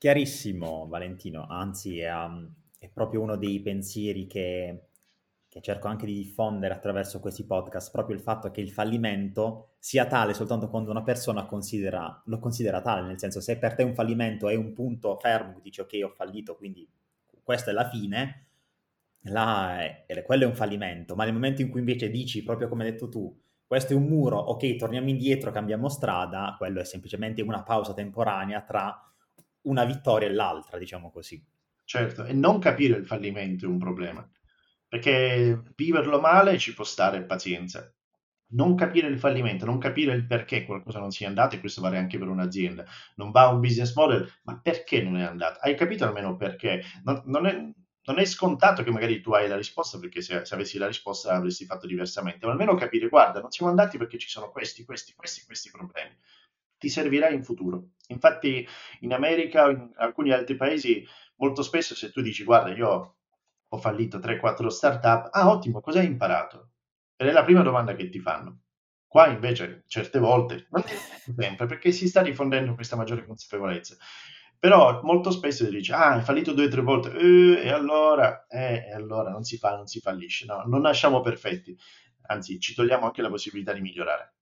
Chiarissimo, 0.00 0.86
Valentino. 0.88 1.46
Anzi, 1.46 1.98
è, 1.98 2.10
um, 2.10 2.50
è 2.78 2.88
proprio 2.88 3.20
uno 3.20 3.36
dei 3.36 3.60
pensieri 3.60 4.26
che 4.26 4.86
che 5.46 5.60
cerco 5.60 5.88
anche 5.88 6.06
di 6.06 6.14
diffondere 6.14 6.72
attraverso 6.72 7.18
questi 7.18 7.44
podcast, 7.44 7.90
proprio 7.90 8.14
il 8.16 8.22
fatto 8.22 8.52
che 8.52 8.60
il 8.60 8.70
fallimento 8.70 9.72
sia 9.80 10.06
tale 10.06 10.32
soltanto 10.32 10.70
quando 10.70 10.92
una 10.92 11.02
persona 11.02 11.44
considera, 11.44 12.22
lo 12.26 12.38
considera 12.38 12.80
tale, 12.80 13.04
nel 13.08 13.18
senso 13.18 13.40
se 13.40 13.58
per 13.58 13.74
te 13.74 13.82
un 13.82 13.92
fallimento 13.92 14.48
è 14.48 14.54
un 14.54 14.72
punto 14.72 15.16
fermo, 15.16 15.58
dici 15.60 15.80
ok 15.80 15.98
ho 16.04 16.08
fallito, 16.10 16.54
quindi 16.56 16.88
questa 17.42 17.72
è 17.72 17.74
la 17.74 17.88
fine, 17.88 18.46
là 19.22 19.82
è, 19.82 20.22
quello 20.22 20.44
è 20.44 20.46
un 20.46 20.54
fallimento, 20.54 21.16
ma 21.16 21.24
nel 21.24 21.32
momento 21.32 21.62
in 21.62 21.68
cui 21.68 21.80
invece 21.80 22.10
dici, 22.10 22.44
proprio 22.44 22.68
come 22.68 22.84
hai 22.84 22.92
detto 22.92 23.08
tu, 23.08 23.36
questo 23.66 23.92
è 23.92 23.96
un 23.96 24.04
muro, 24.04 24.38
ok 24.38 24.76
torniamo 24.76 25.08
indietro, 25.08 25.50
cambiamo 25.50 25.88
strada, 25.88 26.54
quello 26.56 26.78
è 26.80 26.84
semplicemente 26.84 27.42
una 27.42 27.64
pausa 27.64 27.92
temporanea 27.92 28.62
tra 28.62 29.09
una 29.62 29.84
vittoria 29.84 30.28
e 30.28 30.32
l'altra, 30.32 30.78
diciamo 30.78 31.10
così. 31.10 31.44
Certo, 31.84 32.24
e 32.24 32.32
non 32.32 32.58
capire 32.58 32.96
il 32.96 33.06
fallimento 33.06 33.64
è 33.64 33.68
un 33.68 33.78
problema 33.78 34.28
perché 34.90 35.62
viverlo 35.76 36.18
male 36.18 36.58
ci 36.58 36.74
può 36.74 36.82
stare 36.82 37.22
pazienza. 37.22 37.94
Non 38.52 38.74
capire 38.74 39.06
il 39.06 39.20
fallimento, 39.20 39.64
non 39.64 39.78
capire 39.78 40.12
il 40.14 40.26
perché 40.26 40.64
qualcosa 40.64 40.98
non 40.98 41.12
sia 41.12 41.28
andato, 41.28 41.54
e 41.54 41.60
questo 41.60 41.80
vale 41.80 41.96
anche 41.96 42.18
per 42.18 42.26
un'azienda. 42.26 42.84
Non 43.14 43.30
va 43.30 43.46
un 43.46 43.60
business 43.60 43.94
model, 43.94 44.28
ma 44.42 44.58
perché 44.60 45.00
non 45.00 45.16
è 45.16 45.22
andato? 45.22 45.60
Hai 45.60 45.76
capito 45.76 46.04
almeno 46.04 46.36
perché? 46.36 46.82
Non, 47.04 47.22
non, 47.26 47.46
è, 47.46 47.52
non 47.52 48.18
è, 48.18 48.24
scontato 48.24 48.82
che 48.82 48.90
magari 48.90 49.20
tu 49.20 49.30
hai 49.30 49.46
la 49.46 49.56
risposta, 49.56 50.00
perché 50.00 50.22
se, 50.22 50.44
se 50.44 50.54
avessi 50.54 50.76
la 50.76 50.88
risposta 50.88 51.30
l'avresti 51.30 51.66
fatto 51.66 51.86
diversamente, 51.86 52.44
ma 52.44 52.50
almeno 52.50 52.74
capire, 52.74 53.06
guarda, 53.08 53.40
non 53.40 53.52
siamo 53.52 53.70
andati 53.70 53.96
perché 53.96 54.18
ci 54.18 54.28
sono 54.28 54.50
questi, 54.50 54.84
questi, 54.84 55.12
questi, 55.14 55.44
questi 55.44 55.70
problemi. 55.70 56.16
Ti 56.80 56.88
servirà 56.88 57.28
in 57.28 57.44
futuro. 57.44 57.90
Infatti 58.06 58.66
in 59.00 59.12
America 59.12 59.66
o 59.66 59.70
in 59.70 59.90
alcuni 59.96 60.32
altri 60.32 60.56
paesi 60.56 61.06
molto 61.36 61.62
spesso 61.62 61.94
se 61.94 62.10
tu 62.10 62.22
dici 62.22 62.42
guarda 62.42 62.72
io 62.72 63.16
ho 63.72 63.78
fallito 63.78 64.18
3-4 64.18 64.66
startup, 64.68 65.28
ah 65.30 65.48
ottimo, 65.50 65.80
cosa 65.80 66.00
hai 66.00 66.06
imparato? 66.06 66.70
Ed 67.16 67.28
è 67.28 67.32
la 67.32 67.44
prima 67.44 67.62
domanda 67.62 67.94
che 67.94 68.08
ti 68.08 68.18
fanno. 68.18 68.62
Qua 69.06 69.28
invece 69.28 69.84
certe 69.86 70.18
volte, 70.18 70.66
non 70.70 70.82
sempre, 71.36 71.66
perché 71.66 71.92
si 71.92 72.08
sta 72.08 72.22
diffondendo 72.22 72.74
questa 72.74 72.96
maggiore 72.96 73.26
consapevolezza. 73.26 73.96
Però 74.58 75.02
molto 75.02 75.30
spesso 75.30 75.64
si 75.64 75.70
dice, 75.70 75.92
ah, 75.92 76.12
hai 76.14 76.22
fallito 76.22 76.52
due 76.52 76.66
o 76.66 76.68
tre 76.68 76.80
volte, 76.80 77.12
eh, 77.12 77.60
e 77.62 77.70
allora, 77.70 78.46
eh, 78.48 78.86
e 78.88 78.92
allora 78.92 79.30
non 79.30 79.42
si 79.44 79.56
fa, 79.58 79.76
non 79.76 79.86
si 79.86 80.00
fallisce. 80.00 80.46
No, 80.46 80.62
non 80.66 80.80
nasciamo 80.80 81.20
perfetti, 81.20 81.76
anzi 82.28 82.58
ci 82.58 82.74
togliamo 82.74 83.04
anche 83.04 83.22
la 83.22 83.28
possibilità 83.28 83.72
di 83.72 83.80
migliorare. 83.80 84.34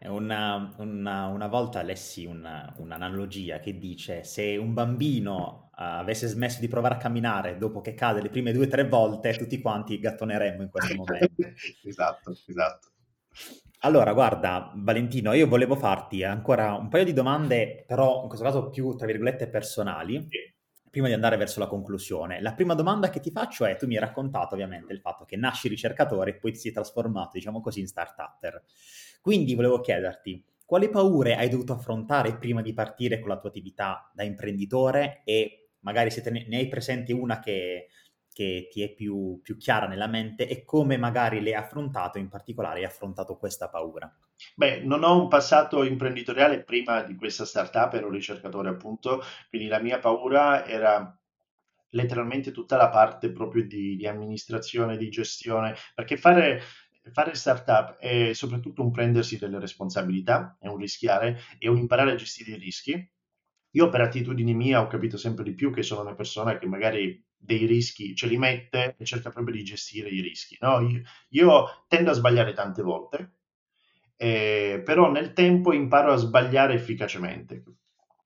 Una, 0.00 0.72
una, 0.78 1.26
una, 1.26 1.46
volta 1.48 1.82
lessi 1.82 2.24
una, 2.24 2.72
un'analogia 2.78 3.58
che 3.58 3.78
dice 3.78 4.22
se 4.22 4.56
un 4.56 4.72
bambino 4.72 5.70
uh, 5.72 5.72
avesse 5.74 6.28
smesso 6.28 6.60
di 6.60 6.68
provare 6.68 6.94
a 6.94 6.98
camminare 6.98 7.58
dopo 7.58 7.80
che 7.80 7.94
cade 7.94 8.22
le 8.22 8.28
prime 8.28 8.52
due 8.52 8.66
o 8.66 8.68
tre 8.68 8.86
volte, 8.86 9.36
tutti 9.36 9.60
quanti 9.60 9.98
gattoneremmo 9.98 10.62
in 10.62 10.70
questo 10.70 10.94
momento. 10.94 11.42
esatto, 11.82 12.36
esatto. 12.46 12.88
Allora, 13.80 14.12
guarda, 14.12 14.72
Valentino, 14.74 15.32
io 15.32 15.46
volevo 15.46 15.76
farti 15.76 16.24
ancora 16.24 16.74
un 16.74 16.88
paio 16.88 17.04
di 17.04 17.12
domande, 17.12 17.84
però 17.86 18.22
in 18.22 18.28
questo 18.28 18.44
caso 18.44 18.70
più, 18.70 18.94
tra 18.96 19.06
virgolette, 19.06 19.48
personali, 19.48 20.26
prima 20.90 21.06
di 21.06 21.12
andare 21.12 21.36
verso 21.36 21.60
la 21.60 21.68
conclusione. 21.68 22.40
La 22.40 22.54
prima 22.54 22.74
domanda 22.74 23.08
che 23.08 23.20
ti 23.20 23.30
faccio 23.30 23.64
è, 23.64 23.76
tu 23.76 23.86
mi 23.86 23.94
hai 23.94 24.00
raccontato 24.00 24.54
ovviamente 24.54 24.92
il 24.92 25.00
fatto 25.00 25.24
che 25.24 25.36
nasci 25.36 25.68
ricercatore 25.68 26.30
e 26.30 26.34
poi 26.34 26.52
ti 26.52 26.58
sei 26.58 26.72
trasformato, 26.72 27.30
diciamo 27.34 27.60
così, 27.60 27.80
in 27.80 27.86
start-upper. 27.86 28.62
Quindi 29.20 29.54
volevo 29.54 29.80
chiederti, 29.80 30.44
quali 30.64 30.88
paure 30.90 31.36
hai 31.36 31.48
dovuto 31.48 31.72
affrontare 31.72 32.36
prima 32.36 32.62
di 32.62 32.72
partire 32.72 33.20
con 33.20 33.30
la 33.30 33.38
tua 33.38 33.48
attività 33.48 34.10
da 34.14 34.22
imprenditore? 34.22 35.22
E 35.24 35.70
magari 35.80 36.10
se 36.10 36.28
ne, 36.30 36.46
ne 36.48 36.58
hai 36.58 36.68
presente 36.68 37.12
una 37.12 37.40
che, 37.40 37.88
che 38.32 38.68
ti 38.70 38.82
è 38.82 38.92
più, 38.92 39.40
più 39.42 39.56
chiara 39.56 39.86
nella 39.86 40.06
mente 40.06 40.46
e 40.46 40.64
come 40.64 40.96
magari 40.96 41.40
le 41.40 41.54
hai 41.54 41.62
affrontato, 41.62 42.18
in 42.18 42.28
particolare 42.28 42.80
hai 42.80 42.84
affrontato 42.84 43.36
questa 43.36 43.68
paura? 43.68 44.14
Beh, 44.54 44.82
non 44.82 45.02
ho 45.02 45.20
un 45.20 45.28
passato 45.28 45.82
imprenditoriale 45.82 46.62
prima 46.62 47.02
di 47.02 47.16
questa 47.16 47.44
startup, 47.44 47.92
ero 47.94 48.10
ricercatore 48.10 48.68
appunto, 48.68 49.22
quindi 49.48 49.68
la 49.68 49.80
mia 49.80 49.98
paura 49.98 50.64
era 50.66 51.18
letteralmente 51.90 52.52
tutta 52.52 52.76
la 52.76 52.90
parte 52.90 53.32
proprio 53.32 53.66
di, 53.66 53.96
di 53.96 54.06
amministrazione, 54.06 54.96
di 54.96 55.08
gestione, 55.08 55.74
perché 55.94 56.16
fare, 56.16 56.60
fare 57.12 57.34
startup 57.34 57.96
è 57.98 58.32
soprattutto 58.32 58.82
un 58.82 58.90
prendersi 58.90 59.38
delle 59.38 59.58
responsabilità, 59.58 60.56
è 60.60 60.68
un 60.68 60.76
rischiare, 60.76 61.40
è 61.58 61.68
un 61.68 61.78
imparare 61.78 62.12
a 62.12 62.16
gestire 62.16 62.52
i 62.52 62.58
rischi. 62.58 63.10
Io 63.72 63.88
per 63.88 64.00
attitudine 64.00 64.52
mia 64.52 64.80
ho 64.80 64.86
capito 64.86 65.16
sempre 65.16 65.44
di 65.44 65.54
più 65.54 65.72
che 65.72 65.82
sono 65.82 66.00
una 66.00 66.14
persona 66.14 66.58
che 66.58 66.66
magari 66.66 67.22
dei 67.36 67.66
rischi 67.66 68.14
ce 68.14 68.26
li 68.26 68.36
mette 68.36 68.96
e 68.98 69.04
cerca 69.04 69.30
proprio 69.30 69.54
di 69.54 69.62
gestire 69.62 70.08
i 70.08 70.20
rischi. 70.20 70.56
No? 70.60 70.80
Io, 70.80 71.02
io 71.30 71.84
tendo 71.86 72.10
a 72.10 72.14
sbagliare 72.14 72.52
tante 72.52 72.82
volte, 72.82 73.32
eh, 74.16 74.82
però 74.84 75.10
nel 75.10 75.32
tempo 75.32 75.72
imparo 75.72 76.12
a 76.12 76.16
sbagliare 76.16 76.74
efficacemente, 76.74 77.62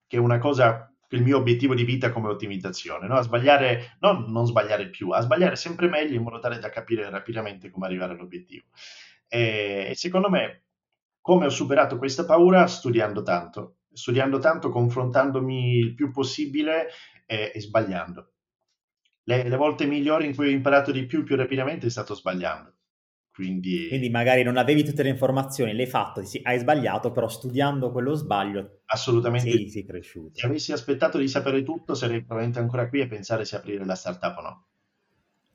che 0.06 0.16
è 0.16 0.20
una 0.20 0.38
cosa 0.38 0.91
il 1.16 1.22
mio 1.22 1.38
obiettivo 1.38 1.74
di 1.74 1.84
vita 1.84 2.10
come 2.10 2.28
ottimizzazione, 2.28 3.06
no? 3.06 3.16
a 3.16 3.22
sbagliare, 3.22 3.96
no, 4.00 4.26
non 4.28 4.46
sbagliare 4.46 4.88
più, 4.88 5.10
a 5.10 5.20
sbagliare 5.20 5.56
sempre 5.56 5.88
meglio 5.88 6.16
in 6.16 6.22
modo 6.22 6.38
tale 6.38 6.58
da 6.58 6.70
capire 6.70 7.08
rapidamente 7.10 7.70
come 7.70 7.86
arrivare 7.86 8.12
all'obiettivo. 8.12 8.64
E, 9.28 9.92
secondo 9.94 10.28
me, 10.28 10.62
come 11.20 11.46
ho 11.46 11.50
superato 11.50 11.98
questa 11.98 12.24
paura? 12.24 12.66
Studiando 12.66 13.22
tanto, 13.22 13.76
studiando 13.92 14.38
tanto, 14.38 14.70
confrontandomi 14.70 15.76
il 15.76 15.94
più 15.94 16.10
possibile 16.10 16.88
e, 17.26 17.52
e 17.54 17.60
sbagliando. 17.60 18.32
Le, 19.24 19.48
le, 19.48 19.56
volte 19.56 19.86
migliori 19.86 20.26
in 20.26 20.34
cui 20.34 20.48
ho 20.48 20.50
imparato 20.50 20.90
di 20.90 21.06
più, 21.06 21.22
più 21.22 21.36
rapidamente, 21.36 21.86
è 21.86 21.90
stato 21.90 22.14
sbagliando. 22.14 22.74
Quindi... 23.32 23.88
Quindi 23.88 24.10
magari 24.10 24.42
non 24.42 24.58
avevi 24.58 24.84
tutte 24.84 25.02
le 25.02 25.08
informazioni, 25.08 25.74
l'hai 25.74 25.86
fatto, 25.86 26.22
sì, 26.22 26.40
hai 26.44 26.58
sbagliato, 26.58 27.12
però 27.12 27.28
studiando 27.28 27.90
quello 27.90 28.14
sbaglio 28.14 28.80
assolutamente 28.86 29.50
sei, 29.50 29.70
sei 29.70 29.86
cresciuto. 29.86 30.38
Se 30.38 30.46
avessi 30.46 30.72
aspettato 30.72 31.18
di 31.18 31.28
sapere 31.28 31.62
tutto, 31.62 31.94
sarei 31.94 32.18
probabilmente 32.18 32.58
ancora 32.58 32.88
qui 32.88 33.00
a 33.00 33.08
pensare 33.08 33.44
se 33.46 33.56
aprire 33.56 33.86
la 33.86 33.94
startup 33.94 34.36
o 34.36 34.40
no. 34.42 34.66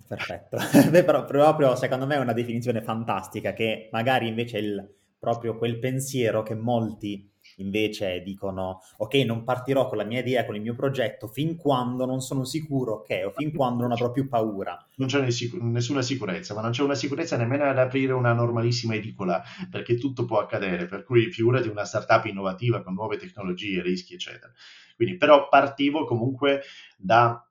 Perfetto, 0.07 0.57
Beh, 0.89 1.03
però 1.03 1.25
proprio 1.25 1.75
secondo 1.75 2.07
me 2.07 2.15
è 2.15 2.19
una 2.19 2.33
definizione 2.33 2.81
fantastica 2.81 3.53
che 3.53 3.89
magari 3.91 4.27
invece 4.27 4.57
il, 4.57 4.95
proprio 5.19 5.57
quel 5.57 5.79
pensiero 5.79 6.41
che 6.43 6.55
molti 6.55 7.29
invece 7.57 8.21
dicono 8.21 8.81
ok 8.97 9.13
non 9.15 9.43
partirò 9.43 9.87
con 9.87 9.97
la 9.97 10.03
mia 10.03 10.19
idea, 10.19 10.45
con 10.45 10.55
il 10.55 10.61
mio 10.61 10.75
progetto 10.75 11.27
fin 11.27 11.55
quando 11.55 12.05
non 12.05 12.21
sono 12.21 12.43
sicuro 12.43 13.01
che 13.01 13.23
o 13.23 13.31
fin 13.31 13.53
quando 13.53 13.83
non 13.83 13.91
avrò 13.91 14.11
più 14.11 14.27
paura. 14.27 14.77
Non 14.95 15.07
c'è 15.07 15.25
nessuna 15.61 16.01
sicurezza, 16.01 16.53
ma 16.53 16.61
non 16.61 16.71
c'è 16.71 16.83
una 16.83 16.95
sicurezza 16.95 17.37
nemmeno 17.37 17.65
ad 17.65 17.77
aprire 17.77 18.13
una 18.13 18.33
normalissima 18.33 18.95
edicola, 18.95 19.41
perché 19.69 19.97
tutto 19.97 20.25
può 20.25 20.39
accadere, 20.39 20.85
per 20.87 21.03
cui 21.03 21.31
figurati 21.31 21.67
una 21.67 21.85
startup 21.85 22.25
innovativa 22.25 22.81
con 22.81 22.93
nuove 22.93 23.17
tecnologie, 23.17 23.81
rischi 23.81 24.13
eccetera. 24.13 24.51
Quindi 24.95 25.17
però 25.17 25.47
partivo 25.47 26.05
comunque 26.05 26.63
da 26.97 27.46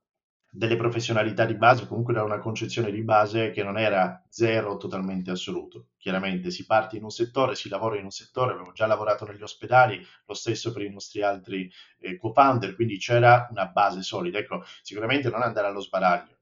delle 0.56 0.76
professionalità 0.76 1.44
di 1.44 1.54
base, 1.54 1.86
comunque 1.86 2.14
da 2.14 2.22
una 2.22 2.38
concezione 2.38 2.90
di 2.90 3.02
base 3.02 3.50
che 3.50 3.62
non 3.62 3.76
era 3.78 4.24
zero 4.30 4.78
totalmente 4.78 5.30
assoluto. 5.30 5.88
Chiaramente 5.98 6.50
si 6.50 6.64
parte 6.64 6.96
in 6.96 7.04
un 7.04 7.10
settore, 7.10 7.54
si 7.54 7.68
lavora 7.68 7.98
in 7.98 8.04
un 8.04 8.10
settore, 8.10 8.54
avevo 8.54 8.72
già 8.72 8.86
lavorato 8.86 9.26
negli 9.26 9.42
ospedali, 9.42 10.02
lo 10.24 10.34
stesso 10.34 10.72
per 10.72 10.80
i 10.82 10.90
nostri 10.90 11.22
altri 11.22 11.70
eh, 11.98 12.16
co-founder, 12.16 12.74
quindi 12.74 12.96
c'era 12.96 13.46
una 13.50 13.66
base 13.66 14.00
solida. 14.00 14.38
Ecco, 14.38 14.64
sicuramente 14.82 15.28
non 15.28 15.42
andare 15.42 15.66
allo 15.66 15.80
sbaraglio. 15.80 16.38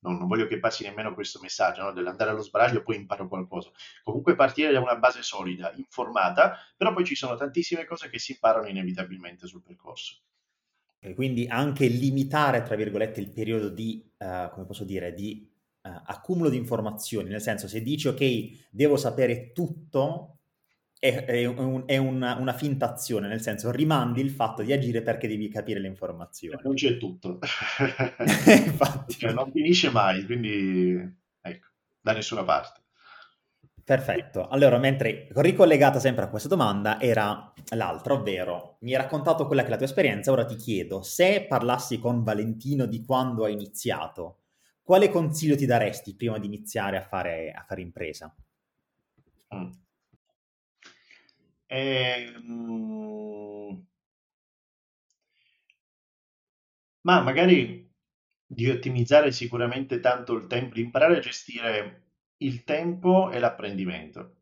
Non, 0.00 0.16
non 0.16 0.26
voglio 0.26 0.46
che 0.46 0.58
passi 0.58 0.84
nemmeno 0.84 1.12
questo 1.12 1.38
messaggio, 1.42 1.82
no? 1.82 1.92
dell'andare 1.92 2.30
allo 2.30 2.42
sbaraglio 2.42 2.82
poi 2.82 2.96
imparo 2.96 3.28
qualcosa. 3.28 3.70
Comunque 4.02 4.34
partire 4.36 4.72
da 4.72 4.80
una 4.80 4.96
base 4.96 5.22
solida, 5.22 5.70
informata, 5.76 6.56
però 6.76 6.94
poi 6.94 7.04
ci 7.04 7.14
sono 7.14 7.36
tantissime 7.36 7.84
cose 7.84 8.08
che 8.08 8.18
si 8.18 8.32
imparano 8.32 8.68
inevitabilmente 8.68 9.46
sul 9.46 9.62
percorso. 9.62 10.20
Quindi 11.12 11.46
anche 11.46 11.86
limitare, 11.86 12.62
tra 12.62 12.76
virgolette, 12.76 13.20
il 13.20 13.28
periodo 13.28 13.68
di, 13.68 14.02
uh, 14.18 14.50
come 14.50 14.64
posso 14.64 14.84
dire, 14.84 15.12
di 15.12 15.46
uh, 15.82 15.90
accumulo 16.06 16.48
di 16.48 16.56
informazioni, 16.56 17.28
nel 17.28 17.42
senso 17.42 17.68
se 17.68 17.82
dici 17.82 18.08
ok, 18.08 18.68
devo 18.70 18.96
sapere 18.96 19.52
tutto, 19.52 20.38
è, 20.98 21.24
è, 21.24 21.44
un, 21.44 21.82
è 21.84 21.98
una, 21.98 22.36
una, 22.36 22.54
finta 22.54 22.90
azione, 22.90 23.28
nel 23.28 23.42
senso 23.42 23.70
rimandi 23.70 24.22
il 24.22 24.30
fatto 24.30 24.62
di 24.62 24.72
agire 24.72 25.02
perché 25.02 25.28
devi 25.28 25.48
capire 25.48 25.78
le 25.78 25.88
informazioni. 25.88 26.58
Non 26.62 26.74
c'è 26.74 26.96
tutto. 26.96 27.40
Infatti. 28.64 29.18
Cioè, 29.18 29.32
non 29.32 29.50
finisce 29.52 29.90
mai, 29.90 30.24
quindi 30.24 30.98
ecco, 31.42 31.68
da 32.00 32.12
nessuna 32.14 32.44
parte. 32.44 32.83
Perfetto. 33.84 34.48
Allora, 34.48 34.78
mentre 34.78 35.28
ricollegata 35.34 36.00
sempre 36.00 36.24
a 36.24 36.28
questa 36.30 36.48
domanda 36.48 36.98
era 36.98 37.52
l'altra, 37.74 38.14
ovvero 38.14 38.78
mi 38.80 38.94
hai 38.94 39.02
raccontato 39.02 39.46
quella 39.46 39.60
che 39.60 39.68
è 39.68 39.70
la 39.70 39.76
tua 39.76 39.86
esperienza, 39.86 40.32
ora 40.32 40.46
ti 40.46 40.56
chiedo, 40.56 41.02
se 41.02 41.44
parlassi 41.46 41.98
con 41.98 42.22
Valentino 42.22 42.86
di 42.86 43.04
quando 43.04 43.44
hai 43.44 43.52
iniziato, 43.52 44.38
quale 44.82 45.10
consiglio 45.10 45.56
ti 45.56 45.66
daresti 45.66 46.16
prima 46.16 46.38
di 46.38 46.46
iniziare 46.46 46.96
a 46.96 47.02
fare, 47.02 47.52
a 47.52 47.62
fare 47.66 47.82
impresa? 47.82 48.34
Mm. 49.52 49.72
Ehm... 51.68 53.84
Ma 57.02 57.20
magari 57.20 57.90
di 58.46 58.68
ottimizzare 58.70 59.32
sicuramente 59.32 60.00
tanto 60.00 60.34
il 60.34 60.46
tempo, 60.46 60.74
di 60.74 60.82
imparare 60.82 61.16
a 61.16 61.20
gestire 61.20 62.03
il 62.38 62.64
tempo 62.64 63.30
e 63.30 63.38
l'apprendimento. 63.38 64.36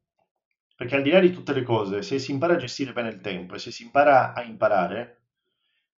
Perché 0.75 0.97
al 0.97 1.03
di 1.03 1.11
là 1.11 1.21
di 1.21 1.33
tutte 1.33 1.53
le 1.53 1.63
cose, 1.63 2.03
se 2.03 2.19
si 2.19 2.33
impara 2.33 2.55
a 2.55 2.57
gestire 2.57 2.93
bene 2.93 3.11
il 3.11 3.21
tempo 3.21 3.55
e 3.55 3.59
se 3.59 3.71
si 3.71 3.85
impara 3.85 4.33
a 4.33 4.43
imparare, 4.43 5.23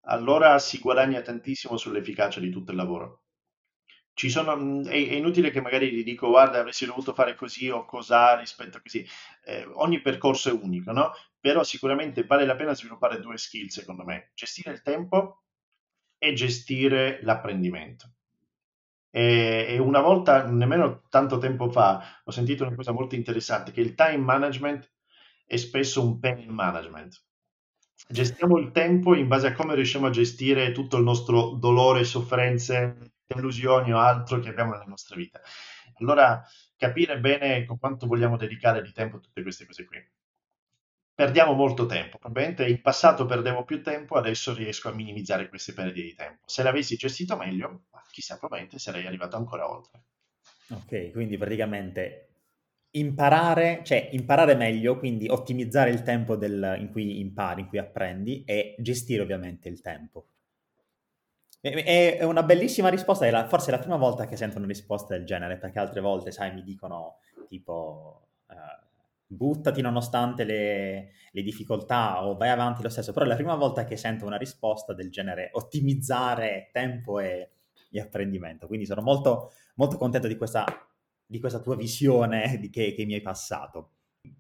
allora 0.07 0.59
si 0.59 0.79
guadagna 0.79 1.23
tantissimo 1.23 1.77
sull'efficacia 1.77 2.41
di 2.41 2.51
tutto 2.51 2.73
il 2.73 2.77
lavoro. 2.77 3.23
Sono, 4.15 4.85
è, 4.85 4.93
è, 4.93 5.15
inutile 5.15 5.51
che 5.51 5.61
magari 5.61 5.91
gli 5.91 6.05
dico 6.05 6.29
guarda 6.29 6.61
avresti 6.61 6.87
dovuto 6.87 7.15
fare 7.15 7.35
così 7.35 7.69
o 7.69 7.85
cos'ha 7.85 8.39
rispetto 8.39 8.77
a 8.77 8.81
così. 8.81 9.05
Eh, 9.45 9.65
ogni 9.75 10.01
percorso 10.01 10.51
è 10.51 10.53
unico, 10.53 10.93
no? 10.93 11.13
Però 11.41 11.65
sicuramente 11.65 12.25
vale 12.25 12.47
la 12.47 12.55
pena 12.55 12.75
sviluppare 12.75 13.21
due 13.21 13.37
skill 13.37 13.67
secondo 13.69 14.05
me, 14.05 14.31
gestire 14.35 14.71
il 14.71 14.83
tempo 14.83 15.43
e 16.19 16.33
gestire 16.33 17.21
l'apprendimento. 17.23 18.14
E, 19.17 19.79
una 19.79 20.01
volta, 20.01 20.45
nemmeno 20.45 21.05
tanto 21.09 21.39
tempo 21.39 21.71
fa, 21.71 22.21
ho 22.25 22.31
sentito 22.33 22.65
una 22.67 22.75
cosa 22.75 22.91
molto 22.91 23.15
interessante, 23.15 23.71
che 23.71 23.81
il 23.81 23.95
time 23.95 24.17
management 24.17 24.91
è 25.47 25.57
spesso 25.57 26.05
un 26.05 26.19
pain 26.19 26.51
management. 26.51 27.23
Gestiamo 28.09 28.59
il 28.59 28.73
tempo 28.73 29.15
in 29.15 29.29
base 29.29 29.47
a 29.47 29.53
come 29.53 29.77
riusciamo 29.77 30.09
a 30.09 30.11
gestire 30.11 30.73
tutto 30.73 30.97
il 30.97 31.05
nostro 31.05 31.51
dolore, 31.51 32.03
sofferenze, 32.03 33.13
delusioni 33.25 33.93
o 33.93 33.99
altro 33.99 34.41
che 34.41 34.49
abbiamo 34.49 34.73
nella 34.73 34.85
nostra 34.85 35.15
vita. 35.15 35.41
Allora, 36.01 36.43
capire 36.77 37.21
bene 37.21 37.65
con 37.67 37.79
quanto 37.79 38.09
vogliamo 38.09 38.37
dedicare 38.37 38.83
di 38.83 38.93
tempo 38.93 39.19
a 39.19 39.21
tutte 39.21 39.43
queste 39.43 39.65
cose 39.65 39.85
qui 39.85 40.05
perdiamo 41.15 41.53
molto 41.53 41.87
tempo. 41.87 42.19
Probabilmente 42.19 42.67
in 42.67 42.81
passato 42.83 43.25
perdevo 43.25 43.65
più 43.65 43.83
tempo, 43.83 44.17
adesso 44.17 44.53
riesco 44.53 44.89
a 44.89 44.93
minimizzare 44.93 45.49
queste 45.49 45.73
perdite 45.73 46.07
di 46.07 46.15
tempo. 46.15 46.43
Se 46.47 46.63
l'avessi 46.63 46.97
gestito 46.97 47.37
meglio, 47.37 47.85
chissà, 48.15 48.39
probabilmente 48.39 48.79
sarei 48.79 49.07
arrivato 49.07 49.37
ancora 49.37 49.69
oltre. 49.69 50.05
Ok, 50.71 51.11
quindi 51.11 51.37
praticamente 51.37 52.29
imparare, 52.93 53.81
cioè 53.83 54.09
imparare 54.13 54.55
meglio, 54.55 54.99
quindi 54.99 55.29
ottimizzare 55.29 55.91
il 55.91 56.03
tempo 56.03 56.37
del, 56.37 56.77
in 56.79 56.93
cui 56.93 57.19
impari, 57.19 57.63
in 57.63 57.67
cui 57.67 57.79
apprendi 57.79 58.45
e 58.45 58.77
gestire 58.79 59.23
ovviamente 59.23 59.69
il 59.69 59.81
tempo. 59.81 60.29
È, 61.61 62.23
una 62.23 62.45
bellissima 62.45 62.89
risposta, 62.89 63.27
è 63.27 63.31
la, 63.31 63.49
forse 63.49 63.69
è 63.69 63.71
la 63.73 63.81
prima 63.81 63.97
volta 63.97 64.27
che 64.27 64.37
sento 64.37 64.59
una 64.59 64.67
risposta 64.67 65.17
del 65.17 65.25
genere, 65.27 65.59
perché 65.59 65.81
altre 65.81 66.01
volte, 66.01 66.31
sai, 66.31 66.55
mi 66.55 66.63
dicono 66.63 67.19
tipo... 67.49 68.29
Uh, 68.47 68.83
buttati 69.27 69.81
nonostante 69.81 70.45
le, 70.45 71.13
le, 71.33 71.43
difficoltà 71.43 72.25
o 72.25 72.37
vai 72.37 72.51
avanti 72.51 72.83
lo 72.83 72.89
stesso, 72.89 73.13
però 73.13 73.25
è 73.25 73.29
la 73.29 73.35
prima 73.35 73.57
volta 73.57 73.85
che 73.85 73.97
sento 73.97 74.27
una 74.27 74.37
risposta 74.37 74.93
del 74.93 75.11
genere 75.11 75.49
ottimizzare 75.55 76.69
tempo 76.73 77.19
e, 77.19 77.54
e 77.99 78.01
apprendimento, 78.01 78.67
quindi 78.67 78.87
sono 78.87 79.03
molto, 79.03 79.53
molto 79.77 79.97
contento 79.97 80.27
di 80.27 80.37
questa, 80.37 80.65
di 81.25 81.39
questa 81.39 81.61
tua 81.61 81.77
visione 81.77 82.59
di 82.61 82.71
che, 82.71 82.93
che 82.95 83.05
mi 83.05 83.15
hai 83.15 83.23
passato. 83.23 83.91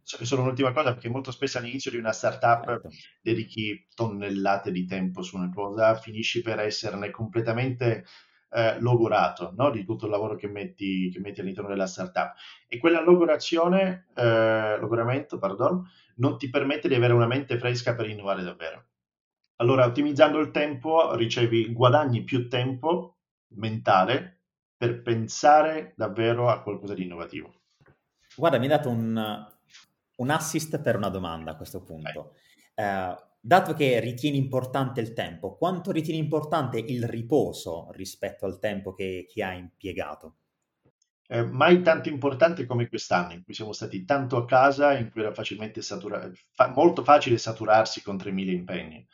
Solo 0.02 0.42
un'ultima 0.42 0.72
cosa, 0.72 0.94
perché 0.94 1.10
molto 1.10 1.30
spesso 1.30 1.58
all'inizio 1.58 1.90
di 1.90 1.98
una 1.98 2.12
startup 2.12 2.64
certo. 2.64 2.88
dedichi 3.20 3.86
tonnellate 3.94 4.72
di 4.72 4.86
tempo 4.86 5.22
su 5.22 5.36
una 5.36 5.50
cosa, 5.50 5.94
finisci 5.94 6.40
per 6.40 6.58
esserne 6.58 7.10
completamente 7.10 8.04
eh, 8.50 8.80
logorato 8.80 9.52
no? 9.56 9.70
di 9.70 9.84
tutto 9.84 10.06
il 10.06 10.12
lavoro 10.12 10.36
che 10.36 10.48
metti, 10.48 11.10
che 11.10 11.20
metti, 11.20 11.40
all'interno 11.40 11.68
della 11.68 11.86
startup. 11.86 12.32
E 12.66 12.78
quella 12.78 13.02
logorazione, 13.02 14.06
eh, 14.14 14.78
logoramento, 14.78 15.38
pardon, 15.38 15.86
non 16.16 16.38
ti 16.38 16.48
permette 16.48 16.88
di 16.88 16.94
avere 16.94 17.12
una 17.12 17.26
mente 17.26 17.58
fresca 17.58 17.94
per 17.94 18.08
innovare 18.08 18.42
davvero. 18.42 18.86
Allora, 19.56 19.84
ottimizzando 19.84 20.38
il 20.38 20.50
tempo, 20.50 21.14
ricevi, 21.14 21.72
guadagni 21.72 22.24
più 22.24 22.48
tempo 22.48 23.13
mentale 23.56 24.40
per 24.76 25.02
pensare 25.02 25.94
davvero 25.96 26.48
a 26.48 26.62
qualcosa 26.62 26.94
di 26.94 27.04
innovativo. 27.04 27.62
Guarda, 28.36 28.58
mi 28.58 28.64
hai 28.64 28.70
dato 28.70 28.88
un, 28.90 29.46
un 30.16 30.30
assist 30.30 30.80
per 30.80 30.96
una 30.96 31.08
domanda 31.08 31.52
a 31.52 31.56
questo 31.56 31.82
punto. 31.82 32.34
Eh, 32.74 33.14
dato 33.40 33.74
che 33.74 34.00
ritieni 34.00 34.36
importante 34.36 35.00
il 35.00 35.12
tempo, 35.12 35.56
quanto 35.56 35.92
ritieni 35.92 36.18
importante 36.18 36.78
il 36.78 37.04
riposo 37.04 37.88
rispetto 37.92 38.46
al 38.46 38.58
tempo 38.58 38.92
che, 38.92 39.26
che 39.28 39.42
hai 39.44 39.58
impiegato? 39.58 40.36
Eh, 41.26 41.42
mai 41.42 41.80
tanto 41.82 42.08
importante 42.10 42.66
come 42.66 42.88
quest'anno, 42.88 43.32
in 43.32 43.44
cui 43.44 43.54
siamo 43.54 43.72
stati 43.72 44.04
tanto 44.04 44.36
a 44.36 44.44
casa, 44.44 44.96
in 44.96 45.10
cui 45.10 45.22
era 45.22 45.32
facilmente 45.32 45.80
satura- 45.80 46.30
fa- 46.52 46.68
molto 46.68 47.02
facile 47.02 47.38
saturarsi 47.38 48.02
con 48.02 48.16
3.000 48.16 48.50
impegni. 48.50 49.06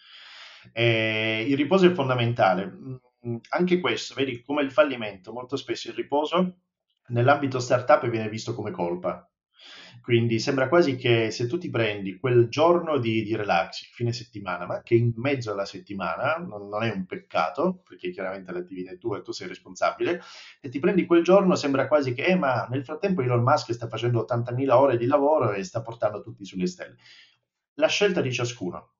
Eh, 0.72 1.46
il 1.48 1.56
riposo 1.56 1.86
è 1.86 1.92
fondamentale. 1.92 3.00
Mm, 3.26 3.36
anche 3.50 3.80
questo, 3.80 4.14
vedi, 4.14 4.42
come 4.42 4.62
il 4.62 4.70
fallimento, 4.70 5.32
molto 5.32 5.56
spesso 5.56 5.88
il 5.88 5.94
riposo 5.94 6.60
nell'ambito 7.08 7.58
startup 7.58 8.08
viene 8.08 8.28
visto 8.28 8.54
come 8.54 8.70
colpa. 8.70 9.24
Quindi 10.02 10.38
sembra 10.38 10.68
quasi 10.68 10.96
che 10.96 11.30
se 11.30 11.46
tu 11.46 11.58
ti 11.58 11.68
prendi 11.68 12.18
quel 12.18 12.48
giorno 12.48 12.98
di, 12.98 13.22
di 13.22 13.36
relax, 13.36 13.90
fine 13.92 14.12
settimana, 14.12 14.64
ma 14.66 14.82
che 14.82 14.94
in 14.94 15.12
mezzo 15.16 15.52
alla 15.52 15.66
settimana 15.66 16.36
non, 16.36 16.68
non, 16.68 16.82
è 16.82 16.90
un 16.90 17.04
peccato, 17.04 17.82
perché 17.86 18.10
chiaramente 18.10 18.50
l'attività 18.52 18.90
è 18.92 18.98
tua 18.98 19.18
e 19.18 19.22
tu 19.22 19.32
sei 19.32 19.48
responsabile, 19.48 20.22
e 20.60 20.68
ti 20.70 20.78
prendi 20.78 21.04
quel 21.04 21.22
giorno 21.22 21.54
sembra 21.54 21.86
quasi 21.86 22.14
che, 22.14 22.24
eh, 22.24 22.36
ma 22.36 22.66
nel 22.70 22.84
frattempo 22.84 23.20
Elon 23.20 23.42
Musk 23.42 23.72
sta 23.74 23.88
facendo 23.88 24.24
80.000 24.26 24.70
ore 24.70 24.96
di 24.96 25.06
lavoro 25.06 25.52
e 25.52 25.62
sta 25.64 25.82
portando 25.82 26.22
tutti 26.22 26.44
sulle 26.46 26.66
stelle. 26.66 26.96
La 27.74 27.88
scelta 27.88 28.22
di 28.22 28.32
ciascuno, 28.32 28.94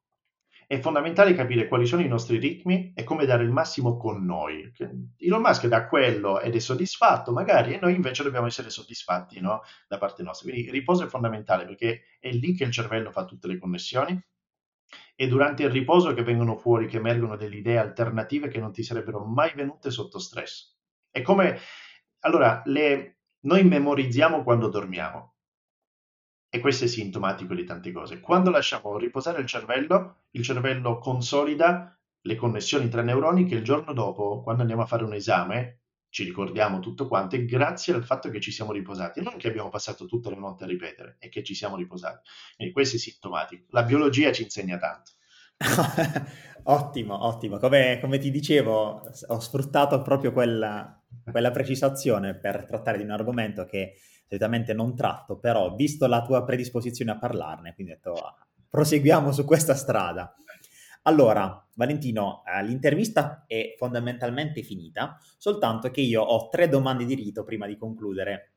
è 0.70 0.78
fondamentale 0.78 1.34
capire 1.34 1.66
quali 1.66 1.84
sono 1.84 2.00
i 2.00 2.06
nostri 2.06 2.38
ritmi 2.38 2.92
e 2.94 3.02
come 3.02 3.26
dare 3.26 3.42
il 3.42 3.50
massimo 3.50 3.96
con 3.96 4.24
noi. 4.24 4.72
Elon 5.16 5.40
Musk 5.40 5.66
dà 5.66 5.88
quello 5.88 6.38
ed 6.38 6.54
è 6.54 6.60
soddisfatto, 6.60 7.32
magari, 7.32 7.74
e 7.74 7.80
noi 7.80 7.96
invece 7.96 8.22
dobbiamo 8.22 8.46
essere 8.46 8.70
soddisfatti 8.70 9.40
no? 9.40 9.62
da 9.88 9.98
parte 9.98 10.22
nostra. 10.22 10.48
Quindi 10.48 10.68
il 10.68 10.72
riposo 10.72 11.02
è 11.02 11.08
fondamentale 11.08 11.64
perché 11.64 12.02
è 12.20 12.30
lì 12.30 12.54
che 12.54 12.62
il 12.62 12.70
cervello 12.70 13.10
fa 13.10 13.24
tutte 13.24 13.48
le 13.48 13.58
connessioni. 13.58 14.16
È 15.16 15.26
durante 15.26 15.64
il 15.64 15.70
riposo 15.70 16.14
che 16.14 16.22
vengono 16.22 16.54
fuori, 16.54 16.86
che 16.86 16.98
emergono 16.98 17.34
delle 17.34 17.56
idee 17.56 17.78
alternative 17.78 18.46
che 18.46 18.60
non 18.60 18.70
ti 18.70 18.84
sarebbero 18.84 19.24
mai 19.24 19.50
venute 19.56 19.90
sotto 19.90 20.20
stress. 20.20 20.76
È 21.10 21.20
come, 21.20 21.58
allora, 22.20 22.62
le, 22.66 23.22
noi 23.40 23.64
memorizziamo 23.64 24.44
quando 24.44 24.68
dormiamo, 24.68 25.29
e 26.50 26.58
questo 26.58 26.84
è 26.84 26.88
sintomatico 26.88 27.54
di 27.54 27.64
tante 27.64 27.92
cose. 27.92 28.20
Quando 28.20 28.50
lasciamo 28.50 28.98
riposare 28.98 29.40
il 29.40 29.46
cervello, 29.46 30.24
il 30.32 30.42
cervello 30.42 30.98
consolida 30.98 31.96
le 32.22 32.34
connessioni 32.34 32.88
tra 32.88 33.02
neuroni 33.02 33.46
che 33.46 33.54
il 33.54 33.64
giorno 33.64 33.92
dopo, 33.92 34.42
quando 34.42 34.62
andiamo 34.62 34.82
a 34.82 34.86
fare 34.86 35.04
un 35.04 35.14
esame, 35.14 35.78
ci 36.10 36.24
ricordiamo 36.24 36.80
tutto 36.80 37.06
quanto 37.06 37.36
e 37.36 37.44
grazie 37.44 37.94
al 37.94 38.04
fatto 38.04 38.30
che 38.30 38.40
ci 38.40 38.50
siamo 38.50 38.72
riposati, 38.72 39.22
non 39.22 39.36
che 39.36 39.46
abbiamo 39.46 39.68
passato 39.68 40.06
tutta 40.06 40.28
la 40.28 40.36
notte 40.36 40.64
a 40.64 40.66
ripetere, 40.66 41.16
è 41.20 41.28
che 41.28 41.44
ci 41.44 41.54
siamo 41.54 41.76
riposati. 41.76 42.28
Quindi 42.56 42.74
questo 42.74 42.96
è 42.96 42.98
sintomatico. 42.98 43.66
La 43.70 43.84
biologia 43.84 44.32
ci 44.32 44.42
insegna 44.42 44.76
tanto. 44.76 45.12
ottimo, 46.64 47.26
ottimo. 47.26 47.58
Come, 47.58 47.98
come, 48.00 48.18
ti 48.18 48.32
dicevo, 48.32 49.02
ho 49.28 49.40
sfruttato 49.40 50.02
proprio 50.02 50.32
quella, 50.32 51.00
quella 51.30 51.52
precisazione 51.52 52.34
per 52.34 52.64
trattare 52.64 52.98
di 52.98 53.04
un 53.04 53.10
argomento 53.10 53.64
che 53.66 53.94
solitamente 54.30 54.72
non 54.72 54.94
tratto, 54.94 55.38
però 55.38 55.74
visto 55.74 56.06
la 56.06 56.22
tua 56.22 56.44
predisposizione 56.44 57.10
a 57.10 57.18
parlarne, 57.18 57.74
quindi 57.74 57.92
ho 57.92 57.96
detto 57.96 58.12
ah, 58.14 58.46
proseguiamo 58.68 59.32
su 59.32 59.44
questa 59.44 59.74
strada. 59.74 60.32
Allora, 61.02 61.66
Valentino, 61.74 62.44
eh, 62.46 62.62
l'intervista 62.62 63.44
è 63.48 63.74
fondamentalmente 63.76 64.62
finita, 64.62 65.18
soltanto 65.36 65.90
che 65.90 66.02
io 66.02 66.22
ho 66.22 66.48
tre 66.48 66.68
domande 66.68 67.04
di 67.04 67.14
rito 67.14 67.42
prima 67.42 67.66
di 67.66 67.76
concludere. 67.76 68.52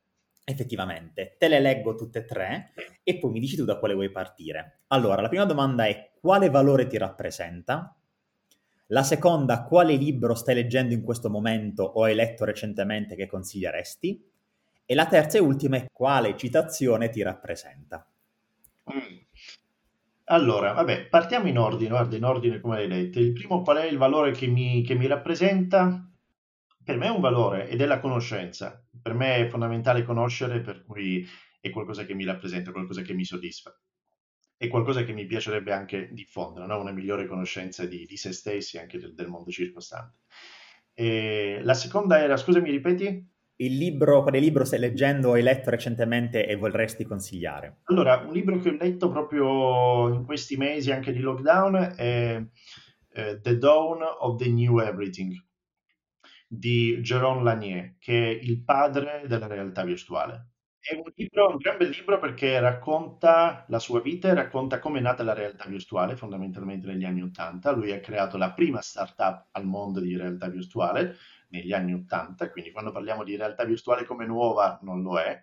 Effettivamente, 0.46 1.38
te 1.40 1.48
le 1.48 1.60
leggo 1.60 1.96
tutte 1.96 2.20
e 2.20 2.26
tre 2.26 2.74
e 3.02 3.18
poi 3.18 3.32
mi 3.32 3.40
dici 3.40 3.56
tu 3.56 3.64
da 3.64 3.80
quale 3.80 3.94
vuoi 3.96 4.12
partire. 4.12 4.82
Allora, 4.88 5.22
la 5.22 5.30
prima 5.30 5.46
domanda 5.46 5.86
è 5.86 6.12
quale 6.20 6.50
valore 6.50 6.86
ti 6.86 6.98
rappresenta? 6.98 7.96
La 8.88 9.04
seconda, 9.04 9.64
quale 9.64 9.96
libro 9.96 10.36
stai 10.36 10.54
leggendo 10.54 10.94
in 10.94 11.02
questo 11.02 11.30
momento 11.30 11.84
o 11.84 12.04
hai 12.04 12.14
letto 12.14 12.44
recentemente 12.44 13.16
che 13.16 13.26
consiglieresti? 13.26 14.33
E 14.86 14.96
la 14.96 15.08
terza 15.08 15.38
e 15.38 15.42
ultima 15.42 15.78
è 15.78 15.86
quale 15.92 16.36
citazione 16.36 17.10
ti 17.10 17.22
rappresenta. 17.22 18.06
Mm. 18.94 19.18
Allora, 20.26 20.72
vabbè, 20.74 21.08
partiamo 21.08 21.48
in 21.48 21.58
ordine, 21.58 21.90
guarda, 21.90 22.16
in 22.16 22.24
ordine 22.24 22.60
come 22.60 22.78
l'hai 22.78 22.88
detto. 22.88 23.20
Il 23.20 23.34
primo 23.34 23.62
qual 23.62 23.78
è 23.78 23.86
il 23.86 23.98
valore 23.98 24.32
che 24.32 24.48
mi, 24.48 24.82
che 24.84 24.96
mi 24.96 25.08
rappresenta? 25.08 26.10
Per 26.84 26.98
me 26.98 27.06
è 27.08 27.10
un 27.10 27.20
valore 27.20 27.68
ed 27.70 27.82
è 27.82 27.86
la 27.86 28.00
conoscenza. 28.00 28.86
Per 29.02 29.14
me 29.14 29.36
è 29.38 29.48
fondamentale 29.48 30.04
conoscere, 30.04 30.62
per 30.62 30.84
cui 30.84 31.26
è 31.60 31.70
qualcosa 31.70 32.06
che 32.06 32.14
mi 32.14 32.26
rappresenta, 32.26 32.72
qualcosa 32.72 33.02
che 33.02 33.14
mi 33.14 33.26
soddisfa. 33.26 33.78
È 34.56 34.68
qualcosa 34.68 35.04
che 35.04 35.14
mi 35.14 35.26
piacerebbe 35.26 35.74
anche 35.74 36.10
diffondere, 36.12 36.66
no? 36.68 36.80
una 36.80 36.92
migliore 36.92 37.28
conoscenza 37.28 37.86
di, 37.86 38.06
di 38.06 38.18
se 38.18 38.32
stessi 38.32 38.78
e 38.78 38.82
anche 38.82 38.98
del, 38.98 39.14
del 39.14 39.28
mondo 39.28 39.52
circostante. 39.52 40.20
E 40.94 41.60
la 41.64 41.74
seconda 41.74 42.20
era, 42.20 42.38
scusami, 42.38 42.70
ripeti? 42.70 43.33
Il 43.58 43.78
libro, 43.78 44.24
quale 44.24 44.40
libro 44.40 44.66
stai 44.66 44.80
leggendo 44.80 45.30
o 45.30 45.34
hai 45.34 45.44
letto 45.44 45.70
recentemente 45.70 46.48
e 46.48 46.56
vorresti 46.56 47.04
consigliare? 47.06 47.82
Allora, 47.86 48.24
un 48.26 48.34
libro 48.34 48.60
che 48.60 48.70
ho 48.70 48.78
letto 48.78 49.10
proprio 49.10 50.14
in 50.14 50.26
questi 50.26 50.58
mesi 50.58 50.92
anche 50.92 51.12
di 51.12 51.20
lockdown 51.20 51.94
è 51.96 52.44
eh, 53.14 53.40
The 53.40 53.58
Dawn 53.58 54.00
of 54.20 54.38
the 54.38 54.50
New 54.50 54.80
Everything 54.80 55.34
di 56.48 57.00
Jérôme 57.02 57.44
Lanier, 57.44 57.96
che 58.00 58.28
è 58.28 58.40
il 58.42 58.64
padre 58.64 59.24
della 59.28 59.48
realtà 59.48 59.84
virtuale. 59.84 60.50
È 60.80 60.94
un, 60.96 61.04
libro, 61.16 61.50
un 61.50 61.58
gran 61.58 61.78
bel 61.78 61.90
libro 61.90 62.20
perché 62.20 62.60
racconta 62.60 63.66
la 63.70 63.80
sua 63.80 64.02
vita 64.02 64.28
e 64.28 64.34
racconta 64.34 64.80
come 64.80 65.00
è 65.00 65.02
nata 65.02 65.24
la 65.24 65.34
realtà 65.34 65.66
virtuale, 65.66 66.18
fondamentalmente 66.18 66.88
negli 66.88 67.06
anni 67.06 67.22
Ottanta. 67.22 67.72
Lui 67.72 67.92
ha 67.94 68.02
creato 68.02 68.38
la 68.38 68.52
prima 68.52 68.82
startup 68.82 69.48
al 69.52 69.66
mondo 69.66 70.02
di 70.02 70.18
realtà 70.18 70.50
virtuale, 70.50 71.16
negli 71.54 71.72
anni 71.72 71.94
80, 71.94 72.50
quindi 72.50 72.72
quando 72.72 72.92
parliamo 72.92 73.24
di 73.24 73.36
realtà 73.36 73.64
virtuale 73.64 74.06
come 74.06 74.26
nuova 74.26 74.80
non 74.82 75.04
lo 75.04 75.20
è. 75.20 75.40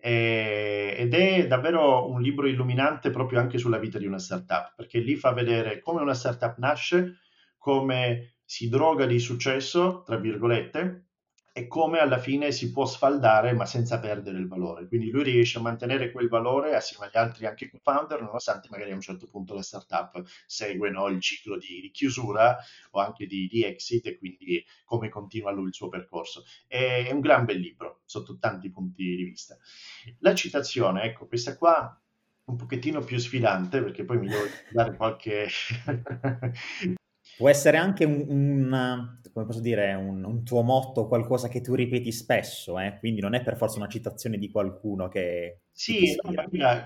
E, 0.00 0.94
ed 0.96 1.12
è 1.12 1.46
davvero 1.46 2.08
un 2.08 2.22
libro 2.22 2.46
illuminante 2.46 3.10
proprio 3.10 3.38
anche 3.38 3.58
sulla 3.58 3.78
vita 3.78 3.98
di 3.98 4.06
una 4.06 4.18
startup, 4.18 4.74
perché 4.74 4.98
lì 4.98 5.16
fa 5.16 5.32
vedere 5.32 5.80
come 5.80 6.00
una 6.00 6.14
startup 6.14 6.56
nasce, 6.56 7.18
come 7.58 8.36
si 8.44 8.68
droga 8.70 9.04
di 9.04 9.18
successo, 9.18 10.02
tra 10.06 10.16
virgolette, 10.16 11.07
e 11.58 11.66
come 11.66 11.98
alla 11.98 12.18
fine 12.18 12.52
si 12.52 12.70
può 12.70 12.86
sfaldare 12.86 13.52
ma 13.52 13.66
senza 13.66 13.98
perdere 13.98 14.38
il 14.38 14.46
valore. 14.46 14.86
Quindi 14.86 15.10
lui 15.10 15.24
riesce 15.24 15.58
a 15.58 15.60
mantenere 15.60 16.12
quel 16.12 16.28
valore 16.28 16.76
assieme 16.76 17.06
agli 17.06 17.18
altri 17.18 17.46
anche 17.46 17.68
co-founder, 17.68 18.22
nonostante 18.22 18.68
magari 18.70 18.92
a 18.92 18.94
un 18.94 19.00
certo 19.00 19.26
punto 19.26 19.54
la 19.54 19.62
startup 19.62 20.22
segue 20.46 20.88
no, 20.90 21.08
il 21.08 21.20
ciclo 21.20 21.58
di, 21.58 21.80
di, 21.80 21.90
chiusura 21.90 22.56
o 22.92 23.00
anche 23.00 23.26
di, 23.26 23.48
di, 23.48 23.64
exit 23.64 24.06
e 24.06 24.18
quindi 24.18 24.64
come 24.84 25.08
continua 25.08 25.50
lui 25.50 25.66
il 25.66 25.74
suo 25.74 25.88
percorso. 25.88 26.44
È, 26.68 27.06
è 27.08 27.10
un 27.10 27.18
gran 27.18 27.44
bel 27.44 27.58
libro 27.58 28.02
sotto 28.04 28.38
tanti 28.38 28.70
punti 28.70 29.02
di 29.02 29.24
vista. 29.24 29.58
La 30.20 30.36
citazione, 30.36 31.02
ecco, 31.02 31.26
questa 31.26 31.56
qua 31.56 32.00
un 32.44 32.54
pochettino 32.54 33.00
più 33.00 33.18
sfidante 33.18 33.82
perché 33.82 34.04
poi 34.04 34.18
mi 34.18 34.28
devo 34.28 34.44
dare 34.70 34.94
qualche 34.94 35.48
Può 37.38 37.48
essere 37.48 37.76
anche 37.76 38.04
un, 38.04 38.24
un, 38.28 39.20
come 39.32 39.46
posso 39.46 39.60
dire, 39.60 39.94
un, 39.94 40.24
un, 40.24 40.42
tuo 40.42 40.62
motto, 40.62 41.06
qualcosa 41.06 41.46
che 41.46 41.60
tu 41.60 41.76
ripeti 41.76 42.10
spesso, 42.10 42.80
eh? 42.80 42.96
quindi 42.98 43.20
non 43.20 43.34
è 43.34 43.44
per 43.44 43.56
forza 43.56 43.78
una 43.78 43.86
citazione 43.86 44.38
di 44.38 44.50
qualcuno 44.50 45.06
che... 45.06 45.60
Sì, 45.70 46.18
no, 46.20 46.44
mira, 46.50 46.84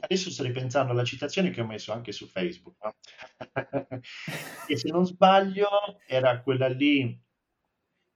adesso 0.00 0.30
sto 0.30 0.42
ripensando 0.42 0.92
alla 0.92 1.04
citazione 1.04 1.48
che 1.48 1.62
ho 1.62 1.66
messo 1.66 1.90
anche 1.92 2.12
su 2.12 2.26
Facebook, 2.26 2.76
no? 2.84 2.94
e 4.68 4.76
se 4.76 4.90
non 4.90 5.06
sbaglio 5.06 5.68
era 6.06 6.42
quella 6.42 6.68
lì 6.68 7.18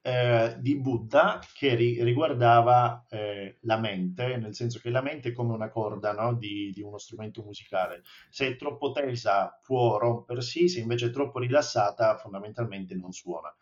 eh, 0.00 0.56
di 0.60 0.76
Buddha 0.76 1.40
che 1.52 1.74
ri- 1.74 2.02
riguardava 2.02 3.04
eh, 3.08 3.58
la 3.62 3.78
mente, 3.78 4.36
nel 4.36 4.54
senso 4.54 4.78
che 4.78 4.90
la 4.90 5.02
mente 5.02 5.30
è 5.30 5.32
come 5.32 5.54
una 5.54 5.68
corda 5.70 6.12
no? 6.12 6.34
di, 6.34 6.70
di, 6.72 6.82
uno 6.82 6.98
strumento 6.98 7.42
musicale. 7.42 8.02
Se 8.30 8.46
è 8.46 8.56
troppo 8.56 8.92
tesa 8.92 9.58
può 9.62 9.98
rompersi, 9.98 10.68
se 10.68 10.80
invece 10.80 11.06
è 11.06 11.10
troppo 11.10 11.38
rilassata 11.38 12.16
fondamentalmente 12.16 12.94
non 12.94 13.12
suona. 13.12 13.54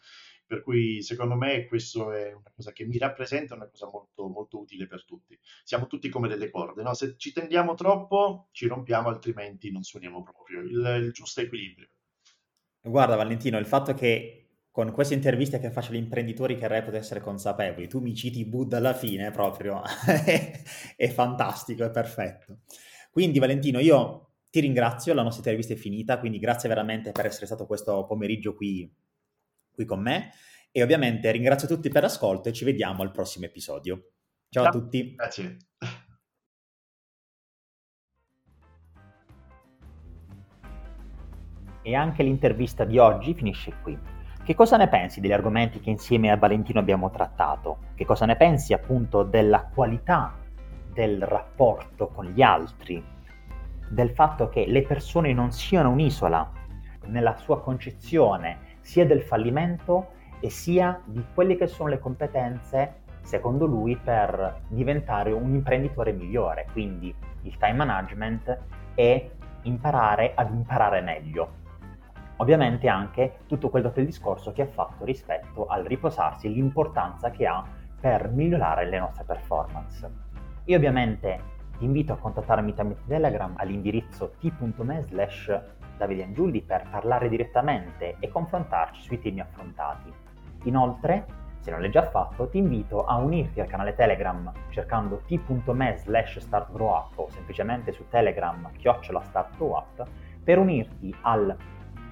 Per 0.47 0.62
cui 0.62 1.03
secondo 1.03 1.34
me 1.34 1.66
questo 1.66 2.12
è 2.12 2.32
una 2.32 2.53
cosa 2.55 2.70
che 2.70 2.84
mi 2.84 2.99
rappresenta, 2.99 3.57
una 3.57 3.68
cosa 3.68 3.89
molto, 3.91 4.28
molto 4.28 4.61
utile 4.61 4.87
per 4.87 5.05
tutti. 5.05 5.37
Siamo 5.64 5.89
tutti 5.89 6.09
come 6.09 6.28
delle 6.28 6.51
corde, 6.51 6.82
no? 6.82 6.95
se 6.95 7.16
ci 7.16 7.32
tendiamo 7.32 7.74
troppo 7.74 8.49
ci 8.53 8.68
rompiamo, 8.68 9.09
altrimenti 9.09 9.72
non 9.72 9.82
suoniamo 9.82 10.22
proprio. 10.22 10.61
Il, 10.61 11.03
il 11.03 11.12
giusto 11.12 11.41
equilibrio. 11.41 11.89
Guarda 12.80 13.16
Valentino, 13.16 13.59
il 13.59 13.66
fatto 13.66 13.95
che 13.95 14.45
con 14.77 14.93
queste 14.93 15.14
interviste 15.14 15.59
che 15.59 15.70
faccio 15.70 15.93
agli 15.93 15.97
imprenditori 15.97 16.55
che 16.55 16.68
reputo 16.68 16.99
essere 16.99 17.20
consapevoli, 17.20 17.89
tu 17.89 18.01
mi 18.01 18.14
citi 18.14 18.45
Buddha 18.45 18.77
alla 18.77 18.93
fine 18.93 19.31
proprio, 19.31 19.81
è 20.95 21.09
fantastico, 21.09 21.83
è 21.83 21.91
perfetto. 21.91 22.59
Quindi 23.11 23.39
Valentino, 23.39 23.79
io 23.79 24.33
ti 24.51 24.61
ringrazio, 24.61 25.14
la 25.14 25.22
nostra 25.22 25.39
intervista 25.39 25.72
è 25.72 25.77
finita, 25.77 26.18
quindi 26.18 26.39
grazie 26.39 26.68
veramente 26.68 27.11
per 27.11 27.24
essere 27.24 27.47
stato 27.47 27.64
questo 27.64 28.05
pomeriggio 28.05 28.55
qui, 28.55 28.95
qui 29.72 29.87
con 29.87 30.03
me 30.03 30.33
e 30.70 30.83
ovviamente 30.83 31.31
ringrazio 31.31 31.66
tutti 31.66 31.89
per 31.89 32.03
l'ascolto 32.03 32.51
e 32.51 32.53
ci 32.53 32.66
vediamo 32.66 33.03
al 33.03 33.12
prossimo 33.12 33.47
episodio. 33.47 34.11
Ciao, 34.51 34.64
Ciao. 34.64 34.72
a 34.72 34.79
tutti. 34.79 35.14
Grazie. 35.14 35.57
E 41.81 41.95
anche 41.95 42.22
l'intervista 42.22 42.85
di 42.85 42.99
oggi 42.99 43.33
finisce 43.33 43.72
qui. 43.83 44.15
Che 44.47 44.55
cosa 44.55 44.76
ne 44.76 44.86
pensi 44.86 45.20
degli 45.20 45.32
argomenti 45.32 45.80
che 45.80 45.90
insieme 45.90 46.30
a 46.30 46.36
Valentino 46.36 46.78
abbiamo 46.78 47.11
trattato? 47.11 47.78
Che 47.97 48.05
cosa 48.05 48.26
ne 48.26 48.36
pensi 48.36 48.72
appunto 48.72 49.24
della 49.24 49.68
qualità 49.74 50.36
del 50.92 51.20
rapporto 51.20 52.07
con 52.07 52.26
gli 52.26 52.42
altri? 52.42 53.05
Del 53.88 54.11
fatto 54.11 54.49
che 54.49 54.64
le 54.68 54.82
persone 54.82 55.32
non 55.32 55.51
siano 55.51 55.90
un'isola 55.90 56.49
nella 57.07 57.34
sua 57.34 57.61
concezione 57.61 58.76
sia 58.78 59.05
del 59.05 59.22
fallimento 59.22 60.11
e 60.38 60.49
sia 60.49 61.03
di 61.05 61.24
quelle 61.34 61.57
che 61.57 61.66
sono 61.66 61.88
le 61.88 61.99
competenze, 61.99 63.01
secondo 63.22 63.66
lui, 63.66 63.97
per 63.97 64.61
diventare 64.68 65.32
un 65.32 65.55
imprenditore 65.55 66.12
migliore. 66.12 66.68
Quindi 66.70 67.12
il 67.42 67.57
time 67.57 67.84
management 67.84 68.59
e 68.94 69.30
imparare 69.62 70.34
ad 70.36 70.55
imparare 70.55 71.01
meglio. 71.01 71.64
Ovviamente 72.37 72.89
anche 72.89 73.39
tutto 73.47 73.70
quel 73.70 73.82
dopo 73.82 74.01
il 74.01 74.07
discorso 74.07 74.53
che 74.53 74.62
ha 74.62 74.66
fatto 74.66 75.05
rispetto 75.05 75.66
al 75.66 75.84
riposarsi 75.84 76.47
e 76.47 76.51
l'importanza 76.51 77.30
che 77.30 77.47
ha 77.47 77.64
per 77.99 78.28
migliorare 78.28 78.89
le 78.89 78.99
nostre 78.99 79.24
performance. 79.24 80.11
Io 80.64 80.76
ovviamente 80.76 81.55
ti 81.78 81.84
invito 81.84 82.12
a 82.12 82.16
contattarmi 82.16 82.74
tramite 82.74 83.05
Telegram 83.07 83.55
all'indirizzo 83.57 84.34
t.me 84.39 85.03
slash 85.03 85.61
Davide 85.97 86.28
per 86.66 86.87
parlare 86.91 87.28
direttamente 87.30 88.16
e 88.18 88.28
confrontarci 88.28 89.01
sui 89.01 89.18
temi 89.18 89.41
affrontati. 89.41 90.12
Inoltre, 90.64 91.24
se 91.61 91.70
non 91.70 91.80
l'hai 91.80 91.91
già 91.91 92.05
fatto, 92.11 92.49
ti 92.49 92.59
invito 92.59 93.05
a 93.05 93.16
unirti 93.16 93.61
al 93.61 93.66
canale 93.66 93.95
Telegram 93.95 94.53
cercando 94.68 95.22
t.me 95.26 95.97
slash 95.97 96.39
startgrowup 96.39 97.18
o 97.18 97.30
semplicemente 97.30 97.93
su 97.93 98.07
Telegram 98.09 98.70
chiocciola 98.76 99.22
startgrowup 99.22 100.07
per 100.45 100.59
unirti 100.59 101.14
al 101.22 101.57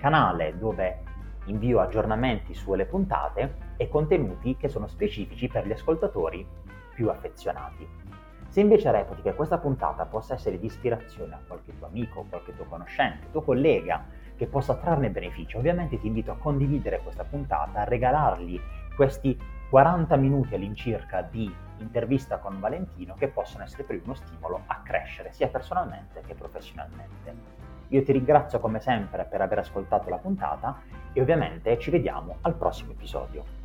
canale 0.05 0.59
dove 0.59 0.98
invio 1.46 1.80
aggiornamenti 1.80 2.52
sulle 2.52 2.84
puntate 2.84 3.72
e 3.78 3.88
contenuti 3.88 4.55
che 4.55 4.68
sono 4.68 4.86
specifici 4.86 5.48
per 5.48 5.66
gli 5.66 5.72
ascoltatori 5.72 6.46
più 6.92 7.09
affezionati. 7.09 7.88
Se 8.48 8.61
invece 8.61 8.90
reputi 8.90 9.22
che 9.22 9.34
questa 9.34 9.57
puntata 9.57 10.05
possa 10.05 10.34
essere 10.34 10.61
di 10.61 10.66
ispirazione 10.66 11.32
a 11.32 11.40
qualche 11.46 11.74
tuo 11.78 11.86
amico, 11.86 12.26
qualche 12.28 12.55
tuo 12.55 12.66
conoscente, 12.66 13.30
tuo 13.30 13.40
collega 13.40 14.05
che 14.36 14.46
possa 14.46 14.74
trarne 14.74 15.09
beneficio, 15.09 15.57
ovviamente 15.57 15.98
ti 15.98 16.07
invito 16.07 16.32
a 16.32 16.36
condividere 16.36 17.00
questa 17.02 17.24
puntata, 17.24 17.80
a 17.80 17.84
regalargli 17.84 18.61
questi 18.94 19.40
40 19.70 20.16
minuti 20.16 20.55
all'incirca 20.55 21.22
di 21.22 21.50
intervista 21.78 22.36
con 22.36 22.61
Valentino 22.61 23.14
che 23.14 23.28
possono 23.28 23.64
essere 23.64 23.84
per 23.84 23.96
lui 23.96 24.05
uno 24.05 24.14
stimolo 24.14 24.64
a 24.66 24.82
crescere 24.84 25.32
sia 25.32 25.48
personalmente 25.48 26.20
che 26.26 26.34
professionalmente. 26.34 27.64
Io 27.95 28.03
ti 28.03 28.11
ringrazio 28.11 28.59
come 28.59 28.80
sempre 28.80 29.24
per 29.24 29.40
aver 29.40 29.61
ascoltato 29.61 30.11
la 30.11 30.18
puntata 30.18 30.82
e 31.12 31.20
ovviamente 31.20 31.78
ci 31.78 31.92
vediamo 31.92 32.38
al 32.40 32.57
prossimo 32.57 32.90
episodio. 32.90 33.64